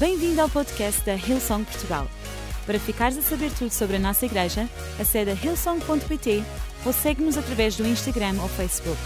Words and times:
Bem-vindo 0.00 0.40
ao 0.40 0.48
podcast 0.48 1.04
da 1.04 1.14
Hillsong 1.14 1.62
Portugal. 1.62 2.10
Para 2.64 2.80
ficares 2.80 3.18
a 3.18 3.20
saber 3.20 3.52
tudo 3.52 3.70
sobre 3.70 3.96
a 3.96 3.98
nossa 3.98 4.24
igreja, 4.24 4.66
acede 4.98 5.30
a 5.30 5.34
hillsong.pt 5.34 6.42
ou 6.86 6.92
segue-nos 6.94 7.36
através 7.36 7.76
do 7.76 7.86
Instagram 7.86 8.40
ou 8.40 8.48
Facebook. 8.48 8.98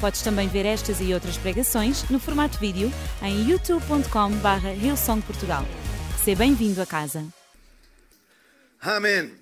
Podes 0.00 0.22
também 0.22 0.46
ver 0.46 0.64
estas 0.64 1.00
e 1.00 1.12
outras 1.12 1.36
pregações 1.36 2.08
no 2.08 2.20
formato 2.20 2.56
vídeo 2.60 2.88
em 3.20 3.50
youtube.com.br 3.50 4.80
hillsongportugal. 4.80 5.64
Seja 6.22 6.38
bem-vindo 6.38 6.80
a 6.80 6.86
casa. 6.86 7.26
Amém. 8.80 9.34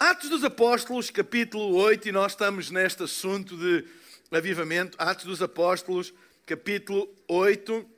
Atos 0.00 0.30
dos 0.30 0.42
Apóstolos, 0.42 1.10
capítulo 1.10 1.76
8, 1.76 2.08
e 2.08 2.12
nós 2.12 2.32
estamos 2.32 2.70
neste 2.70 3.02
assunto 3.02 3.58
de 3.58 3.84
avivamento. 4.32 4.96
Atos 4.98 5.26
dos 5.26 5.42
Apóstolos, 5.42 6.14
capítulo 6.46 7.06
8. 7.28 7.97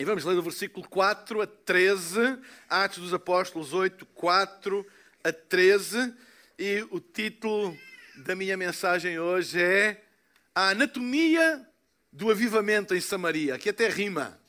E 0.00 0.04
vamos 0.06 0.24
ler 0.24 0.34
do 0.34 0.42
versículo 0.42 0.88
4 0.88 1.42
a 1.42 1.46
13. 1.46 2.38
Atos 2.70 3.00
dos 3.00 3.12
Apóstolos 3.12 3.74
8, 3.74 4.06
4 4.06 4.86
a 5.22 5.30
13. 5.30 6.14
E 6.58 6.86
o 6.90 6.98
título 6.98 7.76
da 8.24 8.34
minha 8.34 8.56
mensagem 8.56 9.18
hoje 9.18 9.60
é 9.60 10.02
A 10.54 10.70
Anatomia 10.70 11.68
do 12.10 12.30
Avivamento 12.30 12.94
em 12.94 13.00
Samaria. 13.02 13.56
Aqui 13.56 13.68
até 13.68 13.90
rima. 13.90 14.40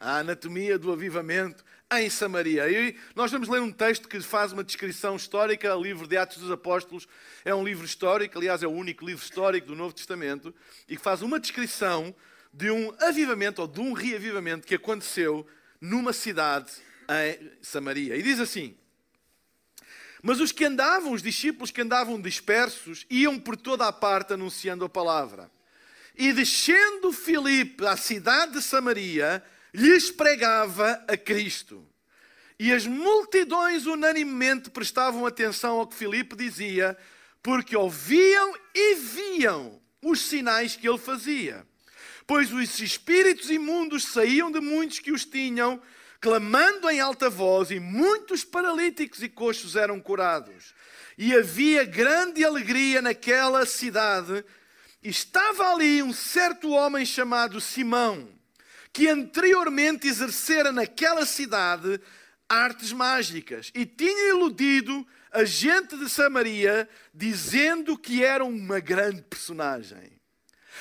A 0.00 0.16
Anatomia 0.16 0.76
do 0.76 0.90
Avivamento 0.90 1.64
em 1.92 2.10
Samaria. 2.10 2.68
E 2.68 2.96
nós 3.14 3.30
vamos 3.30 3.48
ler 3.48 3.60
um 3.60 3.70
texto 3.70 4.08
que 4.08 4.20
faz 4.20 4.50
uma 4.50 4.64
descrição 4.64 5.14
histórica. 5.14 5.76
O 5.76 5.82
livro 5.84 6.08
de 6.08 6.16
Atos 6.16 6.38
dos 6.38 6.50
Apóstolos 6.50 7.06
é 7.44 7.54
um 7.54 7.64
livro 7.64 7.86
histórico, 7.86 8.36
aliás, 8.36 8.64
é 8.64 8.66
o 8.66 8.72
único 8.72 9.06
livro 9.06 9.22
histórico 9.22 9.68
do 9.68 9.76
Novo 9.76 9.94
Testamento, 9.94 10.52
e 10.88 10.96
que 10.96 11.02
faz 11.02 11.22
uma 11.22 11.38
descrição 11.38 12.12
de 12.52 12.70
um 12.70 12.94
avivamento 13.00 13.62
ou 13.62 13.68
de 13.68 13.80
um 13.80 13.92
reavivamento 13.92 14.66
que 14.66 14.74
aconteceu 14.74 15.46
numa 15.80 16.12
cidade 16.12 16.70
em 17.08 17.50
Samaria. 17.62 18.16
E 18.16 18.22
diz 18.22 18.38
assim: 18.38 18.76
Mas 20.22 20.40
os 20.40 20.52
que 20.52 20.64
andavam, 20.64 21.12
os 21.12 21.22
discípulos 21.22 21.70
que 21.70 21.80
andavam 21.80 22.20
dispersos, 22.20 23.06
iam 23.08 23.38
por 23.38 23.56
toda 23.56 23.86
a 23.86 23.92
parte 23.92 24.34
anunciando 24.34 24.84
a 24.84 24.88
palavra. 24.88 25.50
E 26.14 26.32
descendo 26.32 27.10
Filipe 27.10 27.86
à 27.86 27.96
cidade 27.96 28.52
de 28.52 28.62
Samaria, 28.62 29.42
lhes 29.72 30.10
pregava 30.10 31.02
a 31.08 31.16
Cristo. 31.16 31.86
E 32.58 32.70
as 32.72 32.86
multidões 32.86 33.86
unanimemente 33.86 34.70
prestavam 34.70 35.24
atenção 35.24 35.80
ao 35.80 35.86
que 35.86 35.96
Filipe 35.96 36.36
dizia, 36.36 36.96
porque 37.42 37.74
ouviam 37.74 38.54
e 38.74 38.94
viam 38.94 39.80
os 40.02 40.20
sinais 40.20 40.76
que 40.76 40.88
ele 40.88 40.98
fazia. 40.98 41.66
Pois 42.26 42.52
os 42.52 42.78
espíritos 42.80 43.50
imundos 43.50 44.04
saíam 44.04 44.50
de 44.50 44.60
muitos 44.60 44.98
que 44.98 45.12
os 45.12 45.24
tinham, 45.24 45.80
clamando 46.20 46.88
em 46.88 47.00
alta 47.00 47.28
voz, 47.28 47.70
e 47.70 47.80
muitos 47.80 48.44
paralíticos 48.44 49.22
e 49.22 49.28
coxos 49.28 49.76
eram 49.76 50.00
curados. 50.00 50.74
E 51.18 51.34
havia 51.34 51.84
grande 51.84 52.44
alegria 52.44 53.02
naquela 53.02 53.66
cidade. 53.66 54.44
Estava 55.02 55.72
ali 55.72 56.02
um 56.02 56.12
certo 56.12 56.70
homem 56.70 57.04
chamado 57.04 57.60
Simão, 57.60 58.28
que 58.92 59.08
anteriormente 59.08 60.06
exercera 60.06 60.70
naquela 60.70 61.26
cidade 61.26 62.00
artes 62.48 62.92
mágicas 62.92 63.70
e 63.74 63.86
tinha 63.86 64.28
iludido 64.28 65.06
a 65.32 65.44
gente 65.44 65.96
de 65.96 66.10
Samaria, 66.10 66.86
dizendo 67.14 67.96
que 67.96 68.22
era 68.22 68.44
uma 68.44 68.78
grande 68.78 69.22
personagem 69.22 70.11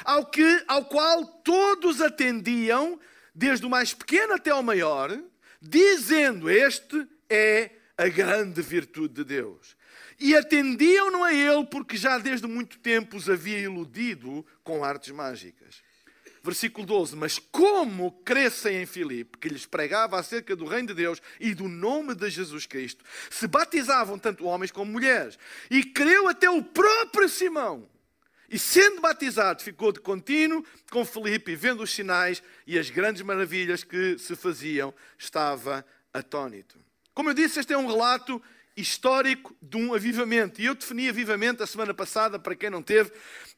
ao, 0.04 0.26
que, 0.26 0.64
ao 0.68 0.86
qual 0.86 1.26
todos 1.26 2.02
atendiam, 2.02 3.00
desde 3.34 3.66
o 3.66 3.70
mais 3.70 3.94
pequeno 3.94 4.34
até 4.34 4.52
ao 4.52 4.64
maior, 4.64 5.18
dizendo: 5.62 6.50
Este 6.50 7.08
é 7.30 7.72
a 7.98 8.08
grande 8.08 8.62
virtude 8.62 9.14
de 9.14 9.24
Deus. 9.24 9.76
E 10.20 10.36
atendiam-no 10.36 11.24
a 11.24 11.34
ele, 11.34 11.66
porque 11.66 11.98
já 11.98 12.18
desde 12.18 12.46
muito 12.48 12.78
tempo 12.78 13.18
os 13.18 13.30
havia 13.30 13.58
iludido 13.58 14.46
com 14.64 14.84
artes 14.84 15.12
mágicas. 15.12 15.82
Versículo 16.44 16.86
12: 16.86 17.16
Mas 17.16 17.38
como 17.40 18.12
crescem 18.24 18.82
em 18.82 18.86
Filipe, 18.86 19.38
que 19.38 19.50
lhes 19.50 19.66
pregava 19.66 20.20
acerca 20.20 20.56
do 20.56 20.66
reino 20.66 20.90
de 20.90 20.94
Deus 20.96 21.22
e 21.40 21.54
do 21.54 21.68
nome 21.68 22.16
de 22.16 22.30
Jesus 22.30 22.66
Cristo, 22.66 23.04
se 23.30 23.48
batizavam 23.48 24.18
tanto 24.18 24.46
homens 24.46 24.72
como 24.72 24.92
mulheres, 24.92 25.38
e 25.70 25.84
creu 25.84 26.28
até 26.28 26.50
o 26.50 26.64
próprio 26.64 27.30
Simão. 27.30 27.88
E 28.52 28.60
sendo 28.60 29.00
batizado, 29.00 29.64
ficou 29.64 29.94
de 29.94 30.02
contínuo 30.02 30.66
com 30.92 31.06
Filipe, 31.06 31.56
vendo 31.56 31.84
os 31.84 31.90
sinais 31.90 32.44
e 32.68 32.78
as 32.78 32.90
grandes 32.90 33.22
maravilhas 33.22 33.82
que 33.82 34.18
se 34.18 34.36
faziam, 34.36 34.94
estava 35.18 35.86
atônito. 36.14 36.78
Como 37.14 37.30
eu 37.30 37.34
disse, 37.34 37.62
este 37.62 37.72
é 37.72 37.78
um 37.78 37.88
relato 37.88 38.42
histórico 38.76 39.56
de 39.62 39.78
um 39.78 39.94
avivamento. 39.94 40.60
E 40.60 40.66
eu 40.66 40.76
defini 40.76 41.08
avivamento 41.08 41.64
a 41.64 41.68
semana 41.68 41.94
passada, 41.94 42.38
para 42.38 42.54
quem 42.54 42.70
não 42.70 42.84
teve. 42.84 43.14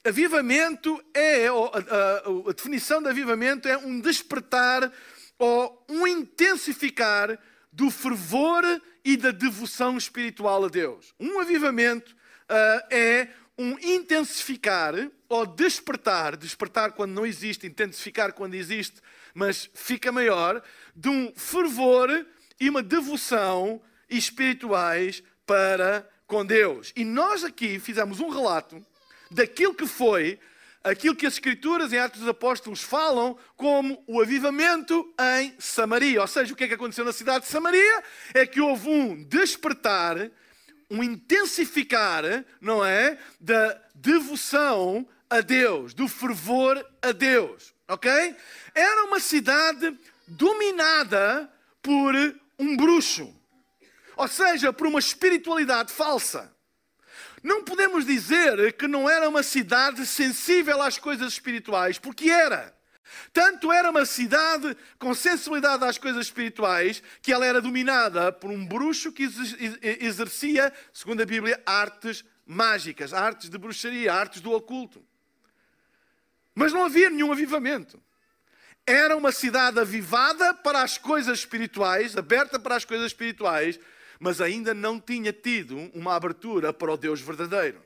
Avivamento 0.05 1.03
é, 1.11 1.47
a, 1.47 1.51
a, 1.51 2.49
a 2.49 2.53
definição 2.53 3.01
de 3.01 3.09
avivamento 3.09 3.67
é 3.67 3.75
um 3.75 3.99
despertar 3.99 4.91
ou 5.39 5.85
um 5.89 6.05
intensificar 6.05 7.39
do 7.71 7.89
fervor 7.89 8.63
e 9.03 9.17
da 9.17 9.31
devoção 9.31 9.97
espiritual 9.97 10.65
a 10.65 10.69
Deus. 10.69 11.15
Um 11.19 11.39
avivamento 11.39 12.11
uh, 12.11 12.93
é 12.93 13.27
um 13.58 13.78
intensificar 13.80 14.94
ou 15.30 15.46
despertar, 15.46 16.36
despertar 16.36 16.94
quando 16.94 17.14
não 17.14 17.25
existe, 17.25 17.68
intensificar 17.68 18.34
quando 18.34 18.56
existe, 18.56 19.02
mas 19.34 19.69
fica 19.74 20.12
maior, 20.12 20.62
de 20.96 21.09
um 21.09 21.34
fervor 21.36 22.25
e 22.59 22.69
uma 22.69 22.81
devoção 22.81 23.81
espirituais 24.09 25.24
para 25.46 26.08
com 26.28 26.46
Deus. 26.46 26.91
E 26.96 27.03
nós 27.03 27.44
aqui 27.44 27.80
fizemos 27.80 28.19
um 28.19 28.30
relato 28.30 28.84
daquilo 29.30 29.74
que 29.74 29.88
foi 29.88 30.40
aquilo 30.84 31.16
que 31.16 31.25
as 31.25 31.34
Escrituras 31.34 31.94
em 31.94 31.97
Atos 31.97 32.20
dos 32.20 32.30
Apóstolos 32.30 32.81
falam 32.81 33.38
como 33.56 34.03
o 34.06 34.22
avivamento 34.22 35.14
em 35.40 35.56
Samaria. 35.58 36.22
Ou 36.22 36.28
seja, 36.28 36.53
o 36.53 36.56
que 36.56 36.66
é 36.66 36.68
que 36.68 36.74
aconteceu 36.74 37.06
na 37.06 37.14
cidade 37.14 37.46
de 37.46 37.52
Samaria? 37.52 38.03
É 38.34 38.46
que 38.46 38.59
houve 38.59 38.90
um 38.90 39.24
despertar 39.24 40.30
um 40.93 41.03
intensificar, 41.03 42.23
não 42.61 42.85
é? 42.85 43.17
Da 43.39 43.81
devoção 43.95 45.07
a 45.27 45.41
Deus, 45.41 45.95
do 45.95 46.07
fervor 46.07 46.85
a 47.01 47.11
Deus, 47.11 47.73
ok? 47.87 48.35
Era 48.75 49.05
uma 49.05 49.19
cidade 49.19 49.97
dominada 50.27 51.51
por 51.81 52.13
um 52.59 52.77
bruxo, 52.77 53.35
ou 54.15 54.27
seja, 54.27 54.71
por 54.71 54.85
uma 54.85 54.99
espiritualidade 54.99 55.91
falsa. 55.91 56.53
Não 57.41 57.63
podemos 57.63 58.05
dizer 58.05 58.73
que 58.73 58.87
não 58.87 59.09
era 59.09 59.27
uma 59.27 59.41
cidade 59.41 60.05
sensível 60.05 60.79
às 60.79 60.99
coisas 60.99 61.33
espirituais, 61.33 61.97
porque 61.97 62.29
era. 62.29 62.71
Tanto 63.31 63.72
era 63.72 63.90
uma 63.90 64.06
cidade 64.06 64.75
com 64.97 65.14
sensibilidade 65.14 65.84
às 65.84 65.97
coisas 65.97 66.25
espirituais 66.25 67.03
que 67.22 67.31
ela 67.31 67.46
era 67.46 67.62
dominada 67.62 68.31
por 68.31 68.50
um 68.50 68.66
bruxo 68.66 69.12
que 69.12 69.28
exercia, 69.84 70.72
segundo 70.94 71.22
a 71.22 71.25
Bíblia, 71.25 71.62
artes 71.66 72.24
mágicas, 72.46 73.14
artes 73.14 73.50
de 73.50 73.58
bruxaria, 73.58 74.14
artes 74.14 74.41
do 74.41 74.52
oculto. 74.52 75.03
Mas 76.56 76.72
não 76.72 76.86
havia 76.86 77.09
nenhum 77.09 77.31
avivamento. 77.31 78.02
Era 78.86 79.16
uma 79.16 79.31
cidade 79.31 79.80
avivada 79.80 80.53
para 80.53 80.81
as 80.81 80.97
coisas 80.97 81.40
espirituais, 81.40 82.18
aberta 82.18 82.59
para 82.59 82.75
as 82.75 82.84
coisas 82.84 83.08
espirituais, 83.08 83.80
mas 84.20 84.41
ainda 84.41 84.74
não 84.74 85.00
tinha 85.00 85.31
tido 85.31 85.78
uma 85.94 86.16
abertura 86.16 86.74
para 86.74 86.91
o 86.91 86.97
Deus 86.97 87.22
verdadeiro. 87.22 87.81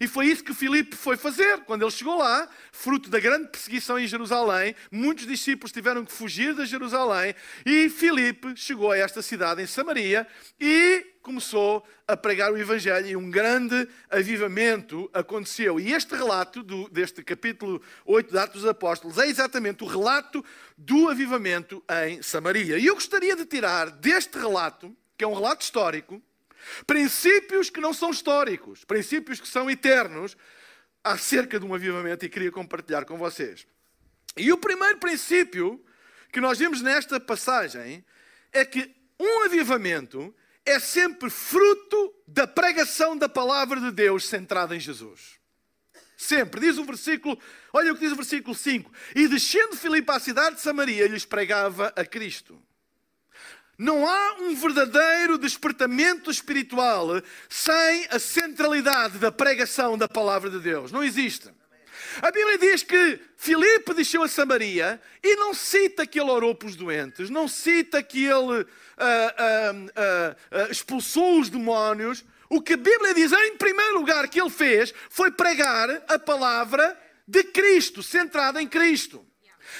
E 0.00 0.06
foi 0.06 0.26
isso 0.26 0.44
que 0.44 0.54
Filipe 0.54 0.96
foi 0.96 1.16
fazer. 1.16 1.58
Quando 1.60 1.82
ele 1.82 1.90
chegou 1.90 2.18
lá, 2.18 2.48
fruto 2.72 3.10
da 3.10 3.18
grande 3.18 3.48
perseguição 3.48 3.98
em 3.98 4.06
Jerusalém, 4.06 4.74
muitos 4.90 5.26
discípulos 5.26 5.72
tiveram 5.72 6.04
que 6.04 6.12
fugir 6.12 6.54
de 6.54 6.66
Jerusalém. 6.66 7.34
E 7.64 7.88
Filipe 7.88 8.54
chegou 8.56 8.92
a 8.92 8.98
esta 8.98 9.22
cidade, 9.22 9.62
em 9.62 9.66
Samaria, 9.66 10.26
e 10.60 11.04
começou 11.22 11.86
a 12.06 12.16
pregar 12.16 12.52
o 12.52 12.56
Evangelho. 12.56 13.06
E 13.06 13.16
um 13.16 13.30
grande 13.30 13.88
avivamento 14.10 15.10
aconteceu. 15.12 15.78
E 15.78 15.92
este 15.92 16.14
relato 16.14 16.62
do, 16.62 16.88
deste 16.88 17.22
capítulo 17.22 17.82
8 18.06 18.30
de 18.30 18.38
Atos 18.38 18.62
dos 18.62 18.70
Apóstolos 18.70 19.18
é 19.18 19.26
exatamente 19.26 19.84
o 19.84 19.86
relato 19.86 20.44
do 20.76 21.08
avivamento 21.08 21.82
em 22.06 22.22
Samaria. 22.22 22.78
E 22.78 22.86
eu 22.86 22.94
gostaria 22.94 23.36
de 23.36 23.44
tirar 23.44 23.90
deste 23.90 24.38
relato, 24.38 24.96
que 25.16 25.24
é 25.24 25.28
um 25.28 25.34
relato 25.34 25.62
histórico, 25.62 26.22
Princípios 26.86 27.70
que 27.70 27.80
não 27.80 27.92
são 27.92 28.10
históricos, 28.10 28.84
princípios 28.84 29.40
que 29.40 29.48
são 29.48 29.70
eternos, 29.70 30.36
acerca 31.02 31.58
de 31.58 31.66
um 31.66 31.74
avivamento 31.74 32.24
e 32.24 32.28
queria 32.28 32.50
compartilhar 32.50 33.04
com 33.04 33.16
vocês. 33.16 33.66
E 34.36 34.52
o 34.52 34.58
primeiro 34.58 34.98
princípio 34.98 35.84
que 36.32 36.40
nós 36.40 36.58
vemos 36.58 36.82
nesta 36.82 37.18
passagem 37.18 38.04
é 38.52 38.64
que 38.64 38.94
um 39.18 39.44
avivamento 39.44 40.34
é 40.64 40.78
sempre 40.78 41.30
fruto 41.30 42.14
da 42.26 42.46
pregação 42.46 43.16
da 43.16 43.28
palavra 43.28 43.80
de 43.80 43.90
Deus 43.90 44.26
centrada 44.26 44.76
em 44.76 44.80
Jesus. 44.80 45.38
Sempre. 46.16 46.60
Diz 46.60 46.78
o 46.78 46.84
versículo, 46.84 47.38
olha 47.72 47.92
o 47.92 47.94
que 47.94 48.02
diz 48.02 48.12
o 48.12 48.16
versículo 48.16 48.54
5. 48.54 48.92
E 49.14 49.28
descendo 49.28 49.76
Filipe 49.76 50.10
à 50.10 50.18
cidade 50.18 50.56
de 50.56 50.62
Samaria, 50.62 51.06
lhes 51.06 51.24
pregava 51.24 51.92
a 51.96 52.04
Cristo. 52.04 52.60
Não 53.78 54.08
há 54.08 54.36
um 54.40 54.56
verdadeiro 54.56 55.38
despertamento 55.38 56.32
espiritual 56.32 57.22
sem 57.48 58.08
a 58.10 58.18
centralidade 58.18 59.18
da 59.18 59.30
pregação 59.30 59.96
da 59.96 60.08
palavra 60.08 60.50
de 60.50 60.58
Deus. 60.58 60.90
Não 60.90 61.04
existe. 61.04 61.48
A 62.20 62.32
Bíblia 62.32 62.58
diz 62.58 62.82
que 62.82 63.20
Filipe 63.36 63.94
desceu 63.94 64.24
a 64.24 64.28
Samaria 64.28 65.00
e 65.22 65.36
não 65.36 65.54
cita 65.54 66.04
que 66.04 66.18
ele 66.18 66.30
orou 66.30 66.54
para 66.56 66.66
os 66.66 66.74
doentes, 66.74 67.30
não 67.30 67.46
cita 67.46 68.02
que 68.02 68.24
ele 68.24 68.66
ah, 68.96 69.34
ah, 69.38 70.36
ah, 70.50 70.68
expulsou 70.70 71.38
os 71.38 71.48
demónios. 71.48 72.24
O 72.48 72.60
que 72.60 72.72
a 72.72 72.78
Bíblia 72.78 73.14
diz, 73.14 73.30
em 73.30 73.56
primeiro 73.56 73.98
lugar, 73.98 74.26
que 74.28 74.40
ele 74.40 74.50
fez 74.50 74.92
foi 75.08 75.30
pregar 75.30 76.02
a 76.08 76.18
palavra 76.18 76.98
de 77.26 77.44
Cristo, 77.44 78.02
centrada 78.02 78.60
em 78.60 78.66
Cristo. 78.66 79.24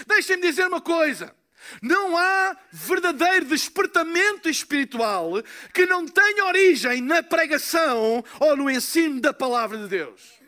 Deixem-me 0.06 0.42
dizer 0.42 0.68
uma 0.68 0.80
coisa. 0.80 1.34
Não 1.82 2.16
há 2.16 2.56
verdadeiro 2.70 3.46
despertamento 3.46 4.48
espiritual 4.48 5.42
que 5.72 5.86
não 5.86 6.06
tenha 6.06 6.44
origem 6.44 7.02
na 7.02 7.22
pregação 7.22 8.24
ou 8.40 8.56
no 8.56 8.70
ensino 8.70 9.20
da 9.20 9.32
palavra 9.32 9.78
de 9.78 9.88
Deus. 9.88 10.38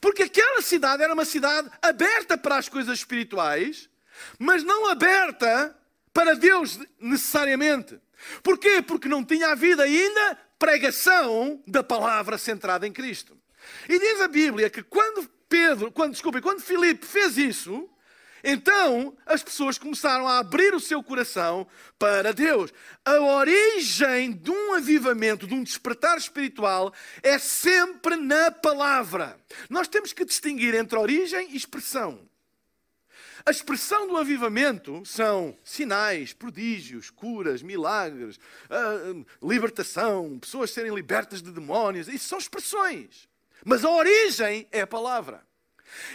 Porque 0.00 0.24
aquela 0.24 0.62
cidade 0.62 1.02
era 1.02 1.12
uma 1.12 1.24
cidade 1.24 1.70
aberta 1.82 2.36
para 2.38 2.56
as 2.56 2.68
coisas 2.68 2.98
espirituais, 2.98 3.88
mas 4.38 4.62
não 4.62 4.88
aberta 4.88 5.76
para 6.12 6.34
Deus 6.34 6.78
necessariamente. 6.98 8.00
Porquê? 8.42 8.80
Porque 8.80 9.08
não 9.08 9.24
tinha 9.24 9.48
havido 9.48 9.82
ainda 9.82 10.38
pregação 10.58 11.62
da 11.66 11.82
palavra 11.82 12.38
centrada 12.38 12.86
em 12.86 12.92
Cristo. 12.92 13.36
E 13.88 13.98
diz 13.98 14.20
a 14.20 14.28
Bíblia 14.28 14.70
que 14.70 14.82
quando 14.82 15.28
Pedro, 15.48 15.92
quando, 15.92 16.12
desculpe, 16.12 16.40
quando 16.40 16.60
Filipe 16.60 17.04
fez 17.06 17.36
isso, 17.36 17.88
então 18.48 19.16
as 19.26 19.42
pessoas 19.42 19.76
começaram 19.76 20.28
a 20.28 20.38
abrir 20.38 20.72
o 20.72 20.78
seu 20.78 21.02
coração 21.02 21.66
para 21.98 22.32
Deus. 22.32 22.72
A 23.04 23.18
origem 23.20 24.30
de 24.30 24.52
um 24.52 24.74
avivamento, 24.74 25.48
de 25.48 25.54
um 25.54 25.64
despertar 25.64 26.16
espiritual, 26.16 26.94
é 27.24 27.38
sempre 27.40 28.14
na 28.14 28.52
palavra. 28.52 29.36
Nós 29.68 29.88
temos 29.88 30.12
que 30.12 30.24
distinguir 30.24 30.76
entre 30.76 30.96
origem 30.96 31.48
e 31.50 31.56
expressão. 31.56 32.20
A 33.44 33.50
expressão 33.50 34.08
do 34.08 34.16
avivamento 34.16 35.04
são 35.04 35.56
sinais, 35.64 36.32
prodígios, 36.32 37.10
curas, 37.10 37.62
milagres, 37.62 38.40
ah, 38.68 39.24
libertação, 39.40 40.38
pessoas 40.38 40.70
serem 40.70 40.94
libertas 40.94 41.42
de 41.42 41.50
demónios. 41.50 42.08
Isso 42.08 42.28
são 42.28 42.38
expressões. 42.38 43.28
Mas 43.64 43.84
a 43.84 43.90
origem 43.90 44.66
é 44.70 44.80
a 44.80 44.86
palavra. 44.86 45.45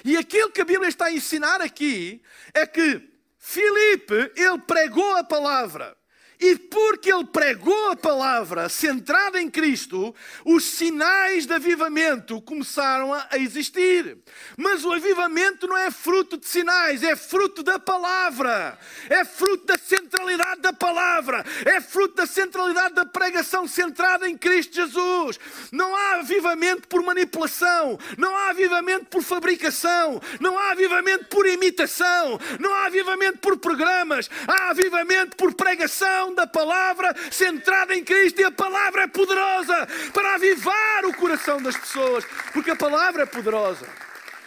E 0.03 0.18
aquilo 0.18 0.51
que 0.51 0.62
a 0.62 0.65
Bíblia 0.65 0.89
está 0.89 1.06
a 1.06 1.12
ensinar 1.12 1.62
aqui 1.62 2.21
é 2.53 2.65
que 2.65 3.09
Filipe, 3.38 4.31
ele 4.35 4.59
pregou 4.68 5.15
a 5.18 5.23
palavra. 5.23 5.97
E 6.41 6.55
porque 6.55 7.13
ele 7.13 7.25
pregou 7.25 7.91
a 7.91 7.95
palavra 7.95 8.67
centrada 8.67 9.39
em 9.39 9.47
Cristo, 9.47 10.15
os 10.43 10.63
sinais 10.65 11.45
de 11.45 11.53
avivamento 11.53 12.41
começaram 12.41 13.13
a 13.13 13.38
existir. 13.38 14.17
Mas 14.57 14.83
o 14.83 14.91
avivamento 14.91 15.67
não 15.67 15.77
é 15.77 15.91
fruto 15.91 16.38
de 16.38 16.47
sinais, 16.47 17.03
é 17.03 17.15
fruto 17.15 17.61
da 17.61 17.77
palavra, 17.77 18.75
é 19.07 19.23
fruto 19.23 19.67
da 19.67 19.77
centralidade 19.77 20.61
da 20.61 20.73
palavra, 20.73 21.45
é 21.63 21.79
fruto 21.79 22.15
da 22.15 22.25
centralidade 22.25 22.95
da 22.95 23.05
pregação 23.05 23.67
centrada 23.67 24.27
em 24.27 24.35
Cristo 24.35 24.73
Jesus. 24.73 25.39
Não 25.71 25.95
há 25.95 26.15
avivamento 26.15 26.88
por 26.88 27.03
manipulação, 27.03 27.99
não 28.17 28.35
há 28.35 28.49
avivamento 28.49 29.05
por 29.05 29.21
fabricação, 29.21 30.19
não 30.39 30.57
há 30.57 30.71
avivamento 30.71 31.25
por 31.25 31.45
imitação, 31.45 32.39
não 32.59 32.73
há 32.73 32.88
avivamento 32.88 33.38
por 33.38 33.59
programas, 33.59 34.27
há 34.47 34.71
avivamento 34.71 35.38
por 35.38 35.53
pregação 35.53 36.30
da 36.35 36.47
palavra 36.47 37.15
centrada 37.31 37.95
em 37.95 38.03
Cristo 38.03 38.41
e 38.41 38.43
a 38.43 38.51
palavra 38.51 39.03
é 39.03 39.07
poderosa 39.07 39.87
para 40.13 40.35
avivar 40.35 41.05
o 41.05 41.13
coração 41.13 41.61
das 41.61 41.77
pessoas, 41.77 42.25
porque 42.53 42.71
a 42.71 42.75
palavra 42.75 43.23
é 43.23 43.25
poderosa. 43.25 43.87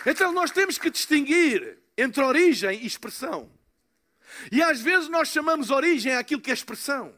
Então 0.06 0.32
nós 0.32 0.50
temos 0.50 0.78
que 0.78 0.90
distinguir 0.90 1.78
entre 1.96 2.22
origem 2.22 2.82
e 2.82 2.86
expressão. 2.86 3.50
E 4.50 4.62
às 4.62 4.80
vezes 4.80 5.08
nós 5.08 5.28
chamamos 5.28 5.70
origem 5.70 6.14
àquilo 6.14 6.40
que 6.40 6.50
é 6.50 6.54
expressão. 6.54 7.14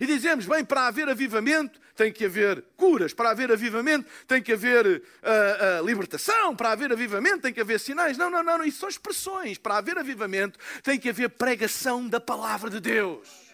E 0.00 0.06
dizemos, 0.06 0.46
bem, 0.46 0.64
para 0.64 0.86
haver 0.86 1.08
avivamento 1.08 1.80
tem 1.94 2.12
que 2.12 2.24
haver 2.24 2.62
curas, 2.76 3.14
para 3.14 3.30
haver 3.30 3.50
avivamento 3.50 4.10
tem 4.26 4.42
que 4.42 4.52
haver 4.52 4.86
uh, 4.86 5.82
uh, 5.82 5.86
libertação, 5.86 6.54
para 6.54 6.72
haver 6.72 6.92
avivamento 6.92 7.42
tem 7.42 7.52
que 7.52 7.60
haver 7.60 7.80
sinais. 7.80 8.18
Não, 8.18 8.28
não, 8.28 8.42
não, 8.42 8.64
isso 8.64 8.80
são 8.80 8.88
expressões. 8.88 9.58
Para 9.58 9.78
haver 9.78 9.96
avivamento 9.96 10.58
tem 10.82 10.98
que 10.98 11.08
haver 11.08 11.30
pregação 11.30 12.06
da 12.08 12.20
palavra 12.20 12.68
de 12.68 12.80
Deus 12.80 13.45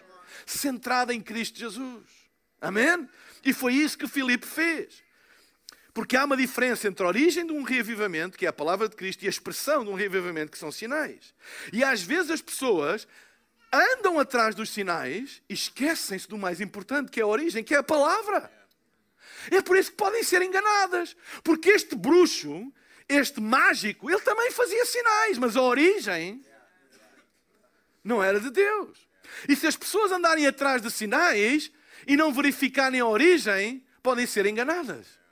centrada 0.45 1.13
em 1.13 1.21
Cristo 1.21 1.59
Jesus. 1.59 2.03
Amém? 2.61 3.07
E 3.43 3.53
foi 3.53 3.73
isso 3.73 3.97
que 3.97 4.07
Filipe 4.07 4.45
fez. 4.45 5.03
Porque 5.93 6.17
há 6.17 6.25
uma 6.25 6.35
diferença 6.35 6.87
entre 6.87 7.03
a 7.03 7.07
origem 7.07 7.45
de 7.45 7.53
um 7.53 7.61
reavivamento, 7.61 8.37
que 8.37 8.45
é 8.45 8.49
a 8.49 8.53
palavra 8.53 8.89
de 8.89 8.95
Cristo, 8.95 9.23
e 9.23 9.27
a 9.27 9.29
expressão 9.29 9.83
de 9.83 9.91
um 9.91 9.93
reavivamento, 9.93 10.51
que 10.51 10.57
são 10.57 10.71
sinais. 10.71 11.33
E 11.71 11.83
às 11.83 12.01
vezes 12.01 12.31
as 12.31 12.41
pessoas 12.41 13.07
andam 13.71 14.19
atrás 14.19 14.55
dos 14.55 14.69
sinais 14.69 15.41
e 15.47 15.53
esquecem-se 15.53 16.27
do 16.27 16.37
mais 16.37 16.59
importante, 16.61 17.11
que 17.11 17.19
é 17.19 17.23
a 17.23 17.27
origem, 17.27 17.63
que 17.63 17.75
é 17.75 17.77
a 17.77 17.83
palavra. 17.83 18.51
É 19.51 19.61
por 19.61 19.77
isso 19.77 19.91
que 19.91 19.97
podem 19.97 20.23
ser 20.23 20.41
enganadas. 20.41 21.15
Porque 21.43 21.69
este 21.69 21.95
bruxo, 21.95 22.71
este 23.07 23.39
mágico, 23.39 24.09
ele 24.09 24.21
também 24.21 24.51
fazia 24.51 24.85
sinais, 24.85 25.37
mas 25.37 25.55
a 25.55 25.61
origem 25.61 26.43
não 28.03 28.23
era 28.23 28.39
de 28.39 28.49
Deus. 28.49 29.12
E 29.47 29.55
se 29.55 29.67
as 29.67 29.75
pessoas 29.75 30.11
andarem 30.11 30.45
atrás 30.45 30.81
de 30.81 30.91
sinais 30.91 31.71
e 32.07 32.15
não 32.15 32.33
verificarem 32.33 32.99
a 32.99 33.05
origem, 33.05 33.83
podem 34.01 34.25
ser 34.25 34.45
enganadas. 34.45 35.22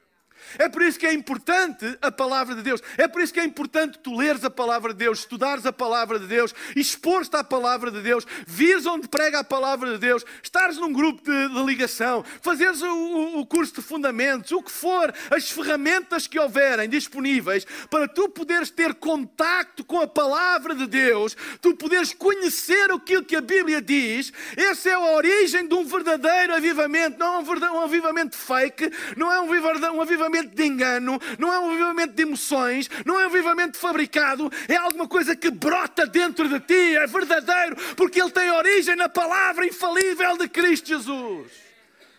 É 0.58 0.70
por 0.70 0.82
isso 0.82 1.00
que 1.00 1.06
é 1.06 1.14
importante 1.14 1.98
a 2.02 2.12
palavra 2.12 2.56
de 2.56 2.62
Deus. 2.62 2.82
É 2.98 3.08
por 3.08 3.22
isso 3.22 3.34
que 3.34 3.40
é 3.40 3.46
importante 3.46 4.00
tu 4.00 4.16
leres 4.16 4.44
a 4.44 4.50
palavra 4.50 4.94
de 4.94 5.00
Deus, 5.00 5.20
estudares 5.20 5.66
a 5.66 5.74
palavra 5.74 6.20
de 6.20 6.28
Deus, 6.28 6.54
expor-te 6.76 7.36
à 7.36 7.44
palavra 7.44 7.92
de 7.92 8.02
Deus, 8.02 8.26
vires 8.46 8.86
onde 8.86 9.08
prega 9.08 9.40
a 9.40 9.44
palavra 9.44 9.92
de 9.94 9.98
Deus, 9.98 10.26
estares 10.42 10.78
num 10.78 10.92
grupo 10.92 11.22
de, 11.24 11.50
de 11.50 11.64
ligação, 11.64 12.24
fazeres 12.42 12.82
o, 12.82 13.40
o, 13.40 13.46
curso 13.46 13.76
de 13.76 13.82
fundamentos, 13.82 14.52
o 14.52 14.62
que 14.62 14.72
for, 14.72 15.14
as 15.30 15.50
ferramentas 15.50 16.28
que 16.28 16.40
houverem 16.40 16.90
disponíveis 16.90 17.66
para 17.90 18.08
tu 18.08 18.30
poderes 18.30 18.70
ter 18.70 18.94
contacto 18.96 19.84
com 19.84 20.00
a 20.02 20.08
palavra 20.08 20.76
de 20.76 20.88
Deus, 20.88 21.36
tu 21.62 21.76
poderes 21.76 22.14
conhecer 22.14 22.92
aquilo 22.92 23.24
que 23.24 23.36
a 23.36 23.42
Bíblia 23.42 23.82
diz. 23.82 24.32
Essa 24.56 24.90
é 24.90 24.94
a 24.94 25.16
origem 25.16 25.68
de 25.68 25.74
um 25.74 25.86
verdadeiro 25.86 26.56
avivamento, 26.56 27.18
não 27.20 27.36
é 27.36 27.40
um, 27.40 27.76
um 27.76 27.82
avivamento 27.82 28.36
fake, 28.36 28.92
não 29.18 29.32
é 29.32 29.40
um, 29.40 29.50
um 29.96 30.02
avivamento 30.02 30.41
avivamento 30.42 30.56
de 30.56 30.64
engano, 30.64 31.20
não 31.38 31.54
é 31.54 31.60
um 31.60 31.72
avivamento 31.72 32.14
de 32.14 32.24
emoções, 32.24 32.90
não 33.06 33.20
é 33.20 33.24
um 33.24 33.30
avivamento 33.30 33.78
fabricado, 33.78 34.52
é 34.68 34.76
alguma 34.76 35.08
coisa 35.08 35.36
que 35.36 35.50
brota 35.50 36.06
dentro 36.06 36.50
de 36.50 36.60
ti, 36.60 36.96
é 36.96 37.08
verdadeiro, 37.08 37.76
porque 37.96 38.22
ele 38.22 38.32
tem 38.32 38.50
origem 38.52 38.96
na 38.96 39.08
palavra 39.08 39.66
infalível 39.66 40.38
de 40.38 40.48
Cristo 40.50 40.88
Jesus. 40.88 41.52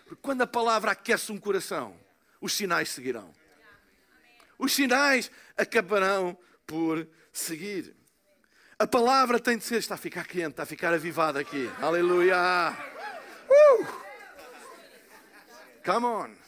Porque 0.06 0.20
quando 0.22 0.42
a 0.42 0.46
palavra 0.46 0.92
aquece 0.92 1.32
um 1.32 1.38
coração, 1.38 1.96
os 2.40 2.52
sinais 2.52 2.90
seguirão. 2.90 3.32
Os 4.58 4.72
sinais 4.72 5.30
acabarão 5.56 6.36
por 6.66 7.06
seguir. 7.32 7.94
A 8.78 8.86
palavra 8.86 9.38
tem 9.38 9.56
de 9.56 9.64
ser, 9.64 9.78
está 9.78 9.94
a 9.94 9.98
ficar 9.98 10.26
quente, 10.26 10.50
está 10.50 10.62
a 10.64 10.66
ficar 10.66 10.92
avivada 10.92 11.40
aqui. 11.40 11.70
Aleluia! 11.80 12.76
Uh! 13.48 13.86
Come 15.84 16.06
on! 16.06 16.41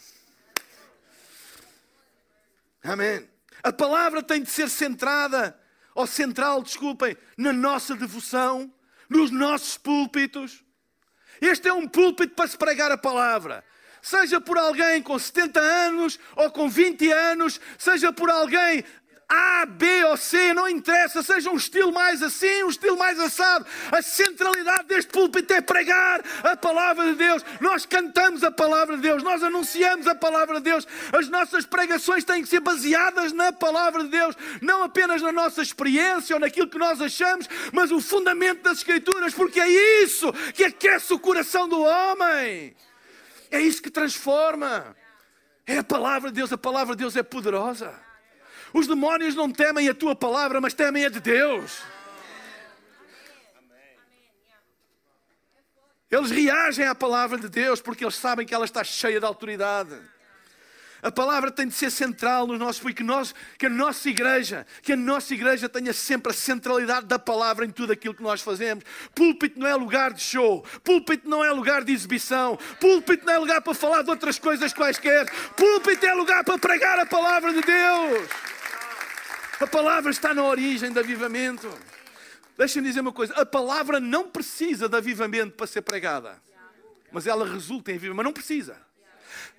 Amém. 2.85 3.27
A 3.63 3.73
palavra 3.73 4.23
tem 4.23 4.43
de 4.43 4.51
ser 4.51 4.69
centrada, 4.69 5.59
ou 5.95 6.07
central, 6.07 6.63
desculpem, 6.63 7.17
na 7.37 7.51
nossa 7.53 7.97
devoção, 7.97 8.71
nos 9.09 9.31
nossos 9.31 9.79
púlpitos. 9.79 10.63
Este 11.41 11.69
é 11.69 11.73
um 11.73 11.89
púlpito 11.89 12.35
para 12.35 12.47
se 12.47 12.59
pregar 12.59 12.93
a 12.93 12.99
palavra. 12.99 13.65
Seja 14.03 14.39
por 14.39 14.59
alguém 14.59 15.03
com 15.03 15.19
70 15.19 15.59
anos 15.59 16.19
ou 16.37 16.51
com 16.51 16.69
20 16.69 17.11
anos, 17.11 17.59
seja 17.79 18.13
por 18.13 18.29
alguém 18.29 18.85
a, 19.29 19.67
B 19.67 20.05
ou 20.05 20.17
C, 20.17 20.53
não 20.53 20.69
interessa, 20.69 21.23
seja 21.23 21.51
um 21.51 21.57
estilo 21.57 21.93
mais 21.93 22.23
assim, 22.23 22.63
um 22.65 22.69
estilo 22.69 22.97
mais 22.99 23.19
assado. 23.19 23.67
A 23.91 24.03
centralidade 24.03 24.87
deste 24.87 25.11
púlpito 25.11 25.53
é 25.53 25.61
pregar 25.61 26.23
a 26.43 26.57
palavra 26.57 27.07
de 27.07 27.15
Deus. 27.15 27.45
Nós 27.61 27.87
cantamos 27.87 28.45
a 28.45 28.51
palavra 28.51 28.97
de 28.97 29.03
Deus, 29.03 29.23
nós 29.23 29.43
anunciamos 29.43 30.07
a 30.07 30.15
palavra 30.15 30.57
de 30.57 30.65
Deus. 30.65 30.87
As 31.13 31.29
nossas 31.29 31.65
pregações 31.65 32.25
têm 32.25 32.43
que 32.43 32.49
ser 32.49 32.61
baseadas 32.61 33.33
na 33.33 33.53
palavra 33.53 34.05
de 34.05 34.11
Deus, 34.11 34.37
não 34.61 34.83
apenas 34.83 35.23
na 35.23 35.33
nossa 35.33 35.63
experiência 35.63 36.37
ou 36.37 36.41
naquilo 36.41 36.69
que 36.69 36.79
nós 36.79 37.01
achamos, 37.01 37.49
mas 37.73 37.91
o 37.91 38.01
fundamento 38.01 38.63
das 38.63 38.79
Escrituras, 38.79 39.33
porque 39.33 39.61
é 39.61 40.03
isso 40.03 40.33
que 40.53 40.65
aquece 40.65 41.13
o 41.13 41.19
coração 41.19 41.69
do 41.69 41.81
homem. 41.81 42.77
É 43.51 43.61
isso 43.61 43.83
que 43.83 43.91
transforma. 43.91 44.97
É 45.67 45.79
a 45.79 45.85
palavra 45.85 46.31
de 46.31 46.37
Deus, 46.37 46.53
a 46.53 46.59
palavra 46.59 46.95
de 46.95 47.01
Deus 47.01 47.17
é 47.17 47.23
poderosa. 47.23 48.04
Os 48.75 48.89
demónios 48.89 49.37
não 49.37 49.49
temem 49.49 49.89
a 49.89 49.95
tua 49.95 50.17
palavra, 50.17 50.61
mas 50.61 50.75
temem 50.75 51.05
a 51.05 51.09
de 51.09 51.21
Deus. 51.21 51.81
Eles 56.11 56.31
reagem 56.31 56.85
à 56.85 56.95
palavra 56.95 57.39
de 57.39 57.49
Deus 57.49 57.81
porque 57.81 58.05
eles 58.05 58.17
sabem 58.17 58.45
que 58.45 58.53
ela 58.53 58.65
está 58.65 58.83
cheia 58.83 59.21
de 59.21 59.27
autoridade. 59.27 59.97
A 61.01 61.13
palavra 61.13 61.53
tem 61.53 61.69
de 61.69 61.75
ser 61.75 61.91
central 61.91 62.47
no 62.49 62.59
nosso 62.59 62.83
que 62.93 63.03
nós, 63.03 63.35
que 63.59 63.67
a 63.67 63.71
nossa 63.71 64.09
igreja, 64.09 64.67
que 64.83 64.95
a 64.95 64.97
nossa 64.97 65.35
igreja 65.35 65.69
tenha 65.69 65.93
sempre 65.93 66.33
a 66.33 66.35
centralidade 66.35 67.07
da 67.07 67.19
palavra 67.19 67.65
em 67.65 67.71
tudo 67.71 67.93
aquilo 67.93 68.15
que 68.15 68.23
nós 68.23 68.41
fazemos. 68.41 68.83
Púlpito 69.15 69.61
não 69.61 69.69
é 69.69 69.75
lugar 69.75 70.13
de 70.13 70.23
show, 70.23 70.65
púlpito 70.83 71.29
não 71.29 71.45
é 71.45 71.53
lugar 71.53 71.85
de 71.85 71.93
exibição, 71.93 72.59
púlpito 72.81 73.25
não 73.25 73.35
é 73.35 73.39
lugar 73.39 73.61
para 73.61 73.75
falar 73.75 74.03
de 74.03 74.11
outras 74.11 74.39
coisas 74.39 74.73
quaisquer. 74.73 75.31
Púlpito 75.55 76.07
é 76.07 76.15
lugar 76.15 76.43
para 76.43 76.59
pregar 76.59 76.99
a 76.99 77.07
palavra 77.07 77.53
de 77.53 77.61
Deus. 77.61 78.54
A 79.65 79.67
palavra 79.67 80.11
está 80.11 80.35
na 80.35 80.45
origem 80.45 80.93
do 80.93 81.01
avivamento. 81.01 81.73
Deixem-me 82.59 82.87
dizer 82.87 83.01
uma 83.01 83.15
coisa: 83.15 83.33
a 83.33 83.47
palavra 83.47 83.99
não 83.99 84.29
precisa 84.29 84.91
de 84.91 84.95
avivamento 84.95 85.57
para 85.57 85.67
ser 85.67 85.81
pregada, 85.81 86.39
mas 87.11 87.27
ela 87.27 87.49
resulta 87.51 87.91
em 87.91 87.95
avivamento, 87.95 88.17
mas 88.17 88.25
não 88.27 88.33
precisa. 88.35 88.77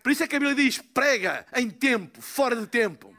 Por 0.03 0.11
isso 0.11 0.21
é 0.21 0.27
que 0.27 0.35
a 0.35 0.39
Bíblia 0.39 0.55
diz: 0.55 0.77
prega 0.77 1.43
em 1.55 1.71
tempo, 1.71 2.21
fora 2.21 2.55
de 2.55 2.67
tempo. 2.67 3.14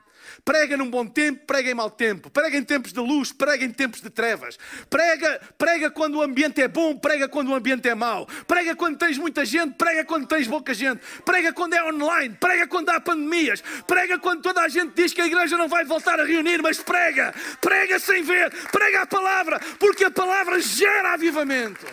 Prega 0.46 0.76
num 0.76 0.88
bom 0.88 1.04
tempo, 1.04 1.44
prega 1.44 1.72
em 1.72 1.74
mau 1.74 1.90
tempo. 1.90 2.30
Prega 2.30 2.56
em 2.56 2.62
tempos 2.62 2.92
de 2.92 3.00
luz, 3.00 3.32
prega 3.32 3.64
em 3.64 3.70
tempos 3.72 4.00
de 4.00 4.08
trevas. 4.08 4.56
Prega, 4.88 5.40
prega 5.58 5.90
quando 5.90 6.18
o 6.18 6.22
ambiente 6.22 6.62
é 6.62 6.68
bom, 6.68 6.96
prega 6.96 7.28
quando 7.28 7.48
o 7.48 7.54
ambiente 7.56 7.88
é 7.88 7.96
mau. 7.96 8.28
Prega 8.46 8.76
quando 8.76 8.96
tens 8.96 9.18
muita 9.18 9.44
gente, 9.44 9.74
prega 9.74 10.04
quando 10.04 10.28
tens 10.28 10.46
pouca 10.46 10.72
gente. 10.72 11.00
Prega 11.24 11.52
quando 11.52 11.74
é 11.74 11.82
online, 11.82 12.36
prega 12.36 12.68
quando 12.68 12.90
há 12.90 13.00
pandemias. 13.00 13.60
Prega 13.88 14.20
quando 14.20 14.40
toda 14.40 14.60
a 14.60 14.68
gente 14.68 14.94
diz 14.94 15.12
que 15.12 15.20
a 15.20 15.26
igreja 15.26 15.56
não 15.56 15.66
vai 15.66 15.84
voltar 15.84 16.20
a 16.20 16.24
reunir, 16.24 16.62
mas 16.62 16.78
prega. 16.78 17.34
Prega 17.60 17.98
sem 17.98 18.22
ver, 18.22 18.52
prega 18.70 19.02
a 19.02 19.06
palavra, 19.06 19.58
porque 19.80 20.04
a 20.04 20.12
palavra 20.12 20.60
gera 20.60 21.14
avivamento. 21.14 21.84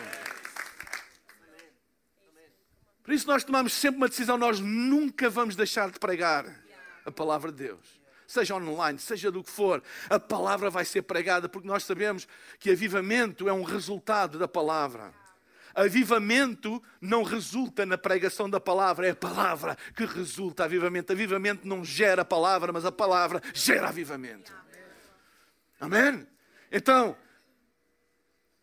Por 3.04 3.16
isso 3.16 3.26
nós 3.26 3.44
tomamos 3.44 3.74
sempre 3.74 3.98
uma 3.98 4.08
decisão, 4.08 4.38
nós 4.38 4.60
nunca 4.60 5.28
vamos 5.28 5.56
deixar 5.56 5.90
de 5.90 5.98
pregar 5.98 6.46
a 7.04 7.12
palavra 7.12 7.52
de 7.52 7.64
Deus. 7.64 8.03
Seja 8.34 8.56
online, 8.56 8.98
seja 8.98 9.30
do 9.30 9.44
que 9.44 9.52
for, 9.52 9.84
a 10.10 10.20
palavra 10.20 10.68
vai 10.68 10.84
ser 10.84 11.04
pregada, 11.04 11.48
porque 11.48 11.68
nós 11.68 11.84
sabemos 11.84 12.28
que 12.58 12.72
avivamento 12.72 13.48
é 13.48 13.54
um 13.54 13.62
resultado 13.62 14.40
da 14.40 14.48
palavra. 14.48 15.14
Avivamento 15.76 16.82
não 17.00 17.22
resulta 17.22 17.86
na 17.86 17.96
pregação 17.96 18.50
da 18.50 18.60
palavra, 18.60 19.06
é 19.06 19.12
a 19.12 19.16
palavra 19.16 19.78
que 19.96 20.04
resulta 20.04 20.64
avivamento. 20.64 21.14
Avivamento 21.14 21.68
não 21.68 21.86
gera 21.86 22.26
palavra, 22.26 22.74
mas 22.74 22.86
a 22.86 22.92
palavra 22.92 23.40
gera 23.54 23.90
avivamento. 23.90 24.52
Amém? 25.80 26.28
Então, 26.72 27.16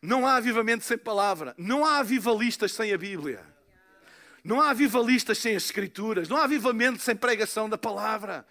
não 0.03 0.27
há 0.27 0.35
avivamento 0.35 0.85
sem 0.85 0.99
palavra, 0.99 1.55
não 1.57 1.85
há 1.85 1.99
avivalistas 1.99 2.73
sem 2.73 2.93
a 2.93 2.99
Bíblia. 2.99 3.47
Não 4.43 4.61
há 4.61 4.71
avivalistas 4.71 5.39
sem 5.39 5.55
as 5.55 5.63
Escrituras, 5.63 6.29
não 6.29 6.39
há 6.39 6.43
avivamento 6.43 7.01
sem 7.01 7.15
pregação 7.15 7.69
da 7.69 7.79
palavra. 7.79 8.45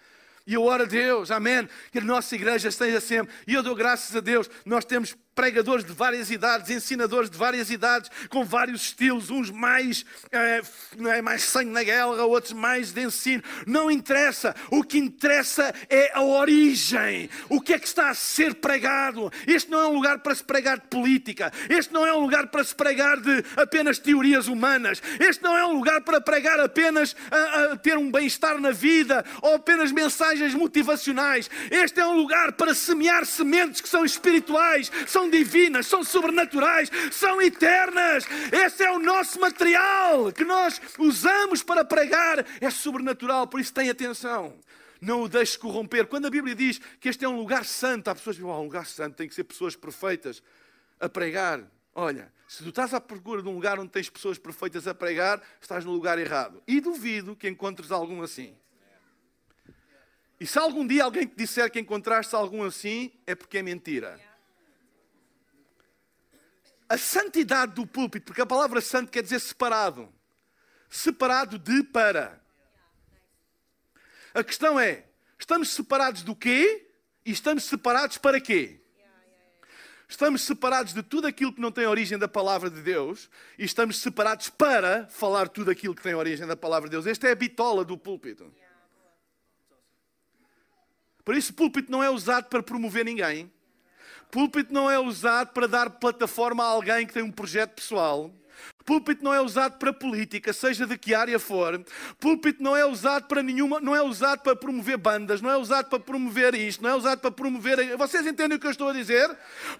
E 0.50 0.54
eu 0.54 0.64
oro 0.64 0.82
a 0.82 0.86
Deus, 0.86 1.30
amém, 1.30 1.68
que 1.92 1.98
a 1.98 2.02
nossa 2.02 2.34
igreja 2.34 2.68
esteja 2.68 3.00
sempre. 3.00 3.32
E 3.46 3.54
eu 3.54 3.62
dou 3.62 3.72
graças 3.72 4.16
a 4.16 4.18
Deus, 4.18 4.50
nós 4.66 4.84
temos 4.84 5.16
pregadores 5.40 5.86
de 5.86 5.94
várias 5.94 6.30
idades, 6.30 6.68
ensinadores 6.68 7.30
de 7.30 7.38
várias 7.38 7.70
idades, 7.70 8.10
com 8.28 8.44
vários 8.44 8.82
estilos, 8.82 9.30
uns 9.30 9.50
mais, 9.50 10.04
é, 10.30 11.22
mais 11.22 11.44
sangue 11.44 11.70
na 11.70 11.82
guerra, 11.82 12.24
outros 12.26 12.52
mais 12.52 12.92
de 12.92 13.00
ensino. 13.00 13.42
Não 13.66 13.90
interessa. 13.90 14.54
O 14.70 14.84
que 14.84 14.98
interessa 14.98 15.74
é 15.88 16.10
a 16.12 16.20
origem. 16.20 17.30
O 17.48 17.58
que 17.58 17.72
é 17.72 17.78
que 17.78 17.86
está 17.86 18.10
a 18.10 18.14
ser 18.14 18.56
pregado. 18.56 19.32
Este 19.46 19.70
não 19.70 19.80
é 19.80 19.86
um 19.86 19.94
lugar 19.94 20.18
para 20.18 20.34
se 20.34 20.44
pregar 20.44 20.78
de 20.78 20.88
política. 20.88 21.50
Este 21.70 21.90
não 21.90 22.06
é 22.06 22.12
um 22.12 22.20
lugar 22.20 22.48
para 22.48 22.62
se 22.62 22.74
pregar 22.74 23.18
de 23.18 23.42
apenas 23.56 23.98
teorias 23.98 24.46
humanas. 24.46 25.02
Este 25.18 25.42
não 25.42 25.56
é 25.56 25.64
um 25.64 25.72
lugar 25.72 26.02
para 26.02 26.20
pregar 26.20 26.60
apenas 26.60 27.16
a, 27.30 27.72
a 27.72 27.76
ter 27.78 27.96
um 27.96 28.10
bem-estar 28.10 28.60
na 28.60 28.72
vida 28.72 29.24
ou 29.40 29.54
apenas 29.54 29.90
mensagens 29.90 30.54
motivacionais. 30.54 31.48
Este 31.70 31.98
é 31.98 32.06
um 32.06 32.18
lugar 32.18 32.52
para 32.52 32.74
semear 32.74 33.24
sementes 33.24 33.80
que 33.80 33.88
são 33.88 34.04
espirituais, 34.04 34.92
são 35.06 35.29
divinas, 35.30 35.86
são 35.86 36.02
sobrenaturais, 36.04 36.90
são 37.10 37.40
eternas. 37.40 38.24
Esse 38.52 38.84
é 38.84 38.90
o 38.90 38.98
nosso 38.98 39.40
material 39.40 40.32
que 40.32 40.44
nós 40.44 40.80
usamos 40.98 41.62
para 41.62 41.84
pregar. 41.84 42.44
É 42.60 42.70
sobrenatural, 42.70 43.46
por 43.46 43.60
isso 43.60 43.72
tem 43.72 43.88
atenção. 43.88 44.58
Não 45.00 45.22
o 45.22 45.28
deixes 45.28 45.56
corromper. 45.56 46.06
Quando 46.06 46.26
a 46.26 46.30
Bíblia 46.30 46.54
diz 46.54 46.78
que 47.00 47.08
este 47.08 47.24
é 47.24 47.28
um 47.28 47.36
lugar 47.36 47.64
santo, 47.64 48.08
há 48.08 48.14
pessoas 48.14 48.36
que 48.36 48.42
dizem, 48.42 48.54
oh, 48.54 48.60
um 48.60 48.64
lugar 48.64 48.86
santo 48.86 49.16
tem 49.16 49.28
que 49.28 49.34
ser 49.34 49.44
pessoas 49.44 49.74
perfeitas 49.74 50.42
a 50.98 51.08
pregar. 51.08 51.62
Olha, 51.94 52.32
se 52.46 52.62
tu 52.62 52.68
estás 52.68 52.92
à 52.92 53.00
procura 53.00 53.42
de 53.42 53.48
um 53.48 53.54
lugar 53.54 53.78
onde 53.78 53.90
tens 53.90 54.10
pessoas 54.10 54.38
perfeitas 54.38 54.86
a 54.86 54.94
pregar, 54.94 55.40
estás 55.60 55.84
no 55.84 55.92
lugar 55.92 56.18
errado. 56.18 56.62
E 56.66 56.80
duvido 56.80 57.34
que 57.34 57.48
encontres 57.48 57.90
algum 57.90 58.22
assim. 58.22 58.54
E 60.38 60.46
se 60.46 60.58
algum 60.58 60.86
dia 60.86 61.04
alguém 61.04 61.26
te 61.26 61.36
disser 61.36 61.70
que 61.70 61.80
encontraste 61.80 62.34
algum 62.34 62.62
assim, 62.62 63.12
é 63.26 63.34
porque 63.34 63.58
é 63.58 63.62
mentira 63.62 64.29
a 66.90 66.98
santidade 66.98 67.72
do 67.74 67.86
púlpito, 67.86 68.26
porque 68.26 68.40
a 68.40 68.46
palavra 68.46 68.80
santo 68.80 69.12
quer 69.12 69.22
dizer 69.22 69.38
separado. 69.38 70.12
Separado 70.88 71.56
de 71.56 71.84
para. 71.84 72.42
A 74.34 74.42
questão 74.42 74.78
é: 74.78 75.04
estamos 75.38 75.70
separados 75.70 76.22
do 76.22 76.34
quê? 76.34 76.90
E 77.24 77.30
estamos 77.30 77.62
separados 77.62 78.18
para 78.18 78.40
quê? 78.40 78.80
Estamos 80.08 80.42
separados 80.42 80.92
de 80.92 81.04
tudo 81.04 81.28
aquilo 81.28 81.52
que 81.52 81.60
não 81.60 81.70
tem 81.70 81.86
origem 81.86 82.18
da 82.18 82.26
palavra 82.26 82.68
de 82.68 82.82
Deus 82.82 83.30
e 83.56 83.64
estamos 83.64 84.00
separados 84.00 84.50
para 84.50 85.06
falar 85.06 85.48
tudo 85.48 85.70
aquilo 85.70 85.94
que 85.94 86.02
tem 86.02 86.14
origem 86.14 86.44
da 86.44 86.56
palavra 86.56 86.88
de 86.88 86.96
Deus. 86.96 87.06
Esta 87.06 87.28
é 87.28 87.30
a 87.30 87.36
bitola 87.36 87.84
do 87.84 87.96
púlpito. 87.96 88.52
Por 91.24 91.36
isso, 91.36 91.52
o 91.52 91.54
púlpito 91.54 91.92
não 91.92 92.02
é 92.02 92.10
usado 92.10 92.48
para 92.48 92.60
promover 92.60 93.04
ninguém. 93.04 93.52
Púlpito 94.30 94.72
não 94.72 94.90
é 94.90 94.98
usado 94.98 95.52
para 95.52 95.66
dar 95.66 95.90
plataforma 95.90 96.64
a 96.64 96.68
alguém 96.68 97.06
que 97.06 97.12
tem 97.12 97.22
um 97.22 97.32
projeto 97.32 97.74
pessoal. 97.74 98.30
Púlpito 98.84 99.22
não 99.22 99.32
é 99.32 99.40
usado 99.40 99.78
para 99.78 99.92
política, 99.92 100.52
seja 100.52 100.86
de 100.86 100.96
que 100.98 101.14
área 101.14 101.38
for. 101.38 101.84
Púlpito 102.18 102.62
não 102.62 102.76
é 102.76 102.84
usado 102.84 103.26
para 103.28 103.42
nenhuma, 103.42 103.80
não 103.80 103.94
é 103.94 104.02
usado 104.02 104.40
para 104.40 104.56
promover 104.56 104.96
bandas, 104.96 105.40
não 105.40 105.50
é 105.50 105.56
usado 105.56 105.88
para 105.88 106.00
promover 106.00 106.54
isto, 106.54 106.82
não 106.82 106.90
é 106.90 106.94
usado 106.94 107.20
para 107.20 107.30
promover. 107.30 107.96
Vocês 107.96 108.26
entendem 108.26 108.56
o 108.56 108.60
que 108.60 108.66
eu 108.66 108.70
estou 108.70 108.88
a 108.88 108.92
dizer? 108.92 109.30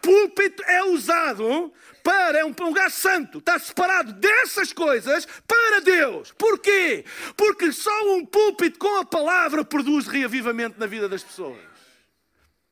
Púlpito 0.00 0.62
é 0.64 0.85
usado 0.85 1.73
para 2.02 2.38
é 2.38 2.45
um 2.45 2.54
lugar 2.59 2.90
santo, 2.90 3.38
está 3.38 3.59
separado 3.59 4.12
dessas 4.12 4.73
coisas 4.73 5.26
para 5.47 5.80
Deus. 5.80 6.33
Porquê? 6.33 7.04
Porque 7.37 7.73
só 7.73 8.14
um 8.14 8.25
púlpito 8.25 8.78
com 8.78 8.99
a 8.99 9.04
palavra 9.04 9.64
produz 9.64 10.07
reavivamento 10.07 10.78
na 10.78 10.87
vida 10.87 11.09
das 11.09 11.23
pessoas. 11.23 11.59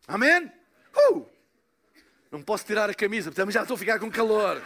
Amém? 0.06 0.50
Uh! 1.10 1.37
Não 2.30 2.42
posso 2.42 2.64
tirar 2.64 2.90
a 2.90 2.94
camisa, 2.94 3.30
porque 3.30 3.50
já 3.50 3.62
estou 3.62 3.74
a 3.74 3.78
ficar 3.78 3.98
com 3.98 4.10
calor. 4.10 4.62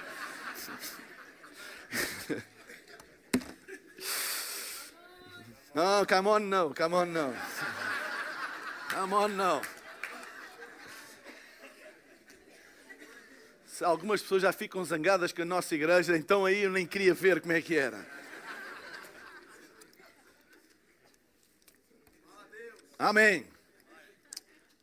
Não, 5.75 6.04
come 6.04 6.28
on, 6.28 6.40
no, 6.40 6.75
come 6.75 6.95
on, 6.95 7.07
no. 7.07 7.35
Come 8.90 9.14
on, 9.14 9.28
no. 9.28 9.62
Se 13.64 13.83
algumas 13.83 14.21
pessoas 14.21 14.42
já 14.42 14.52
ficam 14.52 14.85
zangadas 14.85 15.33
com 15.33 15.40
a 15.40 15.47
nossa 15.47 15.75
igreja, 15.75 16.14
então 16.16 16.45
aí 16.45 16.64
eu 16.64 16.71
nem 16.71 16.87
queria 16.87 17.14
ver 17.14 17.40
como 17.40 17.54
é 17.54 17.62
que 17.62 17.75
era. 17.75 18.07
Amém. 22.99 23.51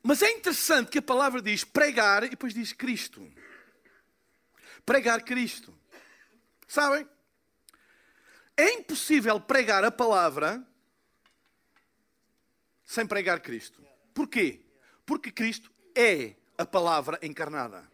Mas 0.01 0.21
é 0.21 0.31
interessante 0.31 0.89
que 0.89 0.99
a 0.99 1.01
palavra 1.01 1.41
diz 1.41 1.63
pregar 1.63 2.23
e 2.23 2.29
depois 2.29 2.53
diz 2.53 2.73
Cristo. 2.73 3.29
Pregar 4.85 5.23
Cristo. 5.23 5.77
Sabem? 6.67 7.07
É 8.55 8.73
impossível 8.73 9.39
pregar 9.39 9.83
a 9.83 9.91
palavra 9.91 10.65
sem 12.85 13.05
pregar 13.05 13.39
Cristo. 13.39 13.85
Porquê? 14.13 14.61
Porque 15.05 15.31
Cristo 15.31 15.71
é 15.95 16.35
a 16.57 16.65
palavra 16.65 17.19
encarnada. 17.21 17.89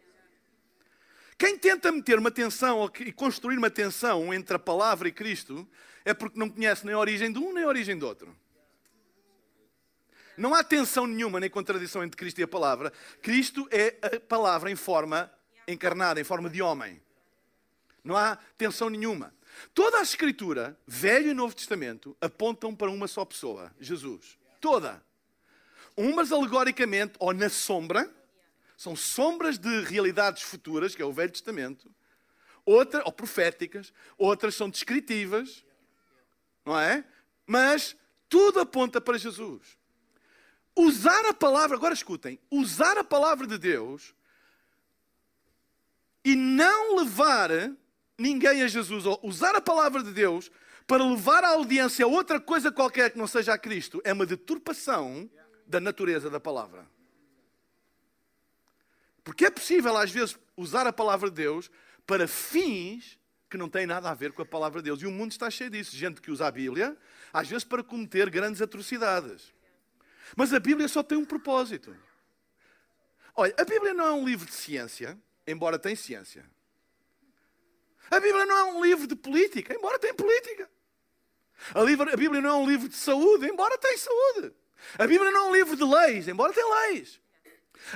Quem 1.38 1.58
tenta 1.58 1.92
meter 1.92 2.18
uma 2.18 2.30
tensão 2.30 2.90
e 3.00 3.12
construir 3.12 3.58
uma 3.58 3.70
tensão 3.70 4.32
entre 4.32 4.56
a 4.56 4.58
palavra 4.58 5.06
e 5.06 5.12
Cristo 5.12 5.68
é 6.04 6.14
porque 6.14 6.38
não 6.38 6.48
conhece 6.48 6.86
nem 6.86 6.94
a 6.94 6.98
origem 6.98 7.30
de 7.30 7.38
um 7.38 7.52
nem 7.52 7.64
a 7.64 7.68
origem 7.68 7.98
do 7.98 8.06
outro. 8.06 8.34
Não 10.36 10.54
há 10.54 10.62
tensão 10.62 11.06
nenhuma 11.06 11.40
nem 11.40 11.48
contradição 11.48 12.04
entre 12.04 12.16
Cristo 12.16 12.38
e 12.40 12.44
a 12.44 12.48
palavra. 12.48 12.92
Cristo 13.22 13.68
é 13.70 13.96
a 14.02 14.20
palavra 14.20 14.70
em 14.70 14.76
forma 14.76 15.32
encarnada, 15.66 16.20
em 16.20 16.24
forma 16.24 16.50
de 16.50 16.60
homem. 16.62 17.00
Não 18.04 18.16
há 18.16 18.36
tensão 18.56 18.88
nenhuma. 18.88 19.34
Toda 19.74 19.98
a 19.98 20.02
Escritura, 20.02 20.78
Velho 20.86 21.30
e 21.30 21.34
Novo 21.34 21.54
Testamento, 21.54 22.16
apontam 22.20 22.74
para 22.74 22.90
uma 22.90 23.08
só 23.08 23.24
pessoa, 23.24 23.74
Jesus. 23.80 24.38
Toda. 24.60 25.02
Umas 25.96 26.30
alegoricamente, 26.30 27.14
ou 27.18 27.32
na 27.32 27.48
sombra, 27.48 28.12
são 28.76 28.94
sombras 28.94 29.58
de 29.58 29.80
realidades 29.80 30.42
futuras, 30.42 30.94
que 30.94 31.00
é 31.00 31.04
o 31.04 31.12
Velho 31.12 31.32
Testamento. 31.32 31.90
outras, 32.66 33.02
ou 33.06 33.12
proféticas, 33.12 33.92
outras 34.18 34.54
são 34.54 34.68
descritivas, 34.68 35.64
não 36.64 36.78
é? 36.78 37.04
Mas 37.46 37.96
tudo 38.28 38.60
aponta 38.60 39.00
para 39.00 39.16
Jesus. 39.16 39.78
Usar 40.76 41.24
a 41.24 41.32
palavra, 41.32 41.76
agora 41.76 41.94
escutem, 41.94 42.38
usar 42.50 42.98
a 42.98 43.04
palavra 43.04 43.46
de 43.46 43.56
Deus 43.56 44.14
e 46.22 46.36
não 46.36 46.96
levar 46.96 47.50
ninguém 48.18 48.62
a 48.62 48.68
Jesus, 48.68 49.06
ou 49.06 49.18
usar 49.22 49.54
a 49.54 49.60
palavra 49.60 50.02
de 50.02 50.12
Deus 50.12 50.50
para 50.86 51.04
levar 51.04 51.44
a 51.44 51.50
audiência 51.50 52.04
a 52.04 52.08
outra 52.08 52.38
coisa 52.38 52.70
qualquer 52.70 53.10
que 53.10 53.18
não 53.18 53.26
seja 53.26 53.54
a 53.54 53.58
Cristo, 53.58 54.00
é 54.04 54.12
uma 54.12 54.26
deturpação 54.26 55.28
da 55.66 55.80
natureza 55.80 56.30
da 56.30 56.38
palavra. 56.38 56.86
Porque 59.24 59.46
é 59.46 59.50
possível, 59.50 59.96
às 59.96 60.10
vezes, 60.10 60.38
usar 60.56 60.86
a 60.86 60.92
palavra 60.92 61.28
de 61.28 61.36
Deus 61.36 61.70
para 62.06 62.28
fins 62.28 63.18
que 63.50 63.56
não 63.56 63.68
têm 63.68 63.86
nada 63.86 64.10
a 64.10 64.14
ver 64.14 64.32
com 64.32 64.42
a 64.42 64.46
palavra 64.46 64.80
de 64.80 64.84
Deus. 64.84 65.02
E 65.02 65.06
o 65.06 65.10
mundo 65.10 65.32
está 65.32 65.50
cheio 65.50 65.70
disso. 65.70 65.96
Gente 65.96 66.20
que 66.20 66.30
usa 66.30 66.46
a 66.46 66.50
Bíblia, 66.50 66.96
às 67.32 67.48
vezes 67.48 67.64
para 67.64 67.82
cometer 67.82 68.30
grandes 68.30 68.62
atrocidades. 68.62 69.52
Mas 70.34 70.52
a 70.52 70.58
Bíblia 70.58 70.88
só 70.88 71.02
tem 71.02 71.18
um 71.18 71.24
propósito. 71.24 71.94
Olha, 73.34 73.54
a 73.58 73.64
Bíblia 73.64 73.92
não 73.92 74.06
é 74.06 74.12
um 74.12 74.24
livro 74.24 74.46
de 74.46 74.54
ciência, 74.54 75.18
embora 75.46 75.78
tenha 75.78 75.94
ciência. 75.94 76.44
A 78.10 78.18
Bíblia 78.18 78.46
não 78.46 78.56
é 78.56 78.64
um 78.64 78.84
livro 78.84 79.06
de 79.06 79.14
política, 79.14 79.74
embora 79.74 79.98
tenha 79.98 80.14
política. 80.14 80.70
A, 81.74 81.84
Bíblia 82.16 82.40
não 82.40 82.50
é 82.50 82.54
um 82.54 82.68
livro 82.68 82.88
de 82.88 82.96
saúde, 82.96 83.46
embora 83.46 83.78
tenha 83.78 83.98
saúde. 83.98 84.52
A 84.98 85.06
Bíblia 85.06 85.30
não 85.30 85.46
é 85.46 85.50
um 85.50 85.54
livro 85.54 85.76
de 85.76 85.84
leis, 85.84 86.28
embora 86.28 86.52
tenha 86.52 86.66
leis. 86.88 87.20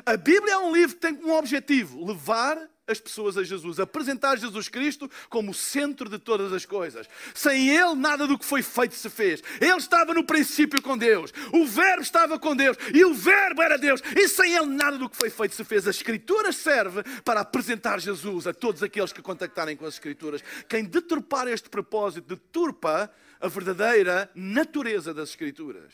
A 0.04 0.16
Bíblia 0.16 0.54
é 0.54 0.58
um 0.58 0.72
livro 0.72 0.96
que 0.96 1.02
tem 1.02 1.14
um 1.24 1.32
objetivo: 1.32 2.04
levar 2.04 2.69
as 2.90 3.00
pessoas 3.00 3.36
a 3.36 3.42
Jesus, 3.42 3.78
apresentar 3.78 4.36
Jesus 4.36 4.68
Cristo 4.68 5.10
como 5.28 5.50
o 5.50 5.54
centro 5.54 6.08
de 6.08 6.18
todas 6.18 6.52
as 6.52 6.64
coisas. 6.66 7.06
Sem 7.34 7.68
Ele, 7.68 7.94
nada 7.94 8.26
do 8.26 8.38
que 8.38 8.44
foi 8.44 8.62
feito 8.62 8.94
se 8.94 9.08
fez. 9.08 9.42
Ele 9.60 9.76
estava 9.76 10.12
no 10.14 10.24
princípio 10.24 10.82
com 10.82 10.96
Deus, 10.96 11.32
o 11.52 11.66
Verbo 11.66 12.02
estava 12.02 12.38
com 12.38 12.54
Deus 12.54 12.76
e 12.94 13.04
o 13.04 13.14
Verbo 13.14 13.62
era 13.62 13.78
Deus, 13.78 14.02
e 14.16 14.28
sem 14.28 14.54
Ele, 14.54 14.66
nada 14.66 14.98
do 14.98 15.08
que 15.08 15.16
foi 15.16 15.30
feito 15.30 15.54
se 15.54 15.64
fez. 15.64 15.86
A 15.86 15.90
Escritura 15.90 16.52
serve 16.52 17.02
para 17.24 17.40
apresentar 17.40 18.00
Jesus 18.00 18.46
a 18.46 18.52
todos 18.52 18.82
aqueles 18.82 19.12
que 19.12 19.22
contactarem 19.22 19.76
com 19.76 19.86
as 19.86 19.94
Escrituras. 19.94 20.42
Quem 20.68 20.84
deturpar 20.84 21.48
este 21.48 21.68
propósito, 21.68 22.28
deturpa 22.28 23.10
a 23.40 23.48
verdadeira 23.48 24.30
natureza 24.34 25.14
das 25.14 25.30
Escrituras. 25.30 25.92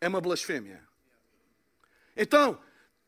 É 0.00 0.08
uma 0.08 0.20
blasfémia. 0.20 0.82
Então, 2.16 2.58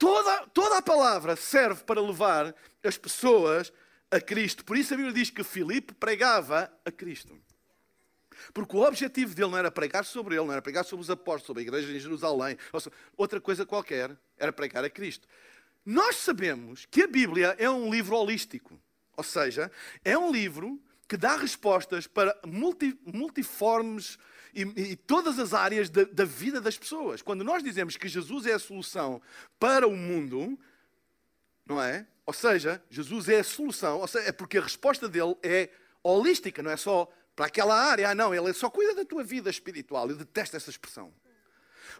Toda, 0.00 0.46
toda 0.46 0.78
a 0.78 0.82
palavra 0.82 1.36
serve 1.36 1.84
para 1.84 2.00
levar 2.00 2.54
as 2.82 2.96
pessoas 2.96 3.70
a 4.10 4.18
Cristo. 4.18 4.64
Por 4.64 4.78
isso 4.78 4.94
a 4.94 4.96
Bíblia 4.96 5.12
diz 5.14 5.28
que 5.28 5.44
Filipe 5.44 5.92
pregava 5.92 6.72
a 6.86 6.90
Cristo. 6.90 7.38
Porque 8.54 8.74
o 8.74 8.80
objetivo 8.80 9.34
dele 9.34 9.50
não 9.50 9.58
era 9.58 9.70
pregar 9.70 10.06
sobre 10.06 10.36
ele, 10.36 10.46
não 10.46 10.52
era 10.52 10.62
pregar 10.62 10.86
sobre 10.86 11.02
os 11.02 11.10
apóstolos, 11.10 11.48
sobre 11.48 11.60
a 11.60 11.66
igreja 11.66 11.92
em 11.92 12.00
Jerusalém, 12.00 12.56
ou 12.72 12.80
outra 13.14 13.42
coisa 13.42 13.66
qualquer, 13.66 14.16
era 14.38 14.50
pregar 14.50 14.82
a 14.82 14.88
Cristo. 14.88 15.28
Nós 15.84 16.16
sabemos 16.16 16.86
que 16.90 17.02
a 17.02 17.06
Bíblia 17.06 17.54
é 17.58 17.68
um 17.68 17.90
livro 17.90 18.16
holístico, 18.16 18.80
ou 19.14 19.22
seja, 19.22 19.70
é 20.02 20.16
um 20.16 20.32
livro 20.32 20.80
que 21.06 21.18
dá 21.18 21.36
respostas 21.36 22.06
para 22.06 22.34
multi, 22.46 22.98
multiformes 23.04 24.16
e, 24.54 24.62
e 24.62 24.96
todas 24.96 25.38
as 25.38 25.54
áreas 25.54 25.88
da, 25.88 26.04
da 26.04 26.24
vida 26.24 26.60
das 26.60 26.78
pessoas. 26.78 27.22
Quando 27.22 27.44
nós 27.44 27.62
dizemos 27.62 27.96
que 27.96 28.08
Jesus 28.08 28.46
é 28.46 28.52
a 28.52 28.58
solução 28.58 29.20
para 29.58 29.86
o 29.86 29.96
mundo, 29.96 30.58
não 31.66 31.82
é? 31.82 32.06
Ou 32.26 32.32
seja, 32.32 32.82
Jesus 32.90 33.28
é 33.28 33.40
a 33.40 33.44
solução, 33.44 34.06
seja, 34.06 34.28
é 34.28 34.32
porque 34.32 34.58
a 34.58 34.62
resposta 34.62 35.08
dele 35.08 35.36
é 35.42 35.70
holística, 36.02 36.62
não 36.62 36.70
é 36.70 36.76
só 36.76 37.10
para 37.34 37.46
aquela 37.46 37.74
área. 37.74 38.10
Ah, 38.10 38.14
não, 38.14 38.34
ele 38.34 38.52
só 38.52 38.68
cuida 38.68 38.94
da 38.94 39.04
tua 39.04 39.24
vida 39.24 39.50
espiritual. 39.50 40.08
Eu 40.08 40.16
detesto 40.16 40.56
essa 40.56 40.70
expressão. 40.70 41.12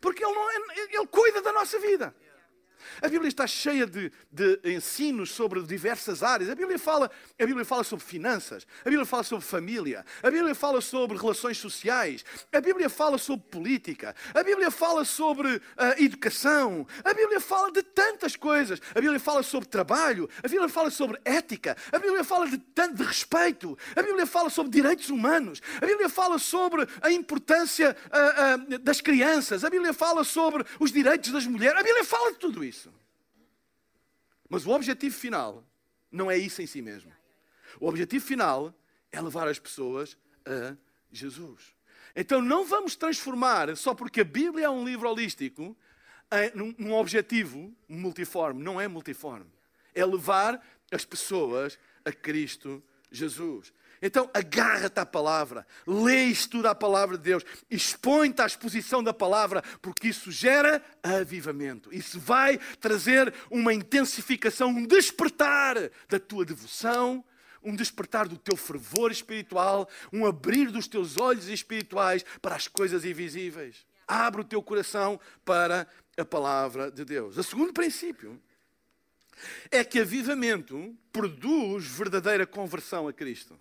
Porque 0.01 0.25
ele, 0.25 0.35
não 0.35 0.51
é, 0.51 0.57
ele 0.93 1.07
cuida 1.07 1.43
da 1.43 1.53
nossa 1.53 1.79
vida. 1.79 2.15
A 3.03 3.09
Bíblia 3.09 3.29
está 3.29 3.47
cheia 3.47 3.87
de, 3.87 4.13
de, 4.31 4.61
ensinos 4.65 5.31
sobre 5.31 5.63
diversas 5.63 6.23
áreas. 6.23 6.51
A 6.51 6.55
Bíblia, 6.55 6.79
fala, 6.79 7.11
a 7.39 7.47
Bíblia 7.47 7.65
fala 7.65 7.85
sobre 7.85 8.05
finanças, 8.05 8.67
a 8.85 8.89
Bíblia 8.89 9.07
fala 9.07 9.23
sobre 9.23 9.45
família, 9.45 10.05
a 10.23 10.31
Bíblia 10.31 10.55
fala 10.55 10.81
sobre 10.81 11.17
relações 11.17 11.59
sociais, 11.59 12.25
a 12.53 12.61
Bíblia 12.61 12.89
fala 12.89 13.19
sobre 13.19 13.47
política, 13.49 14.15
a 14.35 14.43
Bíblia 14.43 14.71
fala 14.71 15.05
sobre 15.05 15.57
uh, 15.57 15.63
educação, 15.99 16.87
a 17.05 17.15
Bíblia 17.15 17.41
fala 17.41 17.71
de 17.73 17.83
tantas 17.83 18.37
coisas. 18.37 18.81
A 18.95 19.01
Bíblia 19.01 19.21
fala 19.21 19.43
sobre 19.43 19.69
trabalho, 19.69 20.29
a 20.43 20.49
Bíblia 20.49 20.69
fala 20.69 20.91
sobre 20.91 21.21
ética, 21.25 21.77
a 21.93 21.99
Bíblia 21.99 22.25
fala 22.25 22.49
de 22.49 22.59
tanto 22.59 22.97
de 22.97 23.03
respeito, 23.03 23.77
a 23.95 24.03
Bíblia 24.03 24.27
fala 24.27 24.51
sobre 24.51 24.71
direitos 24.73 25.11
humanos, 25.11 25.61
a 25.81 25.87
Bíblia 25.87 26.09
fala 26.09 26.39
sobre 26.39 26.87
a 27.01 27.11
importância 27.11 27.97
uh, 28.07 28.75
uh, 28.75 28.79
das 28.79 29.01
crianças, 29.01 29.65
a 29.65 29.71
Bíblia 29.71 29.93
fala 29.93 30.25
sobre 30.25 30.65
os 30.79 30.93
direitos 30.93 31.33
das 31.33 31.47
mulheres, 31.47 31.79
a 31.79 31.83
Bíblia 31.83 32.05
fala 32.05 32.33
de 32.33 32.39
tudo 32.39 32.65
isso. 32.65 32.70
Mas 34.49 34.67
o 34.67 34.71
objetivo 34.71 35.15
final 35.15 35.65
não 36.11 36.31
é 36.31 36.37
isso 36.37 36.61
em 36.61 36.67
si 36.67 36.83
mesmo. 36.83 37.13
O 37.81 37.87
objetivo 37.87 38.25
final 38.25 38.75
é 39.13 39.21
levar 39.21 39.47
as 39.49 39.59
pessoas 39.59 40.17
a 40.45 40.77
Jesus. 41.13 41.75
Então 42.15 42.43
não 42.43 42.65
vamos 42.65 42.97
transformar, 42.97 43.77
só 43.77 43.95
porque 43.95 44.23
a 44.23 44.25
Bíblia 44.25 44.67
é 44.67 44.71
um 44.71 44.85
livro 44.85 45.09
holístico, 45.09 45.77
num 46.55 46.93
objetivo 46.95 47.75
multiforme. 47.89 48.63
Não 48.63 48.81
é 48.81 48.89
multiforme. 48.89 49.51
É 49.95 50.05
levar 50.05 50.65
as 50.91 51.05
pessoas 51.05 51.79
a 52.05 52.13
Cristo 52.13 52.83
Jesus. 53.11 53.73
Então 54.03 54.31
agarra-te 54.33 54.99
à 54.99 55.05
palavra, 55.05 55.67
lê 55.87 56.27
e 56.27 56.33
estuda 56.33 56.71
a 56.71 56.75
palavra 56.75 57.19
de 57.19 57.25
Deus, 57.25 57.45
expõe-te 57.71 58.41
à 58.41 58.47
exposição 58.47 59.03
da 59.03 59.13
palavra, 59.13 59.63
porque 59.83 60.09
isso 60.09 60.31
gera 60.31 60.83
avivamento. 61.03 61.93
Isso 61.93 62.19
vai 62.19 62.59
trazer 62.81 63.33
uma 63.51 63.75
intensificação, 63.75 64.71
um 64.71 64.87
despertar 64.87 65.77
da 66.09 66.19
tua 66.19 66.47
devoção, 66.47 67.23
um 67.63 67.77
despertar 67.77 68.27
do 68.27 68.39
teu 68.39 68.57
fervor 68.57 69.11
espiritual, 69.11 69.87
um 70.11 70.25
abrir 70.25 70.71
dos 70.71 70.89
teus 70.89 71.19
olhos 71.19 71.49
espirituais 71.49 72.25
para 72.41 72.55
as 72.55 72.67
coisas 72.67 73.05
invisíveis. 73.05 73.85
Abre 74.09 74.41
o 74.41 74.45
teu 74.45 74.63
coração 74.63 75.21
para 75.45 75.87
a 76.17 76.25
palavra 76.25 76.91
de 76.91 77.05
Deus. 77.05 77.37
O 77.37 77.43
segundo 77.43 77.73
princípio 77.73 78.41
é 79.71 79.85
que 79.85 80.01
avivamento 80.01 80.97
produz 81.13 81.87
verdadeira 81.87 82.47
conversão 82.47 83.07
a 83.07 83.13
Cristo. 83.13 83.59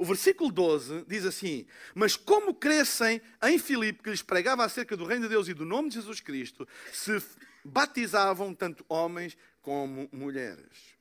O 0.00 0.04
versículo 0.06 0.50
12 0.50 1.04
diz 1.06 1.26
assim: 1.26 1.66
Mas 1.94 2.16
como 2.16 2.54
crescem 2.54 3.20
em 3.42 3.58
Filipe, 3.58 4.02
que 4.02 4.08
lhes 4.08 4.22
pregava 4.22 4.64
acerca 4.64 4.96
do 4.96 5.04
reino 5.04 5.24
de 5.24 5.28
Deus 5.28 5.46
e 5.46 5.52
do 5.52 5.66
nome 5.66 5.90
de 5.90 5.96
Jesus 5.96 6.20
Cristo, 6.20 6.66
se 6.90 7.22
batizavam 7.62 8.54
tanto 8.54 8.82
homens 8.88 9.36
como 9.60 10.08
mulheres. 10.10 10.96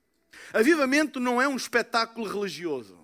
Avivamento 0.51 1.17
não 1.17 1.41
é 1.41 1.47
um 1.47 1.55
espetáculo 1.55 2.27
religioso. 2.27 2.99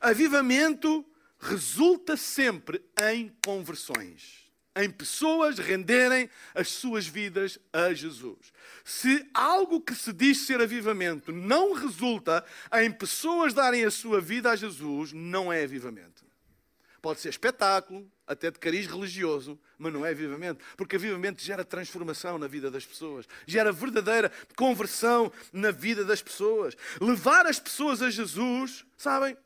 Avivamento 0.00 1.06
resulta 1.38 2.16
sempre 2.16 2.84
em 3.00 3.32
conversões 3.44 4.45
em 4.76 4.90
pessoas 4.90 5.58
renderem 5.58 6.28
as 6.54 6.68
suas 6.68 7.06
vidas 7.06 7.58
a 7.72 7.92
Jesus. 7.94 8.52
Se 8.84 9.28
algo 9.32 9.80
que 9.80 9.94
se 9.94 10.12
diz 10.12 10.46
ser 10.46 10.60
avivamento 10.60 11.32
não 11.32 11.72
resulta 11.72 12.44
em 12.74 12.92
pessoas 12.92 13.54
darem 13.54 13.84
a 13.84 13.90
sua 13.90 14.20
vida 14.20 14.50
a 14.50 14.56
Jesus, 14.56 15.12
não 15.12 15.52
é 15.52 15.64
avivamento. 15.64 16.24
Pode 17.00 17.20
ser 17.20 17.30
espetáculo, 17.30 18.10
até 18.26 18.50
de 18.50 18.58
cariz 18.58 18.86
religioso, 18.86 19.58
mas 19.78 19.92
não 19.92 20.04
é 20.04 20.10
avivamento, 20.10 20.64
porque 20.76 20.96
avivamento 20.96 21.40
gera 21.40 21.64
transformação 21.64 22.38
na 22.38 22.48
vida 22.48 22.70
das 22.70 22.84
pessoas, 22.84 23.26
gera 23.46 23.70
verdadeira 23.70 24.32
conversão 24.56 25.32
na 25.52 25.70
vida 25.70 26.04
das 26.04 26.20
pessoas. 26.20 26.76
Levar 27.00 27.46
as 27.46 27.60
pessoas 27.60 28.02
a 28.02 28.10
Jesus, 28.10 28.84
sabem, 28.96 29.36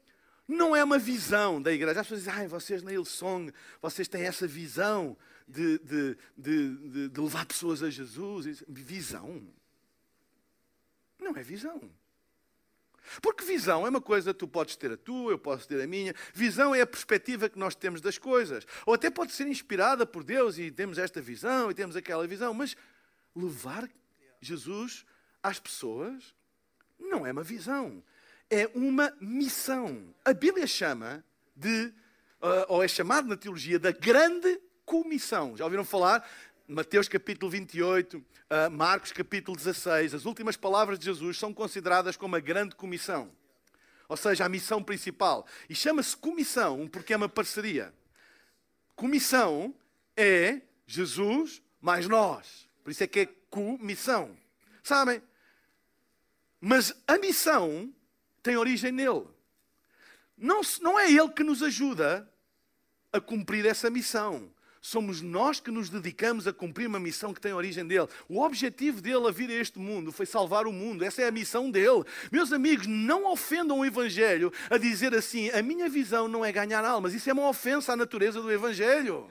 não 0.51 0.75
é 0.75 0.83
uma 0.83 0.99
visão 0.99 1.63
da 1.63 1.73
igreja. 1.73 2.01
As 2.01 2.07
pessoas 2.07 2.25
dizem, 2.25 2.35
ai, 2.35 2.49
vocês 2.49 2.83
na 2.83 2.93
Hillsong, 2.93 3.53
vocês 3.81 4.09
têm 4.09 4.23
essa 4.23 4.49
visão 4.49 5.17
de, 5.47 5.79
de, 5.79 6.17
de, 6.37 7.09
de, 7.09 7.21
levar 7.21 7.47
pessoas 7.47 7.85
a 7.85 7.89
Jesus. 7.89 8.65
Visão? 8.69 9.47
Não 11.21 11.37
é 11.37 11.43
visão. 11.43 11.81
Porque 13.23 13.45
visão 13.45 13.87
é 13.87 13.91
uma 13.91 14.01
coisa, 14.01 14.35
tu 14.35 14.49
podes 14.49 14.75
ter 14.75 14.91
a 14.91 14.97
tua, 14.97 15.33
eu 15.33 15.39
posso 15.39 15.69
ter 15.69 15.81
a 15.81 15.87
minha. 15.87 16.15
Visão 16.35 16.75
é 16.75 16.81
a 16.81 16.87
perspectiva 16.87 17.49
que 17.49 17.59
nós 17.59 17.77
temos 17.77 18.01
das 18.01 18.19
coisas. 18.19 18.67
Ou 18.85 18.95
até 18.95 19.09
pode 19.09 19.33
ser 19.33 19.47
inspirada 19.47 20.05
por 20.05 20.25
Deus 20.25 20.59
e 20.59 20.71
temos 20.71 20.99
esta 20.99 21.21
visão 21.21 21.71
e 21.71 21.75
temos 21.75 21.95
aquela 21.95 22.27
visão. 22.27 22.53
Mas 22.53 22.77
levar 23.37 23.89
Jesus 24.41 25.07
às 25.41 25.61
pessoas 25.61 26.35
não 26.99 27.25
é 27.25 27.31
uma 27.31 27.45
visão 27.45 28.03
é 28.51 28.69
uma 28.75 29.17
missão. 29.21 30.13
A 30.25 30.35
Bíblia 30.35 30.67
chama 30.67 31.25
de, 31.55 31.93
uh, 32.43 32.67
ou 32.69 32.83
é 32.83 32.89
chamado 32.89 33.29
na 33.29 33.37
teologia, 33.37 33.79
da 33.79 33.93
grande 33.93 34.61
comissão. 34.85 35.57
Já 35.57 35.65
ouviram 35.65 35.85
falar 35.85 36.29
Mateus 36.67 37.09
capítulo 37.09 37.49
28, 37.49 38.19
uh, 38.19 38.71
Marcos 38.71 39.13
capítulo 39.13 39.57
16, 39.57 40.15
as 40.15 40.25
últimas 40.25 40.57
palavras 40.57 40.99
de 40.99 41.05
Jesus 41.05 41.39
são 41.39 41.55
consideradas 41.55 42.17
como 42.17 42.35
a 42.35 42.41
grande 42.41 42.75
comissão. 42.75 43.31
Ou 44.09 44.17
seja, 44.17 44.45
a 44.45 44.49
missão 44.49 44.83
principal. 44.83 45.47
E 45.69 45.75
chama-se 45.75 46.17
comissão 46.17 46.89
porque 46.89 47.13
é 47.13 47.17
uma 47.17 47.29
parceria. 47.29 47.95
Comissão 48.97 49.73
é 50.17 50.61
Jesus 50.85 51.63
mais 51.81 52.09
nós. 52.09 52.69
Por 52.83 52.91
isso 52.91 53.05
é 53.05 53.07
que 53.07 53.21
é 53.21 53.29
comissão. 53.49 54.37
Sabem? 54.83 55.23
Mas 56.61 56.93
a 57.07 57.17
missão 57.19 57.95
tem 58.43 58.57
origem 58.57 58.93
nele. 58.93 59.27
Não, 60.37 60.61
não 60.81 60.99
é 60.99 61.11
ele 61.11 61.29
que 61.29 61.45
nos 61.45 61.63
ajuda 61.63 62.29
a 63.13 63.21
cumprir 63.21 63.67
essa 63.67 63.91
missão. 63.91 64.51
Somos 64.83 65.21
nós 65.21 65.61
que 65.61 65.71
nos 65.71 65.91
dedicamos 65.91 66.47
a 66.47 66.55
cumprir 66.55 66.87
uma 66.87 66.99
missão 66.99 67.35
que 67.35 67.41
tem 67.41 67.53
origem 67.53 67.87
dele. 67.87 68.09
O 68.27 68.41
objetivo 68.41 69.03
dele 69.03 69.29
a 69.29 69.31
vir 69.31 69.51
a 69.51 69.55
este 69.55 69.79
mundo 69.79 70.11
foi 70.11 70.25
salvar 70.25 70.67
o 70.67 70.73
mundo. 70.73 71.05
Essa 71.05 71.21
é 71.21 71.29
a 71.29 71.31
missão 71.31 71.71
dele. 71.71 72.03
Meus 72.33 72.51
amigos, 72.51 72.87
não 72.87 73.31
ofendam 73.31 73.81
o 73.81 73.85
Evangelho 73.85 74.51
a 74.71 74.79
dizer 74.79 75.15
assim: 75.15 75.51
a 75.51 75.63
minha 75.63 75.87
visão 75.87 76.27
não 76.27 76.43
é 76.43 76.51
ganhar 76.51 76.83
almas. 76.83 77.13
Isso 77.13 77.29
é 77.29 77.33
uma 77.35 77.49
ofensa 77.49 77.93
à 77.93 77.97
natureza 77.97 78.41
do 78.41 78.51
Evangelho. 78.51 79.29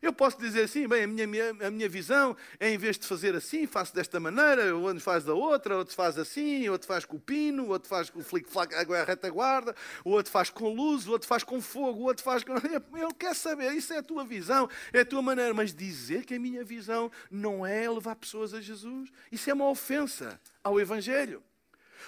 Eu 0.00 0.12
posso 0.12 0.38
dizer 0.38 0.62
assim, 0.62 0.86
bem, 0.86 1.02
a 1.02 1.06
minha, 1.06 1.26
a 1.66 1.70
minha 1.70 1.88
visão 1.88 2.36
é 2.60 2.70
em 2.70 2.78
vez 2.78 2.96
de 2.96 3.06
fazer 3.06 3.34
assim, 3.34 3.66
faço 3.66 3.92
desta 3.92 4.20
maneira, 4.20 4.74
outro 4.76 5.00
faz 5.00 5.24
da 5.24 5.34
outra, 5.34 5.76
outro 5.76 5.94
faz 5.94 6.16
assim, 6.16 6.68
outro 6.68 6.86
faz 6.86 7.04
com 7.04 7.16
o 7.16 7.20
pino, 7.20 7.66
outro 7.68 7.88
faz 7.88 8.08
com 8.08 8.20
o 8.20 8.22
flic-flac, 8.22 8.72
a 8.74 9.04
retaguarda, 9.04 9.74
o 10.04 10.10
outro 10.10 10.30
faz 10.30 10.50
com 10.50 10.72
luz, 10.72 11.08
o 11.08 11.10
outro 11.10 11.26
faz 11.26 11.42
com 11.42 11.60
fogo, 11.60 12.02
o 12.02 12.04
outro 12.04 12.22
faz 12.22 12.44
com... 12.44 12.54
Eu 12.96 13.12
quero 13.12 13.34
saber, 13.34 13.72
isso 13.72 13.92
é 13.92 13.98
a 13.98 14.02
tua 14.02 14.24
visão, 14.24 14.68
é 14.92 15.00
a 15.00 15.04
tua 15.04 15.20
maneira, 15.20 15.52
mas 15.52 15.74
dizer 15.74 16.24
que 16.24 16.34
a 16.34 16.40
minha 16.40 16.62
visão 16.62 17.10
não 17.28 17.66
é 17.66 17.90
levar 17.90 18.14
pessoas 18.14 18.54
a 18.54 18.60
Jesus, 18.60 19.10
isso 19.32 19.50
é 19.50 19.54
uma 19.54 19.68
ofensa 19.68 20.40
ao 20.62 20.80
Evangelho. 20.80 21.42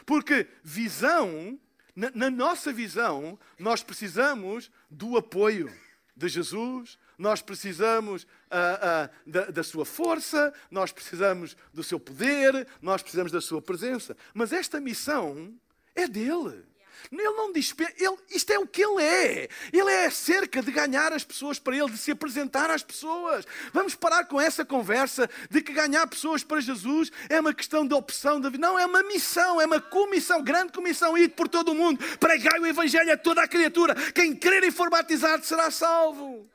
Porque 0.06 0.46
visão, 0.62 1.58
na, 1.94 2.10
na 2.14 2.30
nossa 2.30 2.72
visão, 2.72 3.38
nós 3.58 3.82
precisamos 3.82 4.70
do 4.88 5.16
apoio 5.16 5.72
de 6.16 6.28
Jesus, 6.28 6.98
nós 7.20 7.42
precisamos 7.42 8.22
uh, 8.22 8.26
uh, 8.26 9.30
da, 9.30 9.44
da, 9.50 9.62
sua 9.62 9.84
força, 9.84 10.54
nós 10.70 10.90
precisamos 10.90 11.54
do 11.72 11.84
seu 11.84 12.00
poder, 12.00 12.66
nós 12.80 13.02
precisamos 13.02 13.30
da 13.30 13.42
sua 13.42 13.60
presença. 13.60 14.16
Mas 14.32 14.54
esta 14.54 14.80
missão 14.80 15.54
é 15.94 16.08
dele. 16.08 16.64
Ele 17.12 17.22
não 17.22 17.52
diz, 17.52 17.74
ele, 17.98 18.16
isto 18.30 18.50
é 18.50 18.58
o 18.58 18.66
que 18.66 18.82
ele 18.82 19.02
é. 19.02 19.48
Ele 19.70 19.90
é 19.90 20.06
acerca 20.06 20.62
de 20.62 20.72
ganhar 20.72 21.12
as 21.12 21.22
pessoas 21.22 21.58
para 21.58 21.76
ele, 21.76 21.90
de 21.90 21.98
se 21.98 22.10
apresentar 22.10 22.70
às 22.70 22.82
pessoas. 22.82 23.46
Vamos 23.70 23.94
parar 23.94 24.24
com 24.24 24.40
essa 24.40 24.64
conversa 24.64 25.28
de 25.50 25.60
que 25.60 25.74
ganhar 25.74 26.06
pessoas 26.06 26.42
para 26.42 26.58
Jesus 26.58 27.12
é 27.28 27.38
uma 27.38 27.52
questão 27.52 27.86
de 27.86 27.92
opção. 27.92 28.40
De... 28.40 28.56
Não, 28.56 28.78
é 28.78 28.86
uma 28.86 29.02
missão, 29.02 29.60
é 29.60 29.66
uma 29.66 29.80
comissão, 29.80 30.42
grande 30.42 30.72
comissão. 30.72 31.18
Ir 31.18 31.28
por 31.28 31.48
todo 31.48 31.72
o 31.72 31.74
mundo, 31.74 32.02
pregar 32.18 32.58
o 32.58 32.66
Evangelho 32.66 33.12
a 33.12 33.16
toda 33.18 33.42
a 33.42 33.48
criatura. 33.48 33.94
Quem 34.12 34.34
crer 34.34 34.64
e 34.64 34.70
for 34.70 34.88
batizado 34.88 35.44
será 35.44 35.70
salvo. 35.70 36.48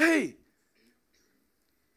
Ei, 0.00 0.40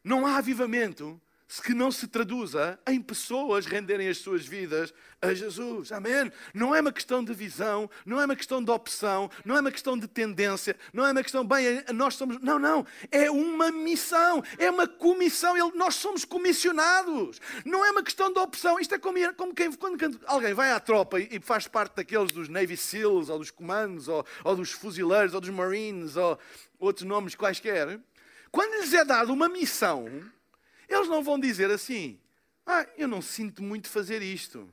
não 0.03 0.27
há 0.27 0.37
avivamento 0.37 1.21
que 1.63 1.73
não 1.73 1.91
se 1.91 2.07
traduza 2.07 2.79
em 2.87 3.01
pessoas 3.01 3.65
renderem 3.65 4.09
as 4.09 4.17
suas 4.17 4.45
vidas 4.45 4.93
a 5.21 5.33
Jesus. 5.33 5.91
Amém? 5.91 6.31
Não 6.53 6.75
é 6.75 6.81
uma 6.81 6.91
questão 6.91 7.23
de 7.23 7.33
visão, 7.33 7.89
não 8.05 8.19
é 8.19 8.25
uma 8.25 8.35
questão 8.35 8.63
de 8.63 8.71
opção, 8.71 9.29
não 9.45 9.55
é 9.55 9.61
uma 9.61 9.71
questão 9.71 9.97
de 9.97 10.07
tendência, 10.07 10.75
não 10.91 11.05
é 11.05 11.11
uma 11.11 11.21
questão, 11.21 11.45
bem, 11.45 11.83
nós 11.93 12.15
somos. 12.15 12.39
Não, 12.41 12.57
não. 12.57 12.85
É 13.11 13.29
uma 13.29 13.71
missão, 13.71 14.43
é 14.57 14.69
uma 14.69 14.87
comissão. 14.87 15.55
Nós 15.75 15.95
somos 15.95 16.25
comissionados. 16.25 17.39
Não 17.63 17.85
é 17.85 17.91
uma 17.91 18.03
questão 18.03 18.33
de 18.33 18.39
opção. 18.39 18.79
Isto 18.79 18.95
é 18.95 18.99
como, 18.99 19.17
como 19.35 19.53
quem, 19.53 19.71
quando 19.73 20.19
alguém 20.25 20.53
vai 20.53 20.71
à 20.71 20.79
tropa 20.79 21.19
e 21.19 21.39
faz 21.39 21.67
parte 21.67 21.95
daqueles 21.95 22.31
dos 22.31 22.49
Navy 22.49 22.75
SEALs, 22.75 23.29
ou 23.29 23.39
dos 23.39 23.51
comandos, 23.51 24.07
ou, 24.07 24.25
ou 24.43 24.55
dos 24.55 24.71
fuzileiros, 24.71 25.33
ou 25.33 25.41
dos 25.41 25.49
Marines, 25.49 26.15
ou 26.15 26.37
outros 26.83 27.07
nomes 27.07 27.35
quaisquer. 27.35 27.99
Quando 28.51 28.73
lhes 28.81 28.93
é 28.93 29.03
dada 29.03 29.31
uma 29.31 29.49
missão, 29.49 30.07
eles 30.87 31.07
não 31.07 31.23
vão 31.23 31.39
dizer 31.39 31.71
assim: 31.71 32.19
Ah, 32.65 32.85
eu 32.97 33.07
não 33.07 33.21
sinto 33.21 33.63
muito 33.63 33.89
fazer 33.89 34.21
isto. 34.21 34.69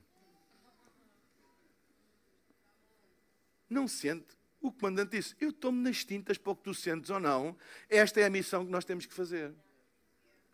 Não 3.68 3.86
sente. 3.86 4.38
O 4.60 4.72
comandante 4.72 5.16
disse: 5.16 5.34
Eu 5.40 5.50
estou-me 5.50 5.82
nas 5.82 6.04
tintas 6.04 6.36
para 6.36 6.52
o 6.52 6.56
tu 6.56 6.74
sentes 6.74 7.10
ou 7.10 7.20
não. 7.20 7.56
Esta 7.88 8.20
é 8.20 8.24
a 8.24 8.30
missão 8.30 8.64
que 8.64 8.72
nós 8.72 8.84
temos 8.84 9.06
que 9.06 9.14
fazer. 9.14 9.54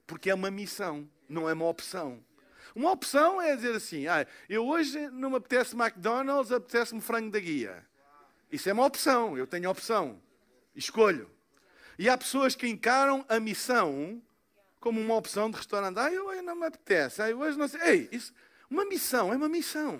Porque 0.06 0.30
é 0.30 0.34
uma 0.34 0.50
missão, 0.50 1.08
não 1.28 1.48
é 1.48 1.52
uma 1.52 1.66
opção. 1.66 2.24
Uma 2.74 2.92
opção 2.92 3.40
é 3.40 3.56
dizer 3.56 3.74
assim: 3.74 4.06
ah, 4.06 4.26
eu 4.48 4.66
hoje 4.66 5.08
não 5.08 5.30
me 5.30 5.36
apetece 5.36 5.74
McDonald's, 5.74 6.52
apetece-me 6.52 7.00
frango 7.00 7.30
da 7.30 7.40
guia. 7.40 7.84
Isso 8.52 8.68
é 8.68 8.72
uma 8.72 8.84
opção, 8.84 9.36
eu 9.36 9.46
tenho 9.46 9.68
opção. 9.68 10.22
Escolho. 10.74 11.35
E 11.98 12.08
há 12.08 12.16
pessoas 12.16 12.54
que 12.54 12.66
encaram 12.66 13.24
a 13.28 13.40
missão 13.40 14.22
como 14.80 15.00
uma 15.00 15.14
opção 15.14 15.50
de 15.50 15.56
restaurante. 15.56 15.98
Ah, 15.98 16.12
eu, 16.12 16.42
não 16.42 16.54
me 16.54 16.66
apetece. 16.66 17.22
Ah, 17.22 17.34
hoje 17.34 17.58
não 17.58 17.66
sei. 17.68 17.80
Ei, 17.82 18.08
isso, 18.12 18.32
uma 18.70 18.84
missão 18.84 19.32
é 19.32 19.36
uma 19.36 19.48
missão. 19.48 19.98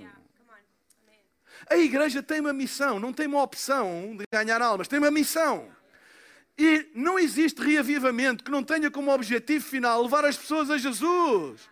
A 1.68 1.76
igreja 1.76 2.22
tem 2.22 2.40
uma 2.40 2.52
missão, 2.52 3.00
não 3.00 3.12
tem 3.12 3.26
uma 3.26 3.42
opção 3.42 4.16
de 4.16 4.24
ganhar 4.30 4.60
almas, 4.60 4.86
tem 4.86 4.98
uma 4.98 5.10
missão. 5.10 5.68
E 6.58 6.90
não 6.94 7.18
existe 7.18 7.60
reavivamento 7.60 8.44
que 8.44 8.50
não 8.50 8.62
tenha 8.62 8.90
como 8.90 9.12
objetivo 9.12 9.64
final 9.64 10.02
levar 10.02 10.24
as 10.24 10.36
pessoas 10.36 10.70
a 10.70 10.78
Jesus. 10.78 11.68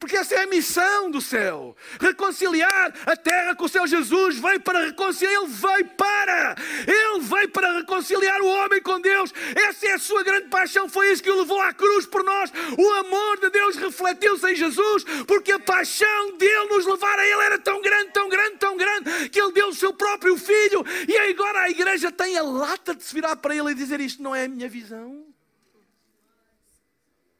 Porque 0.00 0.16
essa 0.16 0.34
é 0.36 0.44
a 0.44 0.46
missão 0.46 1.10
do 1.10 1.20
céu. 1.20 1.76
Reconciliar 2.00 2.94
a 3.04 3.16
terra 3.16 3.54
com 3.54 3.64
o 3.64 3.68
céu. 3.68 3.86
Jesus 3.86 4.38
veio 4.38 4.60
para 4.60 4.84
reconciliar. 4.84 5.42
Ele 5.42 5.52
veio 5.52 5.88
para. 5.90 6.54
Ele 6.86 7.20
veio 7.20 7.48
para 7.50 7.78
reconciliar 7.78 8.40
o 8.40 8.46
homem 8.46 8.80
com 8.80 9.00
Deus. 9.00 9.32
Essa 9.56 9.86
é 9.86 9.92
a 9.92 9.98
sua 9.98 10.22
grande 10.22 10.48
paixão. 10.48 10.88
Foi 10.88 11.10
isso 11.10 11.22
que 11.22 11.30
o 11.30 11.38
levou 11.40 11.60
à 11.60 11.72
cruz 11.74 12.06
por 12.06 12.22
nós. 12.22 12.50
O 12.78 12.92
amor 12.94 13.40
de 13.40 13.50
Deus 13.50 13.76
refletiu-se 13.76 14.50
em 14.50 14.54
Jesus. 14.54 15.04
Porque 15.26 15.52
a 15.52 15.58
paixão 15.58 16.36
dele 16.36 16.68
nos 16.68 16.86
levar 16.86 17.18
a 17.18 17.26
Ele 17.26 17.42
era 17.42 17.58
tão 17.58 17.82
grande, 17.82 18.10
tão 18.12 18.28
grande, 18.28 18.56
tão 18.56 18.76
grande. 18.76 19.28
Que 19.28 19.40
Ele 19.40 19.52
deu 19.52 19.68
o 19.68 19.74
seu 19.74 19.92
próprio 19.92 20.36
filho. 20.36 20.84
E 21.08 21.18
agora 21.18 21.62
a 21.62 21.70
igreja 21.70 22.12
tem 22.12 22.38
a 22.38 22.42
lata 22.42 22.94
de 22.94 23.02
se 23.02 23.12
virar 23.12 23.36
para 23.36 23.54
Ele 23.54 23.72
e 23.72 23.74
dizer: 23.74 24.00
Isto 24.00 24.22
não 24.22 24.34
é 24.34 24.44
a 24.44 24.48
minha 24.48 24.68
visão. 24.68 25.26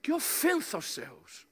Que 0.03 0.13
ofensa 0.13 0.77
aos 0.77 0.93
céus. 0.93 1.48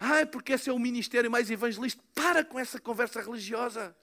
Ah, 0.00 0.24
porque 0.24 0.54
esse 0.54 0.70
é 0.70 0.72
o 0.72 0.78
ministério 0.78 1.30
mais 1.30 1.50
evangelista. 1.50 2.02
Para 2.14 2.42
com 2.42 2.58
essa 2.58 2.80
conversa 2.80 3.20
religiosa. 3.20 3.94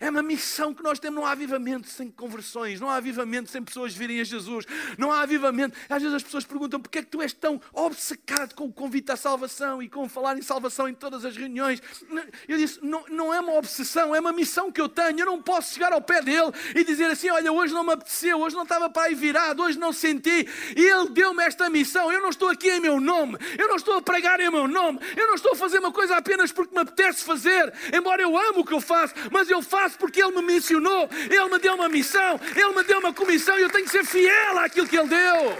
É 0.00 0.10
uma 0.10 0.22
missão 0.22 0.74
que 0.74 0.82
nós 0.82 0.98
temos. 0.98 1.14
Não 1.14 1.26
há 1.26 1.32
avivamento 1.32 1.88
sem 1.88 2.10
conversões, 2.10 2.80
não 2.80 2.90
há 2.90 2.96
avivamento 2.96 3.50
sem 3.50 3.62
pessoas 3.62 3.94
virem 3.94 4.20
a 4.20 4.24
Jesus, 4.24 4.66
não 4.98 5.12
há 5.12 5.22
avivamento. 5.22 5.76
Às 5.88 6.02
vezes 6.02 6.16
as 6.16 6.22
pessoas 6.22 6.44
perguntam 6.44 6.80
porquê 6.80 6.98
é 6.98 7.02
que 7.02 7.08
tu 7.08 7.22
és 7.22 7.32
tão 7.32 7.60
obcecado 7.72 8.54
com 8.54 8.64
o 8.64 8.72
convite 8.72 9.12
à 9.12 9.16
salvação 9.16 9.82
e 9.82 9.88
com 9.88 10.08
falar 10.08 10.36
em 10.36 10.42
salvação 10.42 10.88
em 10.88 10.94
todas 10.94 11.24
as 11.24 11.36
reuniões. 11.36 11.80
Eu 12.48 12.58
disse: 12.58 12.78
não, 12.82 13.04
não 13.08 13.32
é 13.32 13.40
uma 13.40 13.54
obsessão, 13.54 14.14
é 14.14 14.20
uma 14.20 14.32
missão 14.32 14.72
que 14.72 14.80
eu 14.80 14.88
tenho. 14.88 15.20
Eu 15.20 15.26
não 15.26 15.40
posso 15.40 15.74
chegar 15.74 15.92
ao 15.92 16.00
pé 16.00 16.20
dele 16.22 16.52
e 16.74 16.84
dizer 16.84 17.06
assim: 17.06 17.30
olha, 17.30 17.52
hoje 17.52 17.72
não 17.72 17.84
me 17.84 17.92
apeteceu, 17.92 18.40
hoje 18.40 18.56
não 18.56 18.64
estava 18.64 18.90
para 18.90 19.04
aí 19.04 19.14
virado, 19.14 19.62
hoje 19.62 19.78
não 19.78 19.92
senti. 19.92 20.48
E 20.76 20.80
ele 20.80 21.10
deu-me 21.10 21.42
esta 21.44 21.70
missão. 21.70 22.12
Eu 22.12 22.20
não 22.20 22.30
estou 22.30 22.48
aqui 22.48 22.70
em 22.70 22.80
meu 22.80 23.00
nome, 23.00 23.38
eu 23.56 23.68
não 23.68 23.76
estou 23.76 23.96
a 23.96 24.02
pregar 24.02 24.40
em 24.40 24.50
meu 24.50 24.66
nome, 24.66 24.98
eu 25.16 25.26
não 25.26 25.34
estou 25.34 25.52
a 25.52 25.56
fazer 25.56 25.78
uma 25.78 25.92
coisa 25.92 26.16
apenas 26.16 26.52
porque 26.52 26.74
me 26.74 26.82
apetece 26.82 27.24
fazer, 27.24 27.72
embora 27.92 28.22
eu 28.22 28.36
amo 28.36 28.60
o 28.60 28.64
que 28.64 28.72
eu 28.72 28.80
faço, 28.80 29.14
mas 29.30 29.48
eu 29.48 29.62
faço 29.62 29.83
faço 29.84 29.98
porque 29.98 30.22
Ele 30.22 30.32
me 30.32 30.42
mencionou, 30.42 31.08
Ele 31.12 31.48
me 31.48 31.58
deu 31.58 31.74
uma 31.74 31.88
missão, 31.88 32.40
Ele 32.56 32.74
me 32.74 32.82
deu 32.84 32.98
uma 32.98 33.12
comissão 33.12 33.58
e 33.58 33.62
eu 33.62 33.70
tenho 33.70 33.84
que 33.84 33.90
ser 33.90 34.04
fiel 34.04 34.58
àquilo 34.58 34.86
que 34.86 34.96
Ele 34.96 35.08
deu. 35.08 35.58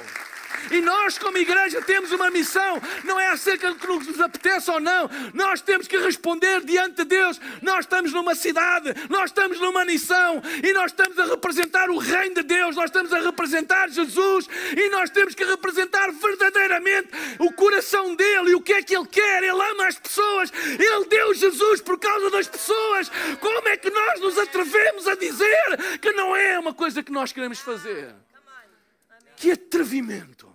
E 0.70 0.80
nós, 0.80 1.18
como 1.18 1.38
igreja, 1.38 1.82
temos 1.82 2.12
uma 2.12 2.30
missão. 2.30 2.80
Não 3.04 3.18
é 3.18 3.30
acerca 3.30 3.70
do 3.70 3.76
que 3.76 3.86
nos 3.86 4.20
apetece 4.20 4.70
ou 4.70 4.80
não. 4.80 5.10
Nós 5.32 5.60
temos 5.60 5.86
que 5.86 5.96
responder 5.98 6.60
diante 6.62 6.96
de 6.96 7.04
Deus. 7.04 7.40
Nós 7.62 7.80
estamos 7.80 8.12
numa 8.12 8.34
cidade, 8.34 8.94
nós 9.08 9.30
estamos 9.30 9.60
numa 9.60 9.84
missão 9.84 10.42
e 10.62 10.72
nós 10.72 10.92
estamos 10.92 11.18
a 11.18 11.24
representar 11.24 11.90
o 11.90 11.98
Reino 11.98 12.36
de 12.36 12.42
Deus. 12.42 12.76
Nós 12.76 12.86
estamos 12.86 13.12
a 13.12 13.20
representar 13.20 13.88
Jesus 13.88 14.48
e 14.76 14.88
nós 14.90 15.10
temos 15.10 15.34
que 15.34 15.44
representar 15.44 16.10
verdadeiramente 16.12 17.08
o 17.38 17.52
coração 17.52 18.14
dele 18.14 18.50
e 18.50 18.54
o 18.54 18.60
que 18.60 18.72
é 18.72 18.82
que 18.82 18.96
ele 18.96 19.06
quer. 19.06 19.42
Ele 19.42 19.50
ama 19.50 19.86
as 19.86 19.98
pessoas. 19.98 20.52
Ele 20.78 21.04
deu 21.06 21.34
Jesus 21.34 21.80
por 21.80 21.98
causa 21.98 22.30
das 22.30 22.48
pessoas. 22.48 23.10
Como 23.40 23.68
é 23.68 23.76
que 23.76 23.90
nós 23.90 24.20
nos 24.20 24.38
atrevemos 24.38 25.06
a 25.08 25.14
dizer 25.14 25.98
que 26.00 26.12
não 26.12 26.34
é 26.34 26.58
uma 26.58 26.74
coisa 26.74 27.02
que 27.02 27.12
nós 27.12 27.32
queremos 27.32 27.58
fazer? 27.58 28.14
Que 29.36 29.52
atrevimento! 29.52 30.53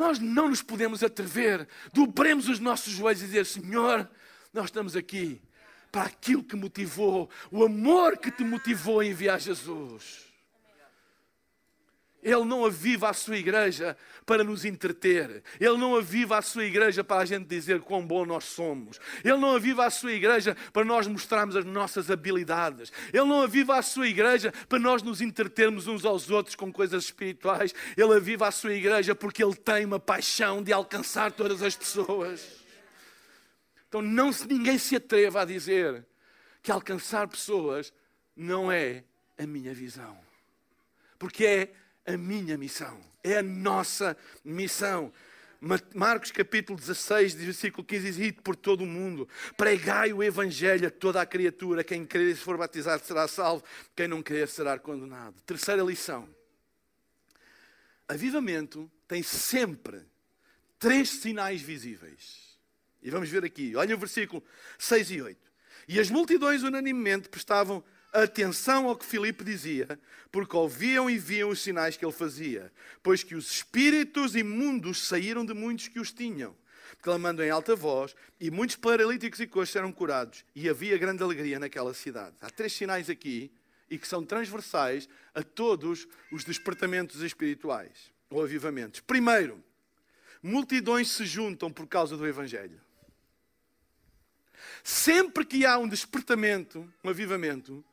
Nós 0.00 0.18
não 0.18 0.48
nos 0.48 0.62
podemos 0.62 1.02
atrever, 1.02 1.68
dobremos 1.92 2.48
os 2.48 2.58
nossos 2.58 2.90
joelhos 2.90 3.20
e 3.20 3.26
dizer: 3.26 3.44
Senhor, 3.44 4.08
nós 4.50 4.64
estamos 4.64 4.96
aqui 4.96 5.42
para 5.92 6.04
aquilo 6.04 6.42
que 6.42 6.56
motivou, 6.56 7.28
o 7.50 7.62
amor 7.62 8.16
que 8.16 8.30
te 8.30 8.42
motivou 8.42 9.00
a 9.00 9.04
enviar 9.04 9.38
Jesus. 9.38 10.29
Ele 12.22 12.44
não 12.44 12.66
aviva 12.66 13.08
a 13.08 13.12
sua 13.14 13.36
igreja 13.36 13.96
para 14.26 14.44
nos 14.44 14.64
entreter. 14.64 15.42
Ele 15.58 15.76
não 15.78 15.96
aviva 15.96 16.36
a 16.36 16.42
sua 16.42 16.64
igreja 16.64 17.02
para 17.02 17.22
a 17.22 17.24
gente 17.24 17.46
dizer 17.46 17.80
quão 17.80 18.06
bom 18.06 18.26
nós 18.26 18.44
somos. 18.44 19.00
Ele 19.24 19.38
não 19.38 19.56
aviva 19.56 19.86
a 19.86 19.90
sua 19.90 20.12
igreja 20.12 20.56
para 20.72 20.84
nós 20.84 21.06
mostrarmos 21.06 21.56
as 21.56 21.64
nossas 21.64 22.10
habilidades. 22.10 22.92
Ele 23.12 23.24
não 23.24 23.42
aviva 23.42 23.78
a 23.78 23.82
sua 23.82 24.06
igreja 24.06 24.52
para 24.68 24.78
nós 24.78 25.02
nos 25.02 25.20
entretermos 25.20 25.86
uns 25.86 26.04
aos 26.04 26.30
outros 26.30 26.54
com 26.54 26.70
coisas 26.70 27.04
espirituais. 27.04 27.74
Ele 27.96 28.14
aviva 28.14 28.48
a 28.48 28.50
sua 28.50 28.74
igreja 28.74 29.14
porque 29.14 29.42
ele 29.42 29.56
tem 29.56 29.86
uma 29.86 29.98
paixão 29.98 30.62
de 30.62 30.72
alcançar 30.72 31.32
todas 31.32 31.62
as 31.62 31.74
pessoas. 31.74 32.60
Então 33.88 34.02
não 34.02 34.30
se 34.32 34.46
ninguém 34.46 34.76
se 34.76 34.94
atreva 34.94 35.40
a 35.40 35.44
dizer 35.46 36.06
que 36.62 36.70
alcançar 36.70 37.26
pessoas 37.26 37.92
não 38.36 38.70
é 38.70 39.04
a 39.38 39.46
minha 39.46 39.72
visão. 39.72 40.18
Porque 41.18 41.44
é 41.44 41.72
a 42.10 42.18
minha 42.18 42.56
missão, 42.56 43.00
é 43.22 43.38
a 43.38 43.42
nossa 43.42 44.16
missão. 44.44 45.12
Marcos 45.94 46.30
capítulo 46.30 46.78
16, 46.78 47.34
versículo 47.34 47.84
15 47.84 48.04
diz: 48.04 48.18
Ide 48.18 48.40
por 48.40 48.56
todo 48.56 48.82
o 48.82 48.86
mundo, 48.86 49.28
pregai 49.56 50.12
o 50.12 50.22
Evangelho 50.22 50.88
a 50.88 50.90
toda 50.90 51.20
a 51.20 51.26
criatura. 51.26 51.84
Quem 51.84 52.06
crer 52.06 52.28
e 52.28 52.34
for 52.34 52.56
batizado 52.56 53.04
será 53.04 53.28
salvo, 53.28 53.62
quem 53.94 54.08
não 54.08 54.22
crer 54.22 54.48
será 54.48 54.78
condenado. 54.78 55.34
Terceira 55.42 55.82
lição: 55.82 56.26
Avivamento 58.08 58.90
tem 59.06 59.22
sempre 59.22 60.00
três 60.78 61.10
sinais 61.10 61.60
visíveis. 61.60 62.58
E 63.02 63.10
vamos 63.10 63.28
ver 63.28 63.44
aqui, 63.44 63.76
olha 63.76 63.94
o 63.94 63.98
versículo 63.98 64.42
6 64.78 65.10
e 65.10 65.22
8. 65.22 65.50
E 65.88 66.00
as 66.00 66.10
multidões 66.10 66.62
unanimemente 66.62 67.28
prestavam 67.28 67.84
atenção 68.12 68.88
ao 68.88 68.96
que 68.96 69.06
Filipe 69.06 69.44
dizia, 69.44 69.98
porque 70.30 70.56
ouviam 70.56 71.08
e 71.08 71.18
viam 71.18 71.50
os 71.50 71.60
sinais 71.60 71.96
que 71.96 72.04
ele 72.04 72.12
fazia, 72.12 72.72
pois 73.02 73.22
que 73.22 73.34
os 73.34 73.50
espíritos 73.50 74.36
imundos 74.36 75.06
saíram 75.06 75.44
de 75.44 75.54
muitos 75.54 75.88
que 75.88 76.00
os 76.00 76.12
tinham, 76.12 76.56
clamando 77.02 77.42
em 77.42 77.50
alta 77.50 77.74
voz, 77.74 78.14
e 78.38 78.50
muitos 78.50 78.76
paralíticos 78.76 79.40
e 79.40 79.46
coxos 79.46 79.76
eram 79.76 79.92
curados, 79.92 80.44
e 80.54 80.68
havia 80.68 80.98
grande 80.98 81.22
alegria 81.22 81.58
naquela 81.58 81.94
cidade. 81.94 82.36
Há 82.40 82.50
três 82.50 82.72
sinais 82.72 83.10
aqui, 83.10 83.50
e 83.88 83.98
que 83.98 84.06
são 84.06 84.24
transversais 84.24 85.08
a 85.34 85.42
todos 85.42 86.06
os 86.30 86.44
despertamentos 86.44 87.22
espirituais, 87.22 88.12
ou 88.28 88.42
avivamentos. 88.42 89.00
Primeiro, 89.00 89.62
multidões 90.42 91.10
se 91.10 91.26
juntam 91.26 91.72
por 91.72 91.86
causa 91.88 92.16
do 92.16 92.26
Evangelho. 92.26 92.80
Sempre 94.84 95.44
que 95.44 95.66
há 95.66 95.76
um 95.76 95.88
despertamento, 95.88 96.88
um 97.02 97.10
avivamento, 97.10 97.84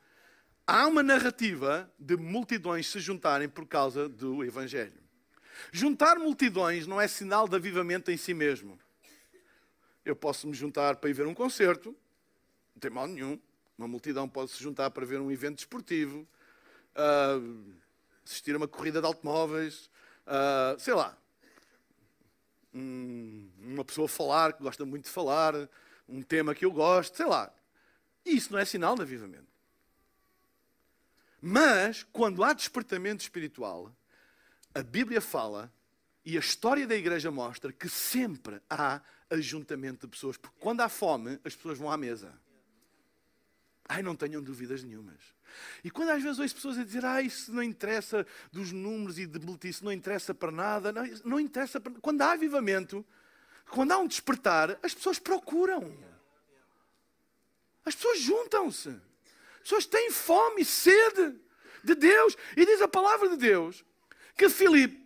há 0.68 0.86
uma 0.86 1.02
narrativa 1.02 1.90
de 1.98 2.18
multidões 2.18 2.88
se 2.88 3.00
juntarem 3.00 3.48
por 3.48 3.66
causa 3.66 4.10
do 4.10 4.44
Evangelho. 4.44 5.02
Juntar 5.72 6.20
multidões 6.20 6.86
não 6.86 7.00
é 7.00 7.08
sinal 7.08 7.48
de 7.48 7.56
avivamento 7.56 8.12
em 8.12 8.18
si 8.18 8.34
mesmo. 8.34 8.78
Eu 10.04 10.16
posso 10.16 10.46
me 10.46 10.54
juntar 10.54 10.98
para 10.98 11.10
ir 11.10 11.14
ver 11.14 11.26
um 11.26 11.34
concerto, 11.34 11.96
não 12.76 12.80
tem 12.82 12.92
mal 12.92 13.08
nenhum. 13.08 13.40
Uma 13.78 13.88
multidão 13.88 14.28
pode 14.28 14.52
se 14.52 14.62
juntar 14.62 14.92
para 14.92 15.06
ver 15.06 15.20
um 15.20 15.32
evento 15.32 15.56
desportivo, 15.56 16.28
uh, 16.96 17.74
assistir 18.26 18.54
a 18.54 18.58
uma 18.58 18.68
corrida 18.68 19.00
de 19.00 19.08
automóveis, 19.08 19.90
uh, 20.26 20.80
sei 20.80 20.94
lá. 20.94 21.18
Um, 22.74 23.50
uma 23.60 23.86
pessoa 23.86 24.08
falar, 24.08 24.54
que 24.54 24.64
gosta 24.64 24.86
muito 24.86 25.06
de 25.06 25.10
falar, 25.12 25.54
um 26.08 26.22
tema 26.22 26.54
que 26.54 26.66
eu 26.66 26.72
gosto, 26.72 27.16
sei 27.16 27.26
lá. 27.26 27.52
Isso 28.26 28.52
não 28.52 28.60
é 28.60 28.66
sinal 28.66 28.96
de 28.96 29.04
avivamento. 29.04 29.57
Mas, 31.42 32.04
quando 32.12 32.44
há 32.44 32.54
despertamento 32.54 33.22
espiritual, 33.22 33.96
a 34.74 34.82
Bíblia 34.82 35.22
fala 35.22 35.72
e 36.26 36.36
a 36.36 36.40
história 36.40 36.86
da 36.86 36.96
igreja 36.96 37.32
mostra 37.32 37.72
que 37.72 37.88
sempre 37.88 38.62
há 38.70 39.02
ajuntamento 39.30 40.08
de 40.08 40.12
pessoas. 40.12 40.38
Porque 40.38 40.58
quando 40.60 40.82
há 40.82 40.90
fome, 40.90 41.40
as 41.44 41.56
pessoas 41.56 41.78
vão 41.78 41.92
à 41.92 41.98
mesa. 41.98 42.34
Ai, 43.88 44.02
não 44.02 44.16
tenham 44.16 44.42
dúvidas 44.42 44.84
nenhumas. 44.84 45.38
E 45.84 45.90
quando 45.90 46.10
às 46.10 46.22
vezes 46.22 46.40
ouço 46.40 46.56
pessoas 46.56 46.78
a 46.78 46.84
dizer, 46.84 47.06
ah, 47.06 47.22
isso 47.22 47.54
não 47.54 47.64
interessa 47.64 48.26
dos 48.52 48.72
números 48.72 49.18
e 49.18 49.26
de 49.26 49.40
isso 49.70 49.86
não 49.86 49.92
interessa 49.92 50.34
para 50.34 50.52
nada, 50.52 50.92
não, 50.92 51.04
não 51.24 51.40
interessa 51.40 51.80
para... 51.80 51.94
Quando 52.02 52.22
há 52.22 52.34
avivamento, 52.34 53.06
quando 53.70 53.92
há 53.92 53.98
um 53.98 54.08
despertar, 54.08 54.78
as 54.84 54.94
pessoas 54.94 55.20
procuram. 55.20 55.98
As 57.86 57.96
pessoas 57.96 58.20
juntam-se 58.20 59.00
pessoas 59.68 59.86
têm 59.86 60.10
fome, 60.10 60.64
sede 60.64 61.36
de 61.84 61.94
Deus. 61.94 62.38
E 62.56 62.66
diz 62.66 62.82
a 62.82 62.88
palavra 62.88 63.30
de 63.30 63.36
Deus 63.36 63.84
que 64.36 64.50
Filipe 64.50 65.06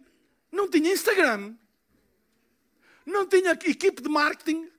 não 0.52 0.70
tinha 0.70 0.94
Instagram, 0.94 1.56
não 3.06 3.26
tinha 3.26 3.52
equipe 3.52 4.02
de 4.02 4.10
marketing, 4.10 4.70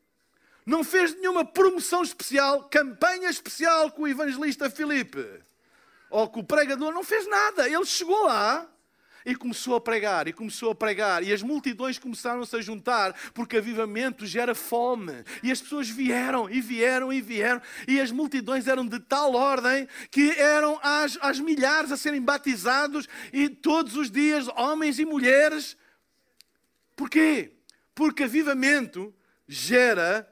não 0.65 0.85
fez 0.85 1.15
nenhuma 1.17 1.45
promoção 1.45 2.03
especial, 2.03 2.69
campanha 2.69 3.29
especial 3.29 3.91
com 3.91 4.03
o 4.03 4.09
evangelista 4.09 4.71
Filipe 4.71 5.27
ou 6.09 6.29
com 6.29 6.41
o 6.41 6.45
pregador, 6.45 6.93
não 6.93 7.03
fez 7.03 7.27
nada. 7.27 7.69
Ele 7.69 7.85
chegou 7.85 8.25
lá 8.25 8.72
e 9.25 9.35
começou 9.35 9.75
a 9.77 9.81
pregar, 9.81 10.29
e 10.29 10.33
começou 10.33 10.71
a 10.71 10.75
pregar, 10.75 11.23
e 11.23 11.33
as 11.33 11.43
multidões 11.43 11.99
começaram-se 11.99 12.55
a 12.57 12.61
juntar, 12.61 13.13
porque 13.33 13.57
avivamento 13.57 14.27
gera 14.27 14.55
fome. 14.55 15.25
E 15.43 15.51
as 15.51 15.61
pessoas 15.61 15.89
vieram, 15.89 16.49
e 16.49 16.61
vieram, 16.61 17.13
e 17.13 17.21
vieram, 17.21 17.61
e 17.87 18.01
as 18.01 18.11
multidões 18.11 18.67
eram 18.67 18.87
de 18.87 18.99
tal 19.01 19.35
ordem 19.35 19.89
que 20.11 20.31
eram 20.33 20.79
às, 20.83 21.19
às 21.21 21.39
milhares 21.39 21.93
a 21.93 21.97
serem 21.97 22.21
batizados, 22.21 23.09
e 23.33 23.49
todos 23.49 23.97
os 23.97 24.11
dias, 24.11 24.49
homens 24.57 24.99
e 24.99 25.05
mulheres. 25.05 25.77
Porquê? 26.97 27.53
Porque 27.95 28.25
avivamento 28.25 29.15
gera 29.47 30.29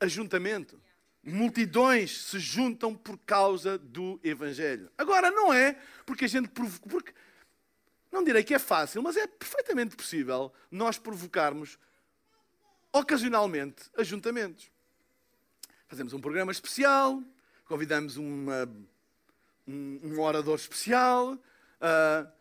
ajuntamento. 0.00 0.80
Multidões 1.22 2.22
se 2.22 2.38
juntam 2.38 2.94
por 2.94 3.18
causa 3.18 3.76
do 3.76 4.18
Evangelho. 4.24 4.90
Agora, 4.96 5.30
não 5.30 5.52
é 5.52 5.76
porque 6.06 6.24
a 6.24 6.28
gente. 6.28 6.48
Porque 6.48 7.12
não 8.10 8.24
direi 8.24 8.42
que 8.42 8.54
é 8.54 8.58
fácil, 8.58 9.02
mas 9.02 9.16
é 9.16 9.26
perfeitamente 9.26 9.96
possível 9.96 10.52
nós 10.70 10.98
provocarmos 10.98 11.78
ocasionalmente 12.92 13.84
ajuntamentos. 13.96 14.70
Fazemos 15.86 16.12
um 16.12 16.20
programa 16.20 16.52
especial, 16.52 17.22
convidamos 17.64 18.16
uma, 18.16 18.68
um, 19.66 20.00
um, 20.02 20.20
orador 20.20 20.56
especial, 20.56 21.34
uh, 21.34 22.32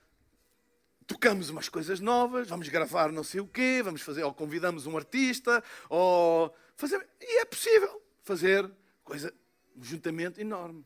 tocamos 1.05 1.49
umas 1.49 1.69
coisas 1.69 1.99
novas, 1.99 2.47
vamos 2.47 2.67
gravar 2.69 3.11
não 3.11 3.23
sei 3.23 3.39
o 3.39 3.47
quê, 3.47 3.81
vamos 3.83 4.01
fazer, 4.01 4.23
ou 4.23 4.33
convidamos 4.33 4.85
um 4.85 4.97
artista, 4.97 5.63
ou 5.87 6.55
fazer. 6.75 7.07
E 7.21 7.41
é 7.41 7.45
possível 7.45 8.01
fazer 8.23 8.69
coisa, 9.03 9.33
um 9.75 9.83
juntamento 9.83 10.39
enorme. 10.41 10.85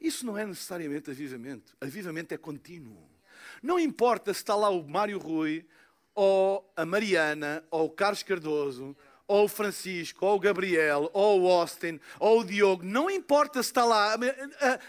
Isso 0.00 0.26
não 0.26 0.36
é 0.36 0.44
necessariamente 0.44 1.10
avivamento. 1.10 1.76
Avivamento 1.80 2.34
é 2.34 2.36
contínuo. 2.36 3.15
Não 3.66 3.80
importa 3.80 4.32
se 4.32 4.38
está 4.38 4.54
lá 4.54 4.70
o 4.70 4.88
Mário 4.88 5.18
Rui, 5.18 5.66
ou 6.14 6.72
a 6.76 6.86
Mariana, 6.86 7.64
ou 7.68 7.86
o 7.86 7.90
Carlos 7.90 8.22
Cardoso, 8.22 8.96
ou 9.26 9.46
o 9.46 9.48
Francisco, 9.48 10.24
ou 10.24 10.36
o 10.36 10.38
Gabriel, 10.38 11.10
ou 11.12 11.42
o 11.42 11.50
Austin, 11.50 11.98
ou 12.20 12.38
o 12.38 12.44
Diogo, 12.44 12.84
não 12.84 13.10
importa 13.10 13.60
se 13.64 13.70
está 13.70 13.84
lá, 13.84 14.16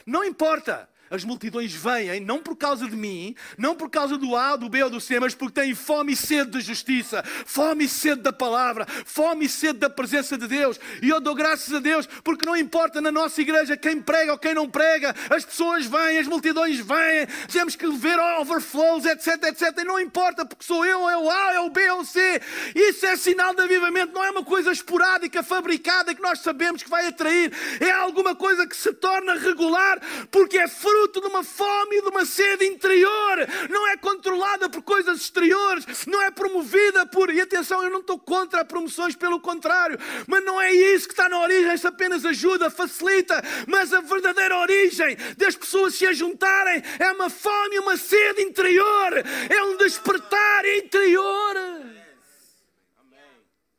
não 0.05 0.23
importa. 0.23 0.87
As 1.09 1.23
multidões 1.23 1.73
vêm 1.73 2.19
não 2.19 2.39
por 2.39 2.55
causa 2.55 2.87
de 2.87 2.95
mim, 2.95 3.33
não 3.57 3.75
por 3.75 3.89
causa 3.89 4.17
do 4.17 4.35
A, 4.35 4.55
do 4.55 4.67
B 4.67 4.83
ou 4.83 4.89
do 4.89 4.99
C, 4.99 5.19
mas 5.19 5.33
porque 5.33 5.61
têm 5.61 5.73
fome 5.73 6.13
e 6.13 6.15
sede 6.15 6.51
de 6.51 6.61
justiça, 6.61 7.23
fome 7.45 7.85
e 7.85 7.87
sede 7.87 8.21
da 8.21 8.33
palavra, 8.33 8.85
fome 9.05 9.45
e 9.45 9.49
sede 9.49 9.79
da 9.79 9.89
presença 9.89 10.37
de 10.37 10.47
Deus. 10.47 10.79
E 11.01 11.09
eu 11.09 11.21
dou 11.21 11.33
graças 11.33 11.73
a 11.73 11.79
Deus, 11.79 12.07
porque 12.23 12.45
não 12.45 12.57
importa 12.57 12.99
na 12.99 13.11
nossa 13.11 13.41
igreja 13.41 13.77
quem 13.77 14.01
prega 14.01 14.33
ou 14.33 14.37
quem 14.37 14.53
não 14.53 14.69
prega, 14.69 15.15
as 15.29 15.45
pessoas 15.45 15.85
vêm, 15.85 16.17
as 16.17 16.27
multidões 16.27 16.77
vêm, 16.79 17.27
temos 17.51 17.75
que 17.75 17.87
ver 17.91 18.19
overflows, 18.19 19.05
etc, 19.05 19.43
etc. 19.43 19.77
E 19.77 19.83
não 19.85 19.99
importa, 19.99 20.45
porque 20.45 20.65
sou 20.65 20.85
eu, 20.85 21.09
é 21.09 21.17
o 21.17 21.29
A, 21.29 21.53
é 21.53 21.59
o 21.61 21.69
B 21.69 21.89
ou 21.91 22.01
o 22.01 22.05
C. 22.05 22.41
Isso 22.75 23.05
é 23.05 23.15
sinal 23.15 23.53
de 23.53 23.61
avivamento, 23.61 24.13
não 24.13 24.23
é 24.23 24.31
uma 24.31 24.43
coisa 24.43 24.71
esporádica, 24.71 25.41
fabricada, 25.41 26.13
que 26.13 26.21
nós 26.21 26.39
sabemos 26.39 26.83
que 26.83 26.89
vai 26.89 27.07
atrair. 27.07 27.53
É 27.79 27.91
alguma 27.91 28.35
coisa 28.35 28.67
que 28.67 28.75
se 28.75 28.91
torna 28.93 29.35
regular, 29.35 30.01
porque 30.29 30.57
é 30.57 30.67
fruto 30.67 30.96
fruto 30.97 31.21
de 31.21 31.27
uma 31.27 31.43
fome 31.43 31.97
e 31.97 32.01
de 32.01 32.09
uma 32.09 32.25
sede 32.25 32.65
interior, 32.65 33.37
não 33.69 33.87
é 33.87 33.95
controlada 33.97 34.67
por 34.67 34.81
coisas 34.81 35.21
exteriores, 35.21 35.85
não 36.07 36.21
é 36.21 36.31
promovida 36.31 37.05
por. 37.05 37.29
E 37.29 37.39
atenção, 37.39 37.83
eu 37.83 37.91
não 37.91 37.99
estou 37.99 38.17
contra 38.17 38.65
promoções, 38.65 39.15
pelo 39.15 39.39
contrário, 39.39 39.99
mas 40.25 40.43
não 40.43 40.59
é 40.59 40.71
isso 40.71 41.07
que 41.07 41.13
está 41.13 41.29
na 41.29 41.39
origem, 41.39 41.73
isso 41.73 41.87
apenas 41.87 42.25
ajuda, 42.25 42.71
facilita, 42.71 43.43
mas 43.67 43.93
a 43.93 44.01
verdadeira 44.01 44.57
origem 44.57 45.15
das 45.37 45.55
pessoas 45.55 45.93
se 45.93 46.07
ajuntarem 46.07 46.81
é 46.97 47.11
uma 47.11 47.29
fome 47.29 47.75
e 47.75 47.79
uma 47.79 47.95
sede 47.95 48.41
interior, 48.41 49.13
é 49.49 49.63
um 49.63 49.77
despertar 49.77 50.65
interior. 50.65 51.55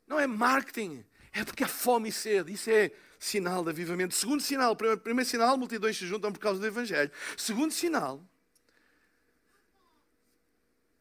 Não 0.07 0.19
é 0.19 0.25
marketing, 0.25 1.03
é 1.33 1.43
porque 1.43 1.63
é 1.63 1.67
fome 1.67 2.09
e 2.09 2.11
sede, 2.11 2.53
isso 2.53 2.69
é 2.69 2.91
sinal 3.19 3.63
de 3.63 3.69
avivamento. 3.69 4.15
Segundo 4.15 4.41
sinal, 4.41 4.75
primeiro, 4.75 5.01
primeiro 5.01 5.29
sinal, 5.29 5.57
multidões 5.57 5.97
se 5.97 6.05
juntam 6.07 6.31
por 6.31 6.39
causa 6.39 6.59
do 6.59 6.65
Evangelho. 6.65 7.11
Segundo 7.37 7.71
sinal, 7.71 8.23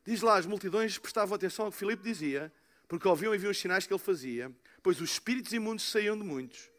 Diz 0.09 0.23
lá, 0.23 0.39
as 0.39 0.47
multidões 0.47 0.97
prestavam 0.97 1.37
atenção 1.37 1.67
ao 1.67 1.71
que 1.71 1.77
Filipe 1.77 2.03
dizia, 2.03 2.51
porque 2.89 3.07
ouviam 3.07 3.35
e 3.35 3.37
viam 3.37 3.51
os 3.51 3.59
sinais 3.59 3.87
que 3.87 3.93
ele 3.93 4.01
fazia, 4.01 4.51
pois 4.83 4.99
os 5.03 5.11
espíritos 5.11 5.53
imundos 5.53 5.85
saíam 5.85 6.17
de 6.17 6.25
muitos, 6.25 6.71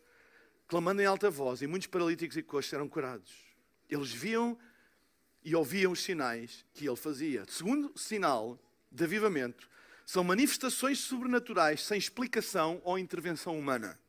clamando 0.67 0.99
em 0.99 1.05
alta 1.05 1.29
voz, 1.29 1.62
e 1.62 1.67
muitos 1.67 1.88
paralíticos 1.88 2.35
e 2.35 2.41
coxos 2.41 2.73
eram 2.73 2.89
curados. 2.89 3.31
Eles 3.88 4.12
viam 4.12 4.57
e 5.43 5.55
ouviam 5.55 5.91
os 5.91 6.01
sinais 6.01 6.65
que 6.73 6.88
ele 6.88 6.95
fazia. 6.95 7.45
Segundo 7.47 7.95
sinal 7.95 8.59
de 8.91 9.03
avivamento, 9.03 9.69
são 10.10 10.24
manifestações 10.24 10.98
sobrenaturais 10.98 11.86
sem 11.86 11.95
explicação 11.95 12.82
ou 12.84 12.98
intervenção 12.98 13.56
humana. 13.56 14.00